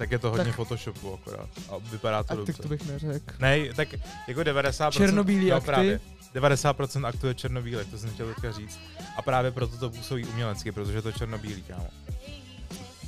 Tak 0.00 0.10
je 0.10 0.18
to 0.18 0.30
hodně 0.30 0.44
tak- 0.44 0.54
Photoshopu 0.54 1.14
akorát. 1.14 1.48
A 1.68 1.78
vypadá 1.78 2.22
to 2.22 2.32
a 2.32 2.36
dobře. 2.36 2.52
tak 2.52 2.62
to 2.62 2.68
bych 2.68 2.86
neřekl. 2.86 3.34
Ne, 3.38 3.74
tak 3.74 3.88
jako 4.28 4.40
90%. 4.40 4.90
Černobílý 4.90 5.50
no, 5.50 5.56
akty. 5.56 5.66
Právě, 5.66 6.00
90% 6.34 7.06
aktů 7.06 7.26
je 7.26 7.34
černobílé, 7.34 7.84
to 7.84 7.98
jsem 7.98 8.10
chtěl 8.10 8.34
teďka 8.34 8.52
říct. 8.52 8.78
A 9.16 9.22
právě 9.22 9.50
proto 9.50 9.76
to 9.76 9.90
působí 9.90 10.24
umělecky, 10.24 10.72
protože 10.72 10.98
je 10.98 11.02
to 11.02 11.12
černobílý, 11.12 11.62
kámo. 11.62 11.88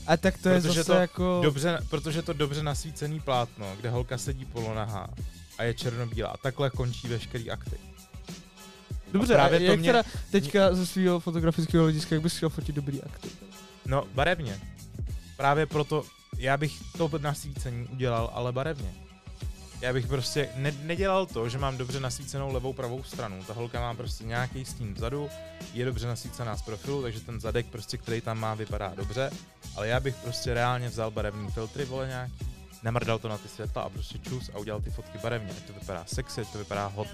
A 0.06 0.16
tak 0.16 0.38
to 0.38 0.48
je 0.48 0.60
Protože 0.60 0.68
zase 0.68 0.84
to 0.84 0.92
jako... 0.92 1.40
Dobře, 1.42 1.78
protože 1.90 2.22
to 2.22 2.32
dobře 2.32 2.62
nasvícený 2.62 3.20
plátno, 3.20 3.76
kde 3.80 3.90
holka 3.90 4.18
sedí 4.18 4.44
polonahá 4.44 5.08
a 5.58 5.62
je 5.62 5.74
černobílá. 5.74 6.28
A 6.28 6.36
takhle 6.36 6.70
končí 6.70 7.08
veškerý 7.08 7.50
akty. 7.50 7.76
Dobře, 9.12 9.34
a 9.34 9.36
právě 9.36 9.70
to 9.70 9.76
mě- 9.76 9.88
teda 9.92 10.02
teďka 10.30 10.74
ze 10.74 10.86
svého 10.86 11.20
fotografického 11.20 11.84
hlediska, 11.84 12.14
jak 12.14 12.22
bys 12.22 12.36
chtěl 12.36 12.48
fotit 12.48 12.76
dobrý 12.76 13.02
akty? 13.02 13.28
No, 13.86 14.04
barevně. 14.14 14.60
Právě 15.36 15.66
proto 15.66 16.04
já 16.42 16.56
bych 16.56 16.82
to 16.98 17.10
nasvícení 17.18 17.88
udělal, 17.88 18.30
ale 18.34 18.52
barevně. 18.52 18.94
Já 19.80 19.92
bych 19.92 20.06
prostě 20.06 20.48
ne- 20.54 20.74
nedělal 20.82 21.26
to, 21.26 21.48
že 21.48 21.58
mám 21.58 21.78
dobře 21.78 22.00
nasvícenou 22.00 22.52
levou 22.52 22.72
pravou 22.72 23.02
stranu. 23.02 23.44
Ta 23.44 23.52
holka 23.52 23.80
má 23.80 23.94
prostě 23.94 24.24
nějaký 24.24 24.64
stín 24.64 24.94
vzadu, 24.94 25.30
je 25.74 25.84
dobře 25.84 26.06
nasvícená 26.06 26.56
z 26.56 26.62
profilu, 26.62 27.02
takže 27.02 27.20
ten 27.20 27.40
zadek 27.40 27.66
prostě, 27.66 27.96
který 27.96 28.20
tam 28.20 28.38
má, 28.38 28.54
vypadá 28.54 28.92
dobře. 28.96 29.30
Ale 29.76 29.88
já 29.88 30.00
bych 30.00 30.16
prostě 30.16 30.54
reálně 30.54 30.88
vzal 30.88 31.10
barevný 31.10 31.50
filtry, 31.50 31.84
vole 31.84 32.06
nějaký, 32.06 32.34
namrdal 32.82 33.18
to 33.18 33.28
na 33.28 33.38
ty 33.38 33.48
světla 33.48 33.82
a 33.82 33.88
prostě 33.88 34.18
čus 34.18 34.50
a 34.54 34.58
udělal 34.58 34.80
ty 34.80 34.90
fotky 34.90 35.18
barevně. 35.18 35.50
Ať 35.50 35.62
to 35.62 35.72
vypadá 35.72 36.04
sexy, 36.06 36.44
to 36.44 36.58
vypadá 36.58 36.86
hot. 36.86 37.08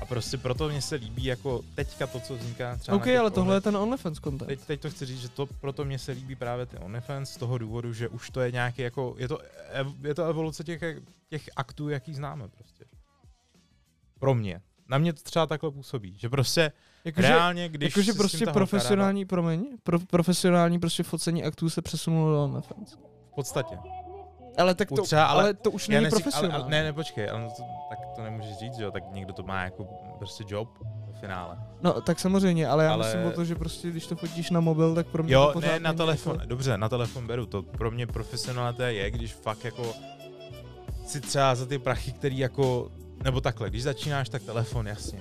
A 0.00 0.04
prostě 0.06 0.38
proto 0.38 0.68
mně 0.68 0.82
se 0.82 0.94
líbí 0.94 1.24
jako 1.24 1.62
teďka 1.74 2.06
to, 2.06 2.20
co 2.20 2.36
vzniká 2.36 2.76
třeba 2.76 2.96
OK, 2.96 3.06
ale 3.06 3.30
tohle 3.30 3.56
je 3.56 3.60
ten 3.60 3.76
OnlyFans 3.76 4.18
content. 4.18 4.48
Teď, 4.48 4.60
teď 4.60 4.80
to 4.80 4.90
chci 4.90 5.06
říct, 5.06 5.20
že 5.20 5.28
to 5.28 5.46
proto 5.46 5.84
mně 5.84 5.98
se 5.98 6.12
líbí 6.12 6.36
právě 6.36 6.66
ty 6.66 6.76
OnlyFans 6.76 7.30
z 7.30 7.36
toho 7.36 7.58
důvodu, 7.58 7.92
že 7.92 8.08
už 8.08 8.30
to 8.30 8.40
je 8.40 8.52
nějaký 8.52 8.82
jako, 8.82 9.14
je 9.18 9.28
to, 9.28 9.38
je 10.02 10.14
to 10.14 10.24
evoluce 10.24 10.64
těch, 10.64 10.82
těch 11.28 11.50
aktů, 11.56 11.88
jaký 11.88 12.14
známe 12.14 12.48
prostě. 12.48 12.84
Pro 14.18 14.34
mě. 14.34 14.60
Na 14.88 14.98
mě 14.98 15.12
to 15.12 15.22
třeba 15.22 15.46
takhle 15.46 15.70
působí, 15.70 16.14
že 16.18 16.28
prostě 16.28 16.72
Jakože, 17.04 17.28
reálně, 17.28 17.68
když 17.68 17.96
jakože 17.96 18.12
prostě 18.12 18.46
profesionální, 18.46 19.24
promiň, 19.24 19.66
pro, 19.82 19.98
profesionální 19.98 20.78
prostě 20.78 21.02
focení 21.02 21.44
aktů 21.44 21.70
se 21.70 21.82
přesunulo 21.82 22.32
do 22.32 22.44
OnlyFans. 22.44 22.94
v 23.32 23.34
podstatě. 23.34 23.78
Ale 24.58 24.74
tak 24.74 24.88
to, 24.88 25.02
Třeba, 25.02 25.24
ale 25.24 25.42
ale 25.42 25.54
to 25.54 25.70
už 25.70 25.88
není 25.88 26.08
profesionální. 26.10 26.62
ale, 26.62 26.70
ne, 26.70 26.82
ne, 26.82 26.92
počkej, 26.92 27.30
ale 27.30 27.40
no 27.40 27.50
to, 27.56 27.62
tak 27.88 27.98
to 28.16 28.22
nemůžeš 28.22 28.58
říct, 28.58 28.74
že 28.76 28.82
jo, 28.84 28.90
tak 28.90 29.02
někdo 29.12 29.32
to 29.32 29.42
má 29.42 29.64
jako 29.64 29.84
prostě 30.18 30.44
job 30.48 30.68
v 31.16 31.20
finále. 31.20 31.56
No 31.82 32.00
tak 32.00 32.20
samozřejmě, 32.20 32.68
ale 32.68 32.84
já 32.84 32.92
Ale- 32.92 33.04
myslím 33.06 33.26
o 33.26 33.30
to, 33.30 33.44
že 33.44 33.54
prostě 33.54 33.90
když 33.90 34.06
to 34.06 34.16
fotíš 34.16 34.50
na 34.50 34.60
mobil, 34.60 34.94
tak 34.94 35.06
pro 35.06 35.22
mě 35.22 35.34
to 35.34 35.40
Jo, 35.40 35.50
pořád 35.52 35.68
ne, 35.72 35.80
na 35.80 35.92
telefon, 35.92 36.34
Jako... 36.34 36.46
dobře, 36.46 36.78
na 36.78 36.88
telefon 36.88 37.26
beru 37.26 37.46
to. 37.46 37.62
Pro 37.62 37.90
mě 37.90 38.06
profesionalita 38.06 38.88
je, 38.88 39.10
když 39.10 39.32
fakt 39.32 39.64
jako 39.64 39.92
si 41.06 41.20
třeba 41.20 41.54
za 41.54 41.66
ty 41.66 41.78
prachy, 41.78 42.12
který 42.12 42.38
jako, 42.38 42.90
nebo 43.24 43.40
takhle, 43.40 43.70
když 43.70 43.82
začínáš, 43.82 44.28
tak 44.28 44.42
telefon, 44.42 44.86
jasně. 44.88 45.20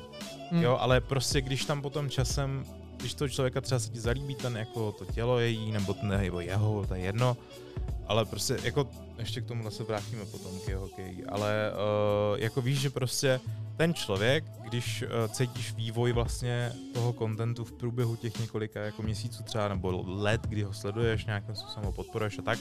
Hmm. 0.51 0.61
Jo, 0.63 0.77
ale 0.81 1.01
prostě 1.01 1.41
když 1.41 1.65
tam 1.65 1.81
potom 1.81 2.09
časem, 2.09 2.65
když 2.97 3.13
to 3.13 3.29
člověka 3.29 3.61
třeba 3.61 3.79
se 3.79 3.89
ti 3.89 3.99
zalíbí, 3.99 4.35
ten 4.35 4.57
jako 4.57 4.91
to 4.91 5.05
tělo 5.05 5.39
její, 5.39 5.71
nebo, 5.71 5.93
ten, 5.93 6.07
nebo 6.07 6.39
jeho, 6.39 6.85
to 6.87 6.93
je 6.95 7.01
jedno, 7.01 7.37
ale 8.07 8.25
prostě 8.25 8.57
jako, 8.63 8.89
ještě 9.19 9.41
k 9.41 9.45
tomu 9.45 9.71
se 9.71 9.83
vrátíme 9.83 10.25
potom 10.25 10.59
k 10.59 10.67
jeho 10.67 10.81
hokeji, 10.81 11.25
ale 11.25 11.71
uh, 11.71 12.39
jako 12.39 12.61
víš, 12.61 12.79
že 12.79 12.89
prostě 12.89 13.39
ten 13.77 13.93
člověk, 13.93 14.43
když 14.63 15.03
uh, 15.03 15.33
cítíš 15.33 15.73
vývoj 15.73 16.11
vlastně 16.11 16.73
toho 16.93 17.13
kontentu 17.13 17.65
v 17.65 17.71
průběhu 17.71 18.15
těch 18.15 18.39
několika 18.39 18.79
jako 18.79 19.01
měsíců 19.01 19.43
třeba, 19.43 19.67
nebo 19.67 20.03
let, 20.07 20.41
kdy 20.41 20.63
ho 20.63 20.73
sleduješ, 20.73 21.25
nějakým 21.25 21.55
způsobem 21.55 21.85
ho 21.85 21.91
podporuješ 21.91 22.39
a 22.39 22.41
tak, 22.41 22.59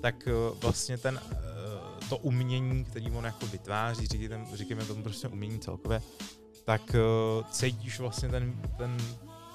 tak 0.00 0.14
uh, 0.26 0.58
vlastně 0.60 0.98
ten, 0.98 1.20
uh, 1.32 2.08
to 2.08 2.16
umění, 2.16 2.84
který 2.84 3.10
on 3.10 3.24
jako 3.24 3.46
vytváří, 3.46 4.06
říkejme 4.54 4.84
tomu 4.84 5.02
prostě 5.02 5.28
umění 5.28 5.58
celkově, 5.58 6.02
tak 6.64 6.82
uh, 6.94 7.44
cítíš 7.50 8.00
vlastně 8.00 8.28
ten, 8.28 8.62
ten, 8.78 8.96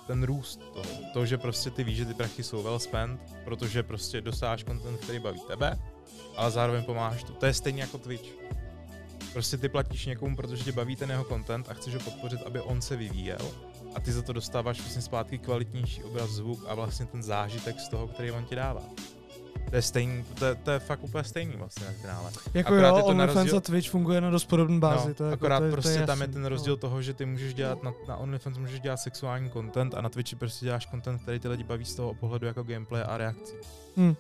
ten 0.08 0.24
růst 0.24 0.60
toho. 0.74 0.86
To, 1.14 1.26
že 1.26 1.38
prostě 1.38 1.70
ty 1.70 1.84
víš, 1.84 1.98
že 1.98 2.06
ty 2.06 2.14
prachy 2.14 2.44
jsou 2.44 2.64
well 2.64 2.80
spent, 2.80 3.22
protože 3.46 3.84
prostě 3.84 4.22
dosáváš 4.22 4.64
content, 4.64 5.00
který 5.00 5.20
baví 5.20 5.42
tebe, 5.48 5.80
ale 6.38 6.52
zároveň 6.52 6.84
pomáháš 6.84 7.24
to. 7.24 7.34
To 7.34 7.46
je 7.46 7.54
stejně 7.54 7.82
jako 7.82 7.98
Twitch. 7.98 8.30
Prostě 9.34 9.58
ty 9.58 9.70
platíš 9.70 10.06
někomu, 10.06 10.36
protože 10.36 10.64
tě 10.64 10.72
baví 10.72 10.96
ten 10.96 11.10
jeho 11.10 11.24
content 11.24 11.70
a 11.70 11.74
chceš 11.74 11.94
ho 11.94 12.00
podpořit, 12.00 12.42
aby 12.46 12.62
on 12.62 12.82
se 12.82 12.96
vyvíjel 12.96 13.52
a 13.96 14.00
ty 14.00 14.12
za 14.12 14.22
to 14.22 14.34
dostáváš 14.34 14.80
vlastně 14.80 15.02
zpátky 15.02 15.38
kvalitnější 15.38 16.04
obraz, 16.04 16.30
zvuk 16.30 16.66
a 16.68 16.76
vlastně 16.76 17.06
ten 17.06 17.24
zážitek 17.24 17.80
z 17.80 17.90
toho, 17.90 18.08
který 18.08 18.32
on 18.32 18.46
ti 18.46 18.56
dává. 18.56 18.84
To 19.70 19.76
je 19.76 19.82
stejný, 19.82 20.24
to 20.40 20.46
je, 20.46 20.56
to 20.56 20.72
je 20.72 20.80
fakt 20.80 21.04
úplně 21.04 21.24
stejný 21.24 21.54
vlastně 21.58 21.86
na 21.86 21.92
finále. 21.92 22.32
Jako 22.54 22.74
akorát 22.74 22.90
jo, 22.90 22.98
je 22.98 23.04
to 23.04 23.14
na 23.14 23.24
OnlyFans 23.24 23.52
rozdíl- 23.52 23.58
a 23.58 23.62
Twitch 23.62 23.90
funguje 23.90 24.22
na 24.22 24.30
dost 24.30 24.46
podobné 24.46 24.80
bázi. 24.80 25.08
No, 25.08 25.14
to 25.14 25.24
je, 25.24 25.34
akorát 25.34 25.56
jako, 25.56 25.62
to 25.62 25.66
je, 25.66 25.72
prostě 25.72 25.94
to 25.94 26.00
je 26.00 26.08
tam 26.08 26.18
je 26.18 26.24
jasný, 26.24 26.34
ten 26.34 26.42
no. 26.42 26.50
rozdíl 26.50 26.78
toho, 26.78 27.02
že 27.02 27.14
ty 27.14 27.26
můžeš 27.26 27.54
dělat 27.54 27.84
na, 27.84 27.94
na 28.08 28.18
OnlyFans 28.18 28.58
můžeš 28.58 28.80
dělat 28.80 28.98
sexuální 28.98 29.50
content 29.50 29.94
a 29.94 30.02
na 30.02 30.10
Twitchi 30.10 30.36
prostě 30.36 30.66
děláš 30.66 30.88
content, 30.88 31.22
který 31.22 31.40
ty 31.40 31.48
lidi 31.48 31.64
baví 31.64 31.86
z 31.86 31.96
toho 31.96 32.14
pohledu 32.14 32.48
jako 32.48 32.64
gameplay 32.64 33.04
a 33.08 33.18
reakcí. 33.18 33.54
Hm. 33.98 34.16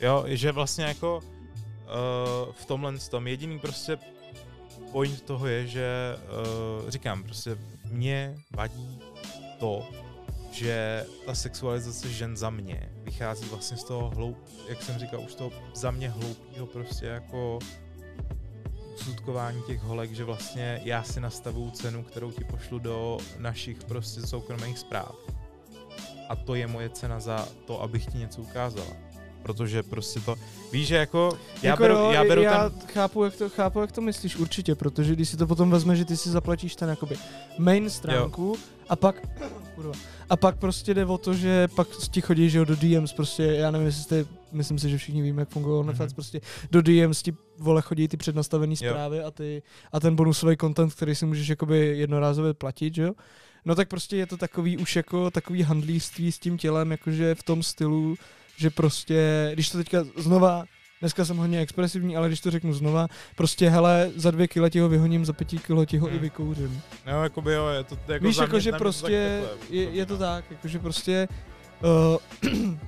Jo, 0.00 0.24
že 0.26 0.52
vlastně 0.52 0.84
jako 0.84 1.16
uh, 1.16 2.52
v 2.52 2.64
tomhle 2.66 2.98
tom 2.98 3.26
jediný 3.26 3.58
prostě 3.58 3.98
point 4.92 5.22
toho 5.22 5.46
je, 5.46 5.66
že 5.66 6.16
uh, 6.82 6.90
říkám, 6.90 7.22
prostě 7.22 7.58
mě 7.90 8.36
vadí 8.56 9.00
to, 9.58 9.88
že 10.56 11.06
ta 11.26 11.34
sexualizace 11.34 12.08
žen 12.08 12.36
za 12.36 12.50
mě 12.50 12.92
vychází 13.02 13.48
vlastně 13.48 13.76
z 13.76 13.84
toho 13.84 14.10
hloup, 14.10 14.38
jak 14.68 14.82
jsem 14.82 14.98
říkal, 14.98 15.20
už 15.20 15.34
toho 15.34 15.52
za 15.74 15.90
mě 15.90 16.08
hloupýho 16.08 16.66
prostě 16.66 17.06
jako 17.06 17.58
usudkování 18.94 19.62
těch 19.62 19.80
holek, 19.80 20.12
že 20.12 20.24
vlastně 20.24 20.80
já 20.84 21.02
si 21.02 21.20
nastavuju 21.20 21.70
cenu, 21.70 22.04
kterou 22.04 22.32
ti 22.32 22.44
pošlu 22.44 22.78
do 22.78 23.18
našich 23.38 23.84
prostě 23.84 24.26
soukromých 24.26 24.78
zpráv. 24.78 25.16
A 26.28 26.36
to 26.36 26.54
je 26.54 26.66
moje 26.66 26.90
cena 26.90 27.20
za 27.20 27.48
to, 27.66 27.82
abych 27.82 28.06
ti 28.06 28.18
něco 28.18 28.42
ukázala. 28.42 29.05
Protože 29.46 29.82
prostě 29.82 30.20
to, 30.20 30.36
víš, 30.72 30.86
že 30.86 30.96
jako, 30.96 31.38
já 31.62 31.70
jako 31.70 31.82
beru, 31.82 31.94
jo, 31.94 32.10
já 32.10 32.24
beru 32.24 32.42
já 32.42 32.68
ten, 32.70 32.88
chápu, 32.88 33.24
jak 33.24 33.36
to, 33.36 33.48
chápu, 33.50 33.80
jak 33.80 33.92
to 33.92 34.00
myslíš, 34.00 34.36
určitě, 34.36 34.74
protože 34.74 35.12
když 35.12 35.28
si 35.28 35.36
to 35.36 35.46
potom 35.46 35.70
vezme, 35.70 35.96
že 35.96 36.04
ty 36.04 36.16
si 36.16 36.30
zaplatíš 36.30 36.76
ten 36.76 36.88
jakoby 36.88 37.16
main 37.58 37.90
stránku 37.90 38.42
jo. 38.46 38.54
a 38.88 38.96
pak, 38.96 39.16
kurva, 39.74 39.92
a 40.30 40.36
pak 40.36 40.58
prostě 40.58 40.94
jde 40.94 41.06
o 41.06 41.18
to, 41.18 41.34
že 41.34 41.68
pak 41.68 41.88
ti 42.10 42.20
chodí, 42.20 42.50
že 42.50 42.58
jo, 42.58 42.64
do 42.64 42.76
DMs, 42.76 43.12
prostě, 43.12 43.42
já 43.42 43.70
nevím, 43.70 43.86
jestli 43.86 44.02
jste, 44.02 44.24
myslím 44.52 44.78
si, 44.78 44.90
že 44.90 44.98
všichni 44.98 45.22
víme, 45.22 45.42
jak 45.42 45.48
funguje 45.48 45.76
OnlyFans, 45.78 46.10
Mhm. 46.10 46.14
prostě 46.14 46.40
do 46.70 46.82
DMs 46.82 47.22
ti 47.22 47.34
vole 47.58 47.82
chodí 47.82 48.08
ty 48.08 48.16
přednastavené 48.16 48.74
Jo. 48.80 48.90
zprávy 48.90 49.20
a, 49.22 49.30
ty, 49.30 49.62
a 49.92 50.00
ten 50.00 50.16
bonusový 50.16 50.56
content, 50.56 50.94
který 50.94 51.14
si 51.14 51.26
můžeš 51.26 51.48
jakoby 51.48 51.98
jednorázově 51.98 52.54
platit, 52.54 52.94
že 52.94 53.02
jo. 53.02 53.12
No 53.64 53.74
tak 53.74 53.88
prostě 53.88 54.16
je 54.16 54.26
to 54.26 54.36
takový 54.36 54.76
už 54.78 54.96
jako 54.96 55.30
takový 55.30 55.62
handlíství 55.62 56.32
s 56.32 56.38
tím 56.38 56.58
tělem, 56.58 56.90
jakože 56.90 57.34
v 57.34 57.42
tom 57.42 57.62
stylu, 57.62 58.16
že 58.56 58.70
prostě, 58.70 59.50
když 59.54 59.70
to 59.70 59.78
teďka 59.78 59.98
znova, 60.16 60.64
dneska 61.00 61.24
jsem 61.24 61.36
hodně 61.36 61.60
expresivní, 61.60 62.16
ale 62.16 62.28
když 62.28 62.40
to 62.40 62.50
řeknu 62.50 62.72
znova, 62.72 63.08
prostě 63.36 63.68
hele, 63.70 64.10
za 64.16 64.30
dvě 64.30 64.48
kila 64.48 64.68
ti 64.68 64.78
ho 64.80 64.88
vyhoním, 64.88 65.24
za 65.24 65.32
pěti 65.32 65.58
kilo 65.58 65.84
ti 65.84 65.98
ho 65.98 66.06
Hmm. 66.06 66.16
i 66.16 66.18
vykouřím. 66.18 66.80
no, 67.06 67.22
jakoby 67.22 67.52
jo, 67.52 67.68
je 67.68 67.84
to 67.84 67.98
jako 68.08 68.24
Víš, 68.26 68.36
za 68.36 68.42
jako 68.42 68.52
mě- 68.56 68.60
že 68.60 68.70
za 68.70 68.74
mě 68.74 68.78
to 68.78 68.84
prostě 68.84 69.42
tak 69.50 69.70
je, 69.70 69.82
je 69.90 70.06
to 70.06 70.12
no. 70.12 70.18
tak, 70.18 70.44
jakože 70.50 70.78
prostě 70.78 71.28
uh, 72.42 72.50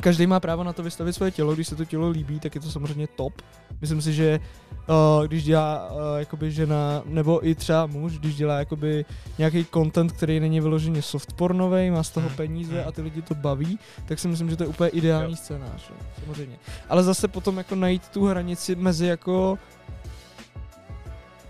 každý 0.00 0.26
má 0.26 0.40
právo 0.40 0.64
na 0.64 0.72
to 0.72 0.82
vystavit 0.82 1.12
svoje 1.12 1.30
tělo, 1.30 1.54
když 1.54 1.68
se 1.68 1.76
to 1.76 1.84
tělo 1.84 2.08
líbí, 2.08 2.40
tak 2.40 2.54
je 2.54 2.60
to 2.60 2.70
samozřejmě 2.70 3.06
top. 3.06 3.42
Myslím 3.80 4.02
si, 4.02 4.12
že 4.12 4.40
uh, 4.88 5.26
když 5.26 5.44
dělá 5.44 5.90
uh, 5.90 5.98
jakoby 6.18 6.52
žena, 6.52 7.02
nebo 7.04 7.48
i 7.48 7.54
třeba 7.54 7.86
muž, 7.86 8.18
když 8.18 8.36
dělá 8.36 8.58
jakoby 8.58 9.04
nějaký 9.38 9.66
content, 9.74 10.12
který 10.12 10.40
není 10.40 10.60
vyloženě 10.60 11.02
softpornový, 11.02 11.90
má 11.90 12.02
z 12.02 12.10
toho 12.10 12.26
Hmm, 12.28 12.36
peníze 12.36 12.78
hmm. 12.78 12.88
a 12.88 12.92
ty 12.92 13.02
lidi 13.02 13.22
to 13.22 13.34
baví, 13.34 13.78
tak 14.06 14.18
si 14.18 14.28
myslím, 14.28 14.50
že 14.50 14.56
to 14.56 14.62
je 14.62 14.68
úplně 14.68 14.90
ideální 14.90 15.32
Jo. 15.32 15.36
scénář, 15.36 15.90
jo, 15.90 15.96
samozřejmě. 16.24 16.56
Ale 16.88 17.02
zase 17.02 17.28
potom 17.28 17.58
jako 17.58 17.74
najít 17.74 18.08
tu 18.08 18.26
hranici 18.26 18.74
mezi 18.74 19.06
jako 19.06 19.58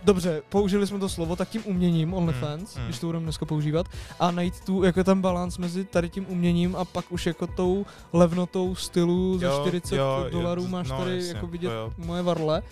Dobře, 0.06 0.42
použili 0.48 0.86
jsme 0.86 0.98
to 0.98 1.08
slovo, 1.08 1.36
tak 1.36 1.48
tím 1.48 1.62
uměním 1.64 2.14
OnlyFans, 2.14 2.74
Hmm, 2.74 2.76
hmm. 2.76 2.84
když 2.84 2.98
to 2.98 3.06
budeme 3.06 3.22
dneska 3.24 3.44
používat, 3.46 3.86
a 4.20 4.30
najít 4.30 4.60
tu, 4.60 4.82
jako 4.82 5.04
ten 5.04 5.20
balans 5.20 5.58
mezi 5.58 5.84
tady 5.84 6.08
tím 6.08 6.26
uměním 6.28 6.76
a 6.76 6.84
pak 6.84 7.12
už 7.12 7.26
jako 7.26 7.46
tou 7.46 7.86
levnotou 8.12 8.74
stylu 8.74 9.38
za 9.38 9.46
Jo, 9.46 9.60
40 9.66 9.96
jo, 9.96 10.20
jo, 10.24 10.30
dolarů 10.30 10.62
to- 10.62 10.68
máš 10.68 10.88
no, 10.88 10.98
tady 10.98 11.16
jasně, 11.16 11.32
jako 11.32 11.46
vidět 11.46 11.70
jo. 11.70 11.92
moje 11.98 12.22
varle, 12.22 12.62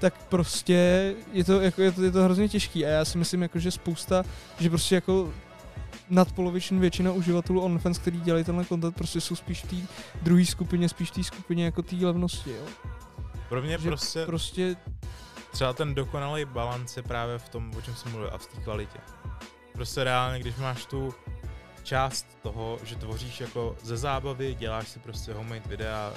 tak 0.00 0.14
prostě 0.28 1.14
je 1.32 1.44
to, 1.44 1.60
jako, 1.60 1.82
je 1.82 1.92
to, 1.92 2.02
je 2.02 2.10
to 2.10 2.22
hrozně 2.22 2.48
těžký 2.48 2.86
a 2.86 2.88
já 2.88 3.04
si 3.04 3.18
myslím, 3.18 3.42
jako, 3.42 3.58
že 3.58 3.70
spousta, 3.70 4.24
že 4.60 4.70
prostě 4.70 4.94
jako 4.94 5.32
nadpoloviční 6.10 6.78
většina 6.78 7.12
uživatelů 7.12 7.60
OnlyFans, 7.60 7.98
který 7.98 8.20
dělají 8.20 8.44
tenhle 8.44 8.64
content, 8.64 8.94
prostě 8.94 9.20
jsou 9.20 9.34
spíš 9.36 9.62
té 9.62 9.76
druhé 10.22 10.44
skupině, 10.44 10.88
spíš 10.88 11.10
té 11.10 11.24
skupině 11.24 11.64
jako 11.64 11.82
té 11.82 11.96
levnosti, 11.96 12.50
jo. 12.50 12.64
Pro 13.48 13.62
mě 13.62 13.78
že 13.78 13.88
prostě, 13.88 14.26
Prostě 14.26 14.76
třeba 15.50 15.72
ten 15.72 15.94
dokonalý 15.94 16.44
balans 16.44 16.96
je 16.96 17.02
právě 17.02 17.38
v 17.38 17.48
tom, 17.48 17.72
o 17.76 17.80
čem 17.80 17.94
jsem 17.94 18.12
mluvil, 18.12 18.30
a 18.32 18.38
v 18.38 18.46
té 18.46 18.60
kvalitě. 18.60 18.98
Prostě 19.72 20.04
reálně, 20.04 20.40
když 20.40 20.56
máš 20.56 20.86
tu 20.86 21.14
část 21.82 22.38
toho, 22.42 22.78
že 22.84 22.96
tvoříš 22.96 23.40
jako 23.40 23.76
ze 23.82 23.96
zábavy, 23.96 24.54
děláš 24.54 24.88
si 24.88 24.98
prostě 24.98 25.32
homemade 25.32 25.68
videa, 25.68 26.12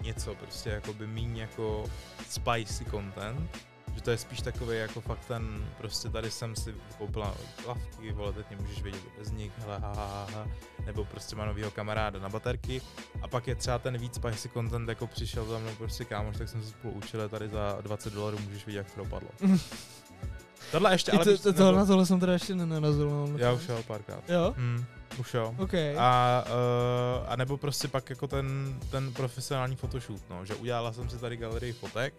něco 0.00 0.34
prostě 0.34 0.70
jako 0.70 0.92
by 0.92 1.06
míň 1.06 1.36
jako 1.36 1.84
spicy 2.28 2.84
content, 2.84 3.58
že 3.94 4.02
to 4.02 4.10
je 4.10 4.18
spíš 4.18 4.40
takový 4.40 4.78
jako 4.78 5.00
fakt 5.00 5.24
ten, 5.28 5.66
prostě 5.78 6.08
tady 6.08 6.30
jsem 6.30 6.56
si 6.56 6.74
koupila 6.98 7.34
lavky, 7.66 8.12
vole, 8.12 8.32
teď 8.32 8.48
mě 8.50 8.58
můžeš 8.60 8.82
vědět 8.82 9.02
bez 9.18 9.30
nich, 9.30 9.52
hele, 9.58 9.78
ha, 9.78 9.92
ha, 9.96 10.28
ha, 10.34 10.46
nebo 10.86 11.04
prostě 11.04 11.36
má 11.36 11.46
novýho 11.46 11.70
kamaráda 11.70 12.18
na 12.18 12.28
baterky 12.28 12.82
a 13.22 13.28
pak 13.28 13.48
je 13.48 13.54
třeba 13.54 13.78
ten 13.78 13.98
víc 13.98 14.14
spicy 14.14 14.48
content, 14.48 14.88
jako 14.88 15.06
přišel 15.06 15.44
za 15.44 15.58
mnou 15.58 15.70
prostě 15.78 16.04
kámoš, 16.04 16.36
tak 16.36 16.48
jsme 16.48 16.62
se 16.62 16.68
spolu 16.68 16.94
učili, 16.94 17.28
tady 17.28 17.48
za 17.48 17.78
20 17.80 18.12
dolarů 18.12 18.38
můžeš 18.38 18.66
vidět, 18.66 18.78
jak 18.78 18.90
to 18.90 19.00
dopadlo. 19.00 19.28
Tohle 20.70 20.94
ještě, 20.94 21.12
ale 21.12 21.24
to, 21.24 21.38
to, 21.38 21.52
tohle, 21.52 21.78
na 21.78 21.86
tohle 21.86 22.06
jsem 22.06 22.20
teda 22.20 22.32
ještě 22.32 22.54
nenarazil. 22.54 23.10
na 23.10 23.16
Já 23.16 23.22
OnlyFans. 23.22 23.62
už 23.62 23.68
jo, 23.68 23.82
párkrát. 23.86 24.30
Jo? 24.30 24.54
Hmm, 24.56 24.84
už 25.18 25.34
jo. 25.34 25.54
OK. 25.58 25.74
A, 25.98 26.44
uh, 26.46 27.26
a 27.28 27.36
nebo 27.36 27.56
prostě 27.56 27.88
pak 27.88 28.10
jako 28.10 28.26
ten, 28.28 28.78
ten 28.90 29.12
profesionální 29.12 29.76
photoshoot, 29.76 30.20
no, 30.30 30.44
že 30.44 30.54
udělala 30.54 30.92
jsem 30.92 31.10
si 31.10 31.18
tady 31.18 31.36
galerii 31.36 31.72
fotek, 31.72 32.14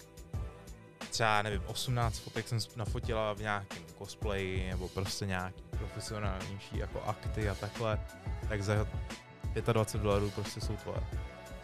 třeba 1.13 1.41
nevím, 1.41 1.61
18 1.67 2.19
fotek 2.19 2.47
jsem 2.47 2.59
nafotila 2.75 3.33
v 3.33 3.39
nějakém 3.39 3.83
cosplayi 3.97 4.67
nebo 4.69 4.89
prostě 4.89 5.25
nějaký 5.25 5.63
profesionálnější 5.77 6.77
jako 6.77 7.03
akty 7.03 7.49
a 7.49 7.55
takhle, 7.55 7.99
tak 8.49 8.63
za 8.63 8.87
25 9.53 10.01
dolarů 10.01 10.29
prostě 10.29 10.61
jsou 10.61 10.75
tvoje. 10.75 10.99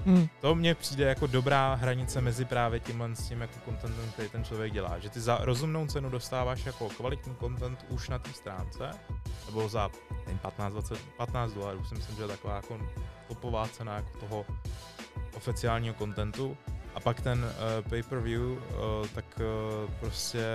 Hm. 0.06 0.28
To 0.42 0.56
mně 0.56 0.76
přijde 0.76 1.06
jako 1.06 1.28
dobrá 1.28 1.74
hranice 1.74 2.22
mezi 2.22 2.46
právě 2.46 2.80
tímhle 2.80 3.16
s 3.16 3.28
tím 3.28 3.42
jako 3.42 3.54
contentem, 3.66 4.12
který 4.12 4.30
ten 4.30 4.44
člověk 4.44 4.74
dělá. 4.74 5.00
Že 5.00 5.10
ty 5.10 5.20
za 5.20 5.38
rozumnou 5.42 5.88
cenu 5.88 6.10
dostáváš 6.10 6.66
jako 6.66 6.90
kvalitní 6.90 7.36
content 7.36 7.86
už 7.90 8.10
na 8.10 8.20
té 8.20 8.34
stránce, 8.34 8.92
nebo 9.46 9.70
za 9.70 9.90
nevím, 10.26 10.40
15, 10.40 10.74
20, 10.74 11.00
15 11.18 11.54
dolarů 11.54 11.86
si 11.86 11.96
myslím, 11.96 12.16
že 12.16 12.24
je 12.24 12.28
taková 12.28 12.56
jako 12.56 12.80
topová 13.28 13.68
cena 13.68 13.96
jako 13.96 14.20
toho 14.20 14.46
oficiálního 15.36 15.96
contentu. 15.96 16.58
A 16.96 17.00
pak 17.00 17.22
ten 17.22 17.44
uh, 17.44 17.90
pay-per-view, 17.90 18.42
uh, 18.42 18.58
tak 19.16 19.26
uh, 19.40 19.92
prostě 20.00 20.46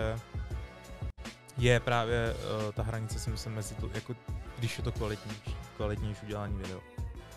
je 1.59 1.81
právě 1.81 2.35
uh, 2.66 2.73
ta 2.73 2.83
hranice 2.83 3.18
si 3.18 3.31
myslím 3.31 3.53
mezi 3.55 3.75
to, 3.75 3.90
jako 3.94 4.14
když 4.59 4.79
je 4.79 4.85
to 4.85 4.92
kvalitnější, 4.92 5.57
kvalitnější 5.77 6.20
udělání 6.27 6.57
video. 6.59 6.81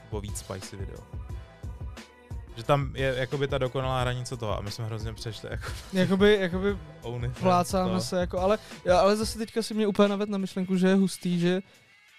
Nebo 0.04 0.22
víc 0.22 0.38
spicy 0.38 0.76
video. 0.78 0.98
Že 2.56 2.64
tam 2.64 2.92
je 2.96 3.14
jakoby 3.18 3.48
ta 3.48 3.58
dokonalá 3.58 4.02
hranice 4.02 4.38
toho 4.38 4.58
a 4.58 4.62
my 4.62 4.72
jsme 4.72 4.86
hrozně 4.86 5.14
přešli 5.14 5.50
jako 5.52 5.72
Jakoby, 5.94 6.38
jakoby 6.42 6.78
to. 7.96 8.02
se 8.02 8.20
jako, 8.20 8.40
ale, 8.40 8.58
já, 8.86 9.00
ale 9.00 9.16
zase 9.16 9.38
teďka 9.38 9.62
si 9.62 9.74
mě 9.74 9.88
úplně 9.88 10.08
naved 10.08 10.30
na 10.30 10.38
myšlenku, 10.38 10.78
že 10.78 10.88
je 10.88 10.96
hustý, 10.96 11.40
že 11.40 11.62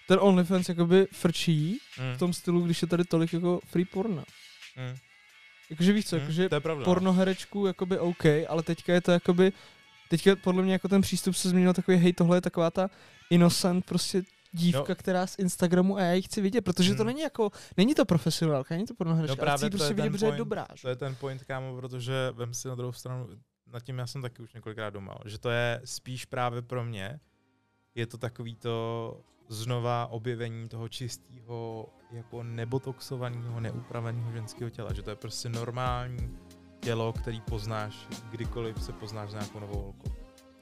ten 0.07 0.17
OnlyFans 0.21 0.69
jakoby 0.69 1.07
frčí 1.11 1.79
Mm, 1.99 2.15
v 2.15 2.19
tom 2.19 2.33
stylu, 2.33 2.61
když 2.61 2.81
je 2.81 2.87
tady 2.87 3.03
tolik 3.03 3.33
jako 3.33 3.59
free 3.65 3.85
porna. 3.85 4.23
mm, 4.77 4.97
Jakože 5.69 5.93
víš 5.93 6.05
co, 6.05 6.15
mm, 6.15 6.21
jakože 6.21 6.49
to 6.49 6.55
je 6.55 6.59
pravda. 6.59 6.79
no. 6.79 6.85
pornoherečku 6.85 7.65
jakoby 7.67 7.99
OK, 7.99 8.25
ale 8.47 8.63
teďka 8.63 8.93
je 8.93 9.01
to 9.01 9.11
jakoby, 9.11 9.51
teďka 10.09 10.35
podle 10.35 10.63
mě 10.63 10.73
jako 10.73 10.87
ten 10.87 11.01
přístup 11.01 11.35
se 11.35 11.49
změnil 11.49 11.73
takový, 11.73 11.97
hej, 11.97 12.13
tohle 12.13 12.37
je 12.37 12.41
taková 12.41 12.71
ta 12.71 12.89
innocent 13.29 13.85
prostě 13.85 14.23
dívka, 14.51 14.85
Jo. 14.89 14.95
která 14.95 15.27
z 15.27 15.39
Instagramu 15.39 15.97
a 15.97 16.01
já 16.01 16.13
ji 16.13 16.21
chci 16.21 16.41
vidět, 16.41 16.61
protože 16.61 16.95
to 16.95 17.03
Hmm. 17.03 17.07
není 17.07 17.21
jako, 17.21 17.51
není 17.77 17.95
to 17.95 18.05
profesionálka, 18.05 18.73
není 18.75 18.87
to 18.87 18.93
pornoherečka, 18.93 19.35
No 19.35 19.41
ale 19.41 19.45
právě 19.45 19.57
chci 19.57 19.69
to 19.71 19.77
prostě 19.77 19.93
vidět, 19.93 20.09
protože 20.09 20.25
je 20.25 20.31
dobrá. 20.31 20.67
že? 20.75 20.81
To 20.81 20.89
je 20.89 20.95
ten 20.95 21.15
point, 21.15 21.43
kámo, 21.43 21.75
protože 21.75 22.13
vem 22.33 22.53
si 22.53 22.67
na 22.67 22.75
druhou 22.75 22.91
stranu, 22.93 23.27
nad 23.67 23.83
tím 23.83 23.97
já 23.97 24.07
jsem 24.07 24.21
taky 24.21 24.41
už 24.41 24.53
několikrát 24.53 24.89
doma, 24.89 25.15
že 25.25 25.37
to 25.39 25.49
je 25.49 25.81
spíš 25.85 26.25
právě 26.25 26.61
pro 26.61 26.83
mě, 26.85 27.19
je 27.95 28.07
to 28.07 28.17
takový 28.17 28.55
to 28.55 29.21
znova 29.49 30.07
objevení 30.11 30.69
toho 30.69 30.89
čistého, 30.89 31.89
jako 32.11 32.43
nebotoxovaného, 32.43 33.59
neupraveného 33.59 34.31
ženského 34.31 34.69
těla, 34.69 34.93
že 34.93 35.01
to 35.01 35.09
je 35.09 35.15
prostě 35.15 35.49
normální 35.49 36.37
tělo, 36.79 37.13
který 37.13 37.41
poznáš, 37.41 38.07
kdykoliv 38.31 38.83
se 38.83 38.91
poznáš 38.93 39.29
s 39.29 39.33
nějakou 39.33 39.59
novou 39.59 39.81
holkou. 39.81 40.11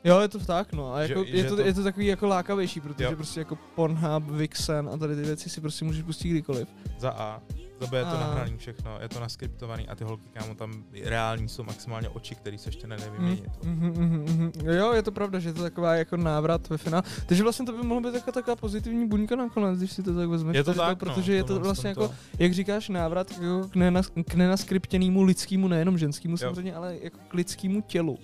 Jo, 0.04 0.20
je 0.20 0.28
to 0.28 0.40
tak, 0.40 0.74
no. 0.74 0.94
A 0.94 1.08
Že- 1.08 1.14
jako, 1.14 1.24
je, 1.26 1.38
že 1.44 1.50
to, 1.50 1.56
to- 1.56 1.62
je 1.62 1.74
to 1.74 1.84
takový 1.84 2.06
jako 2.06 2.28
lákavější, 2.28 2.82
protože 2.82 3.04
Jo. 3.04 3.16
prostě 3.16 3.40
jako 3.40 3.56
Pornhub, 3.76 4.24
Vixen 4.24 4.90
a 4.94 4.98
tady 4.98 5.16
ty 5.16 5.22
věci 5.22 5.50
si 5.50 5.62
prostě 5.62 5.86
můžeš 5.86 6.04
pustit 6.04 6.30
kdykoliv. 6.30 6.68
Za 7.00 7.12
A, 7.12 7.42
B 7.86 7.98
je 7.98 8.06
to 8.06 8.20
nahraný 8.20 8.58
všechno, 8.58 8.98
je 9.02 9.10
to 9.10 9.20
naskriptovaný 9.20 9.88
a 9.88 9.96
ty 9.96 10.04
holky, 10.04 10.24
kámo, 10.34 10.56
tam 10.56 10.84
reální 11.04 11.50
jsou 11.50 11.64
maximálně 11.64 12.10
oči, 12.10 12.36
který 12.36 12.58
se 12.58 12.70
ještě 12.70 12.88
nedá 12.88 13.10
vyměnit. 13.10 13.50
Mm, 13.64 13.72
mm, 13.72 14.26
mm. 14.38 14.52
Jo, 14.70 14.94
je 14.94 15.04
to 15.04 15.12
pravda, 15.12 15.40
že 15.40 15.50
je 15.50 15.54
to 15.54 15.62
taková 15.62 15.96
jako 15.96 16.18
návrat 16.18 16.70
ve 16.70 16.78
finále. 16.78 17.04
Takže 17.26 17.44
vlastně 17.44 17.66
to 17.66 17.72
by 17.72 17.84
mohlo 17.84 18.02
být 18.02 18.14
taková, 18.14 18.32
taková 18.32 18.56
pozitivní 18.56 19.08
buňka 19.08 19.36
nakonec, 19.36 19.78
když 19.78 19.92
si 19.92 20.04
to 20.04 20.16
tak 20.16 20.30
vezmeš. 20.30 20.56
Je 20.56 20.64
to 20.64 20.74
tak, 20.74 20.98
protože 20.98 21.32
no, 21.32 21.38
je 21.38 21.44
to 21.44 21.60
vlastně 21.60 21.90
jako, 21.90 22.12
jak 22.40 22.54
říkáš, 22.54 22.90
návrat 22.90 23.32
jako 23.32 23.68
k, 23.70 23.76
nenas, 23.76 24.12
k 24.30 24.34
nenaskriptěnému 24.34 25.24
lidskému, 25.24 25.68
nejenom 25.68 25.98
ženskému 25.98 26.38
samozřejmě, 26.38 26.76
ale 26.76 26.98
jako 27.02 27.20
k 27.28 27.34
lidskému 27.34 27.82
tělu. 27.82 28.18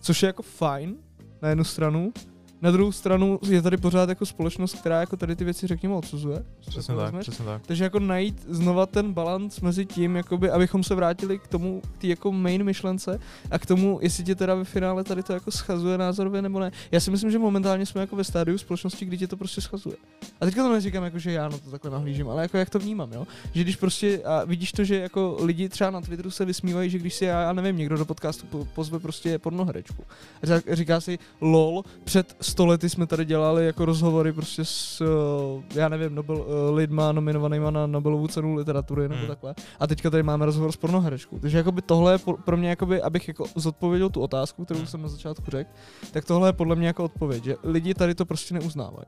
Což 0.00 0.22
je 0.22 0.26
jako 0.26 0.42
fajn 0.42 0.96
na 1.42 1.48
jednu 1.48 1.64
stranu. 1.64 2.12
Na 2.62 2.70
druhou 2.70 2.92
stranu 2.92 3.38
je 3.48 3.62
tady 3.62 3.76
pořád 3.76 4.08
jako 4.08 4.26
společnost, 4.26 4.74
která 4.74 5.00
jako 5.00 5.16
tady 5.16 5.36
ty 5.36 5.44
věci 5.44 5.66
řekněme 5.66 5.94
odsuzuje. 5.94 6.44
Přesně 6.60 6.94
tak, 6.94 7.04
vezmeš. 7.04 7.22
přesně 7.22 7.44
tak. 7.44 7.62
Takže 7.66 7.84
jako 7.84 7.98
najít 7.98 8.46
znova 8.48 8.86
ten 8.86 9.12
balans 9.12 9.60
mezi 9.60 9.86
tím, 9.86 10.16
jakoby, 10.16 10.50
abychom 10.50 10.84
se 10.84 10.94
vrátili 10.94 11.38
k 11.38 11.46
tomu, 11.46 11.82
k 11.94 11.98
té 12.00 12.06
jako 12.06 12.32
main 12.32 12.64
myšlence 12.64 13.20
a 13.50 13.58
k 13.58 13.66
tomu, 13.66 13.98
jestli 14.02 14.24
tě 14.24 14.34
teda 14.34 14.54
ve 14.54 14.64
finále 14.64 15.04
tady 15.04 15.22
to 15.22 15.32
jako 15.32 15.50
schazuje 15.50 15.98
názorově 15.98 16.42
nebo 16.42 16.60
ne. 16.60 16.72
Já 16.92 17.00
si 17.00 17.10
myslím, 17.10 17.30
že 17.30 17.38
momentálně 17.38 17.86
jsme 17.86 18.00
jako 18.00 18.16
ve 18.16 18.24
stádiu 18.24 18.58
společnosti, 18.58 19.04
kdy 19.04 19.18
tě 19.18 19.26
to 19.26 19.36
prostě 19.36 19.60
schazuje. 19.60 19.96
A 20.40 20.44
teďka 20.44 20.62
to 20.62 20.72
neříkám 20.72 21.04
jako, 21.04 21.18
že 21.18 21.32
já 21.32 21.48
na 21.48 21.58
to 21.58 21.70
takhle 21.70 21.90
nahlížím, 21.90 22.28
ale 22.28 22.42
jako 22.42 22.56
jak 22.56 22.70
to 22.70 22.78
vnímám, 22.78 23.12
jo. 23.12 23.26
Že 23.54 23.62
když 23.62 23.76
prostě 23.76 24.22
a 24.22 24.44
vidíš 24.44 24.72
to, 24.72 24.84
že 24.84 25.00
jako 25.00 25.36
lidi 25.42 25.68
třeba 25.68 25.90
na 25.90 26.00
Twitteru 26.00 26.30
se 26.30 26.44
vysmívají, 26.44 26.90
že 26.90 26.98
když 26.98 27.14
si 27.14 27.24
já, 27.24 27.40
já 27.42 27.52
nevím, 27.52 27.76
někdo 27.76 27.96
do 27.96 28.04
podcastu 28.04 28.46
po- 28.46 28.64
pozve 28.74 28.98
prostě 28.98 29.38
pornoherečku. 29.38 30.04
Řek- 30.42 30.74
říká 30.74 31.00
si, 31.00 31.18
lol, 31.40 31.84
před 32.04 32.36
sto 32.48 32.66
lety 32.66 32.88
jsme 32.88 33.06
tady 33.06 33.24
dělali 33.24 33.66
jako 33.66 33.84
rozhovory 33.84 34.32
prostě 34.32 34.64
s, 34.64 35.00
eh, 35.00 35.78
já 35.80 35.88
nevím, 35.88 36.14
Nobel, 36.14 36.44
eh, 36.48 36.70
lidma 36.70 37.12
nominovanýma 37.12 37.70
na 37.70 37.86
Nobelovu 37.86 38.28
cenu 38.28 38.54
literatury 38.54 39.02
nebo 39.02 39.14
Hmm. 39.18 39.28
takhle. 39.28 39.54
A 39.80 39.86
teďka 39.86 40.10
tady 40.10 40.22
máme 40.22 40.46
rozhovor 40.46 40.72
s 40.72 40.76
pornoherečkou. 40.76 41.38
Takže 41.38 41.58
jakoby 41.58 41.82
tohle 41.82 42.12
je 42.12 42.18
pro 42.44 42.56
mě, 42.56 42.68
jakoby, 42.68 43.02
abych 43.02 43.28
jako 43.28 43.44
zodpověděl 43.56 44.10
tu 44.10 44.20
otázku, 44.20 44.64
kterou 44.64 44.78
Hmm. 44.80 44.86
jsem 44.86 45.02
na 45.02 45.08
začátku 45.08 45.50
řekl, 45.50 45.70
tak 46.12 46.24
tohle 46.24 46.48
je 46.48 46.52
podle 46.52 46.76
mě 46.76 46.86
jako 46.86 47.04
odpověď, 47.04 47.44
že 47.44 47.56
lidi 47.64 47.94
tady 47.94 48.14
to 48.14 48.26
prostě 48.26 48.54
neuznávají. 48.54 49.06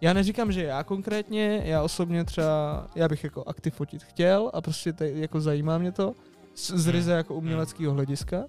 Já 0.00 0.12
neříkám, 0.12 0.52
že 0.52 0.62
já 0.62 0.84
konkrétně, 0.84 1.62
já 1.64 1.82
osobně 1.82 2.24
třeba, 2.24 2.86
já 2.94 3.08
bych 3.08 3.24
jako 3.24 3.44
aktiv 3.46 3.74
fotit 3.74 4.02
chtěl 4.02 4.50
a 4.54 4.60
prostě 4.60 4.92
tady, 4.92 5.12
jako 5.20 5.40
zajímá 5.40 5.78
mě 5.78 5.92
to 5.92 6.12
z, 6.54 6.70
z 6.70 6.84
Hmm. 6.84 6.92
ryze 6.92 7.12
jako 7.12 7.34
uměleckého 7.34 7.92
hlediska. 7.94 8.44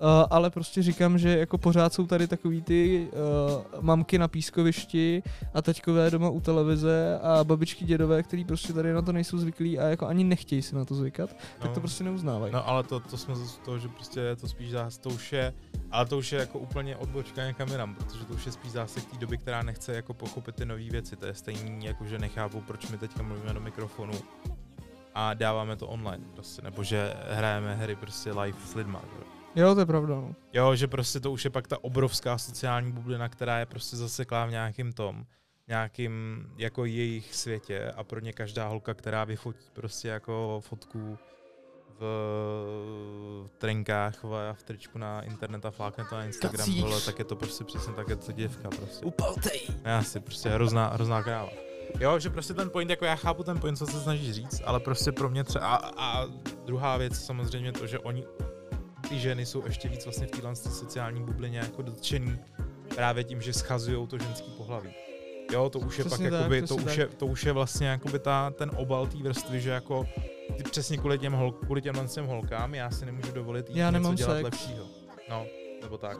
Uh, 0.00 0.08
ale 0.30 0.50
prostě 0.50 0.82
říkám, 0.82 1.18
že 1.18 1.38
jako 1.38 1.58
pořád 1.58 1.94
jsou 1.94 2.06
tady 2.06 2.28
takový 2.28 2.62
ty 2.62 3.08
uh, 3.76 3.82
mamky 3.82 4.18
na 4.18 4.28
pískovišti 4.28 5.22
a 5.54 5.62
taťkové 5.62 6.10
doma 6.10 6.28
u 6.28 6.40
televize 6.40 7.18
a 7.22 7.44
babičky, 7.44 7.84
dědové, 7.84 8.22
který 8.22 8.44
prostě 8.44 8.72
tady 8.72 8.92
na 8.92 9.02
to 9.02 9.12
nejsou 9.12 9.38
zvyklí 9.38 9.78
a 9.78 9.86
jako 9.86 10.06
ani 10.06 10.24
nechtějí 10.24 10.62
si 10.62 10.74
na 10.74 10.84
to 10.84 10.94
zvykat, 10.94 11.36
tak 11.58 11.70
to 11.70 11.80
prostě 11.80 12.04
neuznávají. 12.04 12.52
No 12.52 12.68
ale 12.68 12.82
to, 12.82 13.00
to 13.00 13.16
jsme 13.16 13.36
z 13.36 13.58
toho, 13.58 13.78
že 13.78 13.88
prostě 13.88 14.20
je 14.20 14.36
to 14.36 14.48
spíš 14.48 14.70
zás, 14.70 14.98
to 14.98 15.08
už 15.08 15.32
je, 15.32 15.54
ale 15.90 16.06
to 16.06 16.18
už 16.18 16.32
je 16.32 16.38
jako 16.38 16.58
úplně 16.58 16.96
odbočka 16.96 17.46
někam 17.46 17.68
jinam, 17.68 17.94
protože 17.94 18.24
to 18.24 18.34
už 18.34 18.46
je 18.46 18.52
spíš 18.52 18.72
zásek 18.72 19.04
té 19.04 19.16
doby, 19.16 19.38
která 19.38 19.62
nechce 19.62 19.94
jako 19.94 20.14
pochopit 20.14 20.54
ty 20.54 20.64
nové 20.64 20.90
věci. 20.90 21.16
To 21.16 21.26
je 21.26 21.34
stejný, 21.34 21.84
jako 21.84 22.04
že 22.04 22.18
nechápu, 22.18 22.60
proč 22.60 22.88
my 22.88 22.98
teďka 22.98 23.22
mluvíme 23.22 23.54
do 23.54 23.60
mikrofonu 23.60 24.14
a 25.14 25.34
dáváme 25.34 25.76
to 25.76 25.86
online 25.86 26.24
prostě, 26.34 26.62
nebo 26.62 26.84
že 26.84 27.14
hrajeme 27.30 27.74
hry 27.74 27.96
prostě 27.96 28.32
live 28.32 28.58
s 28.66 28.74
lidma. 28.74 29.02
Že? 29.16 29.35
Jo. 29.56 29.74
To 29.74 29.80
je 29.80 29.86
pravda, 29.86 30.14
no. 30.14 30.34
Jo, 30.52 30.74
že 30.74 30.86
prostě 30.86 31.20
to 31.20 31.32
už 31.32 31.44
je 31.44 31.50
pak 31.50 31.68
ta 31.68 31.84
obrovská 31.84 32.38
sociální 32.38 32.92
bublina, 32.92 33.28
která 33.28 33.58
je 33.58 33.66
prostě 33.66 33.96
zaseklá 33.96 34.46
v 34.46 34.50
nějakým 34.50 34.92
tom, 34.92 35.24
nějakým 35.68 36.46
jako 36.56 36.84
jejich 36.84 37.34
světě 37.34 37.92
a 37.96 38.04
pro 38.04 38.20
ně 38.20 38.32
každá 38.32 38.68
holka, 38.68 38.94
která 38.94 39.24
vyfotí 39.24 39.66
prostě 39.72 40.08
jako 40.08 40.60
fotku 40.64 41.18
v 41.98 43.50
trenkách 43.58 44.24
v, 44.24 44.52
v 44.52 44.62
tričku 44.62 44.98
na 44.98 45.22
internet 45.22 45.66
a 45.66 45.70
flákne 45.70 46.04
to 46.04 46.14
na 46.14 46.24
Instagram, 46.24 46.66
Kacíš. 46.66 46.82
vole, 46.82 47.00
tak 47.00 47.18
je 47.18 47.24
to 47.24 47.36
prostě 47.36 47.64
přesně 47.64 47.92
tak, 47.92 48.08
je 48.08 48.16
to 48.16 48.32
děvka 48.32 48.68
prostě. 48.68 49.06
Upaltej. 49.06 49.60
Já 49.84 50.02
si 50.02 50.20
prostě 50.20 50.48
hrozná, 50.48 50.88
hrozná 50.88 51.22
kráva. 51.22 51.50
Jo, 52.00 52.18
že 52.18 52.30
prostě 52.30 52.54
ten 52.54 52.70
point, 52.70 52.90
jako 52.90 53.04
já 53.04 53.16
chápu 53.16 53.42
ten 53.42 53.58
point, 53.60 53.78
co 53.78 53.86
se 53.86 54.00
snažíš 54.00 54.34
říct, 54.34 54.62
ale 54.64 54.80
prostě 54.80 55.12
pro 55.12 55.28
mě 55.28 55.44
třeba, 55.44 55.66
a, 55.66 55.90
a 55.96 56.26
druhá 56.64 56.96
věc 56.96 57.24
samozřejmě 57.24 57.72
to, 57.72 57.86
že 57.86 57.98
oni, 57.98 58.24
ty 59.08 59.18
ženy 59.18 59.46
jsou 59.46 59.66
ještě 59.66 59.88
víc 59.88 60.04
vlastně 60.04 60.26
v 60.26 60.30
téhle 60.30 60.56
sociální 60.56 61.22
bublině 61.24 61.58
jako 61.58 61.82
dotčený 61.82 62.38
právě 62.94 63.24
tím, 63.24 63.40
že 63.40 63.52
schazují 63.52 64.06
to 64.06 64.18
ženský 64.18 64.50
pohlaví. 64.50 64.90
Jo, 65.52 65.70
to 65.70 65.78
už 65.78 65.98
je 65.98 66.04
Přesně 66.04 66.30
pak 66.30 66.40
tak, 66.40 66.40
jakoby, 66.52 66.62
to 66.62 66.76
už 66.76 66.96
je, 66.96 67.06
to 67.06 67.26
už 67.26 67.44
je 67.44 67.52
vlastně 67.52 67.86
jakoby 67.86 68.18
ta, 68.18 68.50
ten 68.50 68.70
obal 68.76 69.06
té 69.06 69.18
vrstvy, 69.18 69.60
že 69.60 69.70
jako 69.70 70.06
ty 70.56 70.62
přesně 70.62 70.96
kvůli 70.96 71.18
těm, 71.18 71.32
hol, 71.32 71.52
kvůli 71.52 71.82
těmhle 71.82 72.06
těm 72.06 72.26
holkám 72.26 72.74
já 72.74 72.90
si 72.90 73.06
nemůžu 73.06 73.32
dovolit 73.32 73.70
jít 73.70 73.76
Já 73.76 73.90
něco 73.90 74.14
dělat 74.14 74.34
sex. 74.34 74.44
lepšího. 74.44 74.84
No, 75.30 75.46
nebo 75.82 75.98
tak. 75.98 76.18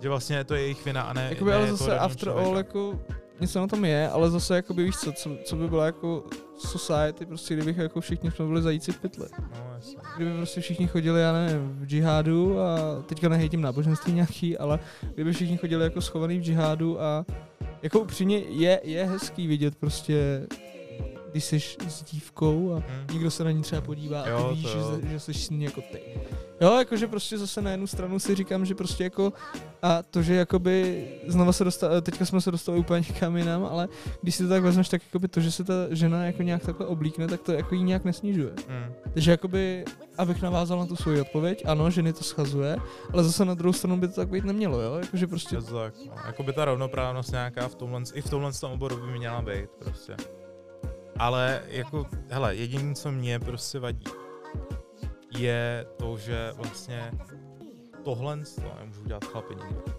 Že 0.00 0.08
vlastně 0.08 0.44
to 0.44 0.54
je 0.54 0.60
jejich 0.60 0.84
vina 0.84 1.02
a 1.02 1.12
ne, 1.12 1.26
Jakoby 1.30 1.50
ne 1.50 1.56
ale 1.56 1.70
zase 1.70 1.98
after 1.98 2.18
člověka. 2.28 2.48
all 2.50 2.56
jako 2.56 3.00
něco 3.42 3.60
na 3.60 3.66
tom 3.66 3.84
je, 3.84 4.08
ale 4.08 4.30
zase 4.30 4.56
jakoby 4.56 4.84
víš 4.84 4.96
co, 4.96 5.12
co, 5.12 5.30
co 5.44 5.56
by 5.56 5.68
bylo 5.68 5.82
jako 5.82 6.24
society, 6.58 7.26
prostě 7.26 7.54
kdybych 7.54 7.76
jako 7.76 8.00
všichni 8.00 8.30
jsme 8.30 8.44
byli 8.46 8.62
zajíci 8.62 8.92
v 8.92 9.00
pytli. 9.00 9.26
No, 9.40 9.72
jasně. 9.74 9.96
Kdyby 10.16 10.32
prostě 10.36 10.60
všichni 10.60 10.86
chodili, 10.86 11.20
já 11.20 11.32
nevím, 11.32 11.68
v 11.80 11.86
džihádu 11.86 12.60
a 12.60 13.02
teďka 13.06 13.28
nehejtím 13.28 13.60
náboženství 13.60 14.12
nějaký, 14.12 14.58
ale 14.58 14.78
kdyby 15.14 15.32
všichni 15.32 15.56
chodili 15.56 15.84
jako 15.84 16.00
schovaný 16.00 16.38
v 16.38 16.42
džihádu 16.42 17.00
a 17.02 17.26
jako 17.82 18.00
upřímně 18.00 18.38
je, 18.38 18.80
je 18.84 19.04
hezký 19.04 19.46
vidět 19.46 19.74
prostě, 19.76 20.46
když 21.30 21.44
jsi 21.44 21.60
s 21.88 22.02
dívkou 22.02 22.72
a 22.72 22.78
Hm. 22.88 23.06
někdo 23.12 23.30
se 23.30 23.44
na 23.44 23.50
ní 23.50 23.62
třeba 23.62 23.80
podívá 23.80 24.22
a 24.22 24.28
Jo, 24.28 24.48
ty 24.48 24.54
víš, 24.54 24.66
že, 25.02 25.08
že 25.08 25.20
jsi 25.20 25.34
s 25.34 25.50
ní 25.50 25.64
jako 25.64 25.80
ty. 25.80 26.00
Jo, 26.62 26.78
jakože 26.78 27.06
prostě 27.06 27.38
zase 27.38 27.62
na 27.62 27.70
jednu 27.70 27.86
stranu 27.86 28.18
si 28.18 28.34
říkám, 28.34 28.66
že 28.66 28.74
prostě 28.74 29.04
jako 29.04 29.32
a 29.82 30.02
to, 30.02 30.22
že 30.22 30.34
jakoby 30.34 31.06
znova 31.26 31.52
se 31.52 31.64
dostali, 31.64 32.02
teďka 32.02 32.24
jsme 32.24 32.40
se 32.40 32.50
dostali 32.50 32.78
úplně 32.78 33.04
někam 33.08 33.36
jinam, 33.36 33.64
ale 33.64 33.88
když 34.22 34.34
si 34.34 34.42
to 34.42 34.48
tak 34.48 34.62
vezmeš, 34.62 34.88
tak 34.88 35.02
jakoby 35.06 35.28
to, 35.28 35.40
že 35.40 35.50
se 35.50 35.64
ta 35.64 35.74
žena 35.90 36.24
jako 36.24 36.42
nějak 36.42 36.62
takhle 36.62 36.86
oblíkne, 36.86 37.28
tak 37.28 37.40
to 37.40 37.52
jako 37.52 37.74
jí 37.74 37.82
nějak 37.82 38.04
nesnižuje. 38.04 38.52
Hm. 38.68 38.92
Takže 39.12 39.30
jakoby, 39.30 39.84
abych 40.18 40.42
navázal 40.42 40.78
na 40.78 40.86
tu 40.86 40.96
svoji 40.96 41.20
odpověď, 41.20 41.62
ano, 41.66 41.90
ženy 41.90 42.12
to 42.12 42.24
schazuje, 42.24 42.76
ale 43.12 43.24
zase 43.24 43.44
na 43.44 43.54
druhou 43.54 43.72
stranu 43.72 43.96
by 43.96 44.08
to 44.08 44.14
tak 44.14 44.28
být 44.28 44.44
nemělo, 44.44 44.80
jo? 44.80 44.94
Jakože 44.94 45.26
prostě, 45.26 45.56
Je 45.56 45.62
to 45.62 45.74
tak, 45.74 45.94
no. 46.06 46.14
Jakoby 46.26 46.52
ta 46.52 46.64
rovnoprávnost 46.64 47.32
nějaká 47.32 47.68
v 47.68 47.74
tomhle, 47.74 48.02
i 48.14 48.22
v 48.22 48.30
tomhle 48.30 48.52
tom 48.52 48.72
oboru 48.72 48.96
by 48.96 49.18
měla 49.18 49.42
být 49.42 49.70
prostě. 49.78 50.16
Ale 51.18 51.62
jako, 51.68 52.06
hele, 52.28 52.56
jediné, 52.56 52.94
co 52.94 53.12
mě 53.12 53.38
prostě 53.38 53.78
vadí, 53.78 54.04
je 55.38 55.86
to, 55.96 56.16
že 56.16 56.52
vlastně 56.54 57.12
tohle 58.04 58.38
to 58.54 58.74
nemůžou 58.80 59.04
dělat 59.04 59.24
chlapi 59.24 59.54
nikdy. 59.54 59.92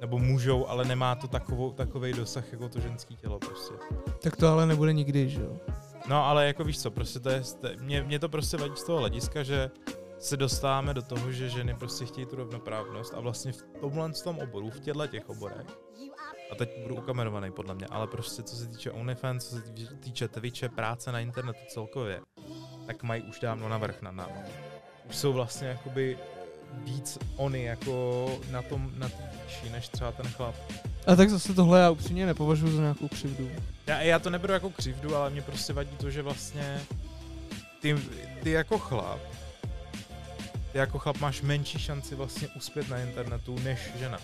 Nebo 0.00 0.18
můžou, 0.18 0.66
ale 0.66 0.84
nemá 0.84 1.14
to 1.14 1.28
takovou, 1.28 1.72
takovej 1.72 2.12
dosah 2.12 2.52
jako 2.52 2.68
to 2.68 2.80
ženský 2.80 3.16
tělo 3.16 3.38
prostě. 3.38 3.74
tak 4.22 4.36
to 4.36 4.48
ale 4.48 4.66
nebude 4.66 4.92
nikdy, 4.92 5.28
že 5.28 5.40
jo? 5.42 5.56
No 6.08 6.24
ale 6.24 6.46
jako 6.46 6.64
víš 6.64 6.82
co, 6.82 6.90
prostě 6.90 7.20
to 7.20 7.28
je, 7.30 7.42
mě, 7.80 8.02
mě 8.02 8.18
to 8.18 8.28
prostě 8.28 8.56
vadí 8.56 8.76
z 8.76 8.84
toho 8.84 8.98
hlediska, 8.98 9.42
že 9.42 9.70
se 10.18 10.36
dostáváme 10.36 10.94
do 10.94 11.02
toho, 11.02 11.32
že 11.32 11.48
ženy 11.48 11.74
prostě 11.74 12.06
chtějí 12.06 12.26
tu 12.26 12.36
rovnoprávnost 12.36 13.14
a 13.14 13.20
vlastně 13.20 13.52
v 13.52 13.62
tomhle 13.80 14.12
tom 14.12 14.38
oboru, 14.38 14.70
v 14.70 14.80
těchto 14.80 15.06
těch 15.06 15.28
oborech, 15.28 15.66
a 16.52 16.54
teď 16.54 16.82
budu 16.82 16.94
ukamerovaný 16.96 17.52
podle 17.52 17.74
mě, 17.74 17.86
ale 17.86 18.06
prostě 18.06 18.42
co 18.42 18.56
se 18.56 18.66
týče 18.66 18.90
OnlyFans, 18.90 19.48
co 19.48 19.56
se 19.56 19.62
týče- 19.62 19.94
týče 19.94 20.28
Twitche, 20.28 20.68
práce 20.68 21.12
na 21.12 21.20
internetu 21.20 21.58
celkově, 21.68 22.20
tak 22.86 23.02
mají 23.02 23.22
už 23.22 23.40
dávno 23.40 23.68
navrh 23.68 24.02
nad 24.02 24.10
náma. 24.10 24.36
Už 25.08 25.16
jsou 25.16 25.32
vlastně 25.32 25.68
jakoby 25.68 26.18
víc 26.84 27.18
oni 27.36 27.64
jako 27.64 28.26
na 28.50 28.62
tom, 28.62 28.92
na 28.96 29.08
té 29.08 29.30
výši, 29.46 29.70
než 29.70 29.88
třeba 29.88 30.12
ten 30.12 30.26
chlap. 30.26 30.54
A 31.06 31.16
tak 31.16 31.30
zase 31.30 31.54
tohle 31.54 31.80
já 31.80 31.90
upřímně 31.90 32.26
nepovažuji 32.26 32.76
za 32.76 32.82
nějakou 32.82 33.08
křivdu. 33.08 33.50
Já, 33.86 34.00
já 34.00 34.18
to 34.18 34.30
neberu 34.30 34.52
jako 34.52 34.70
křivdu, 34.70 35.16
ale 35.16 35.30
mě 35.30 35.42
prostě 35.42 35.72
vadí 35.72 35.96
to, 35.96 36.10
že 36.10 36.22
vlastně 36.22 36.80
ty, 37.80 37.96
ty 38.42 38.50
jako 38.50 38.78
chlap, 38.78 39.20
ty 40.72 40.78
jako 40.78 40.98
chlap 40.98 41.18
máš 41.18 41.42
menší 41.42 41.78
šanci 41.78 42.14
vlastně 42.14 42.48
uspět 42.48 42.88
na 42.88 42.98
internetu 42.98 43.58
než 43.58 43.78
žena. 43.98 44.18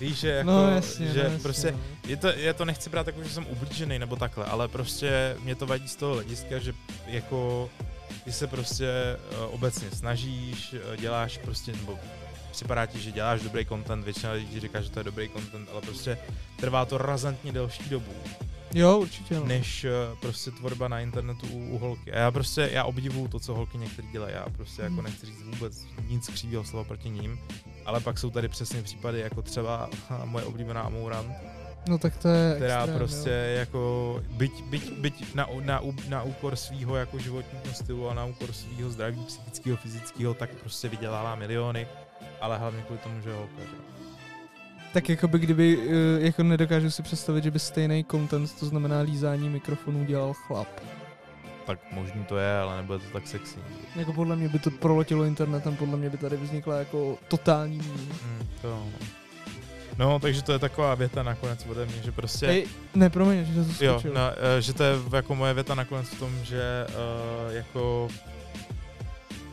Víš, 0.00 0.18
že 0.18 0.28
jako, 0.28 0.50
no 0.50 0.70
jasně, 0.70 1.06
že 1.06 1.18
no, 1.18 1.24
jasně, 1.24 1.38
prostě, 1.38 1.72
no. 1.72 1.78
je 2.06 2.16
to, 2.16 2.28
já 2.28 2.52
to 2.52 2.64
nechci 2.64 2.90
brát 2.90 3.06
jako, 3.06 3.22
že 3.22 3.30
jsem 3.30 3.46
ublížený 3.46 3.98
nebo 3.98 4.16
takhle, 4.16 4.44
ale 4.44 4.68
prostě 4.68 5.36
mě 5.42 5.54
to 5.54 5.66
vadí 5.66 5.88
z 5.88 5.96
toho 5.96 6.14
hlediska, 6.14 6.58
že 6.58 6.72
jako 7.06 7.70
ty 8.24 8.32
se 8.32 8.46
prostě 8.46 8.86
uh, 9.48 9.54
obecně 9.54 9.90
snažíš, 9.90 10.72
uh, 10.72 10.96
děláš 10.96 11.38
prostě, 11.38 11.72
nebo 11.72 11.98
připadá 12.52 12.86
ti, 12.86 13.00
že 13.00 13.12
děláš 13.12 13.40
dobrý 13.42 13.66
content, 13.66 14.04
většina 14.04 14.32
lidí 14.32 14.46
ti 14.46 14.60
říká, 14.60 14.80
že 14.80 14.90
to 14.90 15.00
je 15.00 15.04
dobrý 15.04 15.28
content, 15.28 15.68
ale 15.72 15.80
prostě 15.80 16.18
trvá 16.56 16.84
to 16.84 16.98
razantně 16.98 17.52
delší 17.52 17.88
dobu, 17.90 18.12
Jo, 18.74 18.98
určitě. 18.98 19.34
No. 19.34 19.44
než 19.44 19.84
uh, 19.84 20.18
prostě 20.18 20.50
tvorba 20.50 20.88
na 20.88 21.00
internetu 21.00 21.46
u, 21.46 21.68
u 21.68 21.78
holky. 21.78 22.12
A 22.12 22.18
já 22.18 22.30
prostě, 22.30 22.70
já 22.72 22.84
obdivuju 22.84 23.28
to, 23.28 23.40
co 23.40 23.54
holky 23.54 23.78
některý 23.78 24.08
dělají, 24.08 24.34
já 24.34 24.46
prostě 24.56 24.82
jako 24.82 24.94
Hmm. 24.94 25.04
nechci 25.04 25.26
říct 25.26 25.42
vůbec 25.42 25.84
nic 26.08 26.28
křivého 26.28 26.64
slova 26.64 26.84
proti 26.84 27.10
ním, 27.10 27.38
ale 27.88 28.00
pak 28.00 28.18
jsou 28.18 28.30
tady 28.30 28.48
přesně 28.48 28.82
případy, 28.82 29.20
jako 29.20 29.42
třeba 29.42 29.90
moje 30.24 30.44
oblíbená 30.44 30.80
Amourant, 30.80 31.32
no 31.88 31.98
tak 31.98 32.16
to 32.16 32.28
je 32.28 32.54
která 32.56 32.78
extrém, 32.78 32.98
prostě 32.98 33.30
jo. 33.30 33.58
jako, 33.58 34.22
byť, 34.30 34.64
byť, 34.64 34.92
byť 34.92 35.34
na, 35.34 35.46
na, 35.60 35.80
na 36.08 36.22
úkor 36.22 36.56
svýho 36.56 36.96
jako 36.96 37.18
životního 37.18 37.74
stylu 37.74 38.10
a 38.10 38.14
na 38.14 38.24
úkor 38.24 38.52
svýho 38.52 38.90
zdraví 38.90 39.24
psychického, 39.24 39.76
fyzického, 39.76 40.34
tak 40.34 40.50
prostě 40.50 40.88
vydělává 40.88 41.34
miliony, 41.34 41.86
ale 42.40 42.58
hlavně 42.58 42.82
kvůli 42.82 42.98
tomu, 42.98 43.20
že 43.20 43.30
je 43.30 43.36
holka, 43.36 43.60
že? 43.60 43.76
Tak 44.92 45.08
jako 45.08 45.28
by 45.28 45.38
kdyby, 45.38 45.78
eh, 45.88 46.26
jako 46.26 46.42
nedokážu 46.42 46.90
si 46.90 47.02
představit, 47.02 47.44
že 47.44 47.50
by 47.50 47.58
stejný 47.58 48.04
content, 48.10 48.58
to 48.60 48.66
znamená 48.66 49.00
lízání 49.00 49.48
mikrofonů, 49.48 50.04
dělal 50.04 50.32
chlap. 50.32 50.68
Tak 51.68 51.78
možný 51.92 52.24
to 52.24 52.38
je, 52.38 52.58
ale 52.58 52.76
nebude 52.76 52.98
to 52.98 53.12
tak 53.12 53.26
sexy. 53.26 53.58
Jako 53.96 54.12
podle 54.12 54.36
mě 54.36 54.48
by 54.48 54.58
to 54.58 54.70
proletělo 54.70 55.24
internetem, 55.24 55.76
podle 55.76 55.96
mě 55.96 56.10
by 56.10 56.16
tady 56.16 56.36
vznikla 56.36 56.78
jako 56.78 57.18
totální. 57.28 57.78
Hmm, 57.78 58.48
to 58.62 58.82
no. 59.98 60.18
Takže 60.18 60.42
to 60.42 60.52
je 60.52 60.58
taková 60.58 60.94
věta 60.94 61.22
nakonec 61.22 61.66
ode 61.66 61.86
mě, 61.86 62.02
že 62.02 62.12
prostě... 62.12 62.46
Ej, 62.46 62.66
ne, 62.94 63.10
promiň, 63.10 63.44
že 63.44 63.64
to 63.78 63.84
Jo, 63.84 64.02
no, 64.14 64.20
že 64.60 64.72
to 64.72 64.82
je 64.82 64.94
jako 65.12 65.34
moje 65.34 65.54
věta 65.54 65.74
nakonec 65.74 66.08
v 66.08 66.18
tom, 66.18 66.30
že 66.44 66.86
uh, 66.88 67.54
jako 67.54 68.08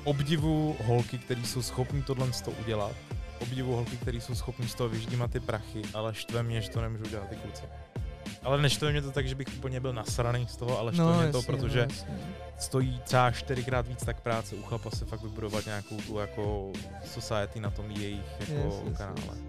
obdivu 0.04 0.76
holky, 0.86 1.18
které 1.18 1.44
jsou 1.44 1.62
schopní 1.62 2.04
tohle 2.04 2.34
z 2.34 2.42
toho 2.42 2.58
udělat, 2.62 2.92
obdivu 3.40 3.76
holky, 3.76 3.98
které 3.98 4.22
jsou 4.22 4.36
schopní 4.36 4.68
z 4.68 4.76
toho 4.76 4.90
vyždímat 4.90 5.32
ty 5.32 5.40
prachy, 5.40 5.82
ale 5.94 6.14
štve 6.14 6.44
mě, 6.44 6.62
že 6.62 6.70
to 6.70 6.82
nemůžu 6.82 7.04
dělat 7.04 7.30
ty 7.30 7.36
kluci. 7.36 7.64
Ale 8.44 8.62
neštve 8.62 8.92
mě 8.92 9.02
to 9.02 9.12
tak, 9.12 9.28
že 9.28 9.36
bych 9.36 9.48
úplně 9.58 9.80
byl 9.80 9.94
nasraný 9.94 10.48
z 10.50 10.56
toho, 10.58 10.80
ale 10.80 10.94
štve 10.94 11.04
no, 11.06 11.22
mě 11.22 11.32
to, 11.32 11.38
jasně, 11.38 11.54
protože 11.54 11.78
no, 11.80 11.84
jasně. 11.94 12.08
stojí 12.60 13.00
třeba 13.04 13.32
čtyřikrát 13.32 13.88
víc 13.88 14.06
tak 14.06 14.22
práce 14.22 14.56
u 14.56 14.62
chlapa 14.64 14.90
si 14.92 15.06
fakt 15.06 15.22
vybudovat 15.24 15.66
nějakou 15.66 15.98
tu 15.98 16.18
jako 16.20 16.72
society 17.14 17.60
na 17.60 17.70
tom 17.70 17.92
jejich 17.92 18.22
jako 18.40 18.54
Yes, 18.54 18.76
yes, 18.88 18.98
kanále. 18.98 19.18
yes. 19.32 19.40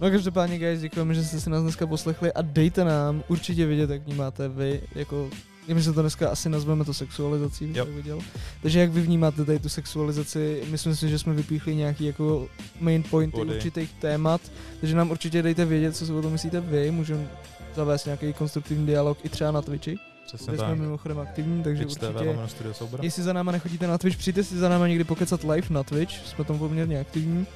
No 0.00 0.10
každopádně 0.10 0.58
guys, 0.58 0.80
děkujeme, 0.80 1.14
že 1.14 1.24
jste 1.24 1.40
si 1.40 1.50
nás 1.50 1.62
dneska 1.62 1.86
poslechli 1.86 2.32
a 2.32 2.42
dejte 2.42 2.84
nám 2.84 3.22
určitě 3.28 3.66
vědět, 3.66 3.90
jak 3.90 4.02
vnímáte 4.02 4.48
vy, 4.48 4.80
jako 4.94 5.30
my 5.74 5.82
se 5.82 5.92
to 5.92 6.00
dneska 6.00 6.28
asi 6.28 6.48
nazveme 6.48 6.84
to 6.84 6.94
sexualizací, 6.94 7.64
Jo. 7.64 7.72
jak 7.76 7.88
viděl. 7.88 8.18
Takže 8.62 8.80
jak 8.80 8.90
vy 8.90 9.00
vnímáte 9.00 9.44
tady 9.44 9.58
tu 9.58 9.68
sexualizaci, 9.68 10.62
myslím 10.70 10.96
si, 10.96 11.08
že 11.08 11.18
jsme 11.18 11.32
vypíchli 11.34 11.74
nějaký 11.76 12.04
jako 12.04 12.48
main 12.80 13.02
pointy 13.02 13.36
Body. 13.36 13.54
určitých 13.54 13.92
témat, 13.92 14.40
takže 14.80 14.96
nám 14.96 15.10
určitě 15.10 15.42
dejte 15.42 15.64
vědět, 15.64 15.96
co 15.96 16.06
si 16.06 16.12
o 16.12 16.22
tom 16.22 16.32
myslíte 16.32 16.60
vy, 16.60 16.90
můžeme 16.90 17.28
zavést 17.74 18.04
nějaký 18.04 18.32
konstruktivní 18.32 18.86
dialog 18.86 19.18
i 19.22 19.28
třeba 19.28 19.50
na 19.50 19.62
Twitchi, 19.62 19.98
Přesně 20.26 20.46
kde 20.46 20.56
tak. 20.56 20.66
jsme 20.66 20.76
mimochodem 20.76 21.18
aktivní, 21.18 21.62
takže 21.62 21.84
Twitch 21.84 22.00
TV, 22.00 22.04
určitě, 22.14 22.38
Studio 22.46 22.74
Soubor. 22.74 23.04
jestli 23.04 23.22
za 23.22 23.32
náma 23.32 23.52
nechodíte 23.52 23.86
na 23.86 23.98
Twitch, 23.98 24.16
přijďte 24.16 24.44
si 24.44 24.58
za 24.58 24.68
náma 24.68 24.88
někdy 24.88 25.04
pokecat 25.04 25.42
live 25.44 25.66
na 25.70 25.82
Twitch, 25.82 26.26
jsme 26.26 26.44
tam 26.44 26.58
poměrně 26.58 27.00
aktivní. 27.00 27.46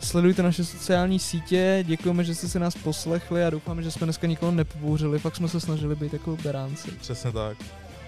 Sledujte 0.00 0.42
naše 0.42 0.64
sociální 0.64 1.18
sítě, 1.18 1.84
děkujeme, 1.86 2.24
že 2.24 2.34
jste 2.34 2.48
se 2.48 2.58
nás 2.58 2.74
poslechli 2.74 3.44
a 3.44 3.50
doufáme, 3.50 3.82
že 3.82 3.90
jsme 3.90 4.04
dneska 4.04 4.26
nikoho 4.26 4.52
nepobouřili, 4.52 5.18
fakt 5.18 5.36
jsme 5.36 5.48
se 5.48 5.60
snažili 5.60 5.96
být 5.96 6.12
jako 6.12 6.36
beránci. 6.42 6.90
Přesně 6.90 7.32
tak. 7.32 7.56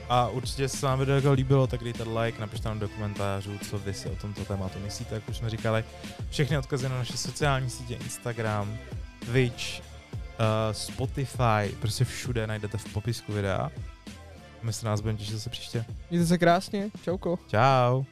A 0.08 0.28
určitě, 0.28 0.68
se 0.68 0.86
vám 0.86 0.98
video 0.98 1.14
jako 1.16 1.32
líbilo, 1.32 1.66
tak 1.66 1.84
dejte 1.84 2.02
like, 2.02 2.40
napište 2.40 2.68
nám 2.68 2.78
do 2.78 2.88
komentářů, 2.88 3.50
co 3.70 3.78
vy 3.78 3.94
si 3.94 4.08
o 4.08 4.16
tomto 4.16 4.44
tématu 4.44 4.78
myslíte, 4.84 5.14
jak 5.14 5.28
už 5.28 5.36
jsme 5.36 5.50
říkali. 5.50 5.84
Všechny 6.30 6.58
odkazy 6.58 6.88
na 6.88 6.98
naše 6.98 7.16
sociální 7.16 7.70
sítě, 7.70 7.94
Instagram, 7.94 8.76
Twitch, 9.26 9.64
Spotify, 10.72 11.76
prostě 11.80 12.04
všude 12.04 12.46
najdete 12.46 12.78
v 12.78 12.92
popisku 12.92 13.32
videa. 13.32 13.70
My 14.62 14.72
se 14.72 14.86
nás 14.86 15.00
budeme 15.00 15.18
těšit 15.18 15.34
zase 15.34 15.50
příště. 15.50 15.84
Mějte 16.10 16.26
se 16.26 16.38
krásně, 16.38 16.90
čauko. 17.04 17.38
Ciao. 17.48 18.04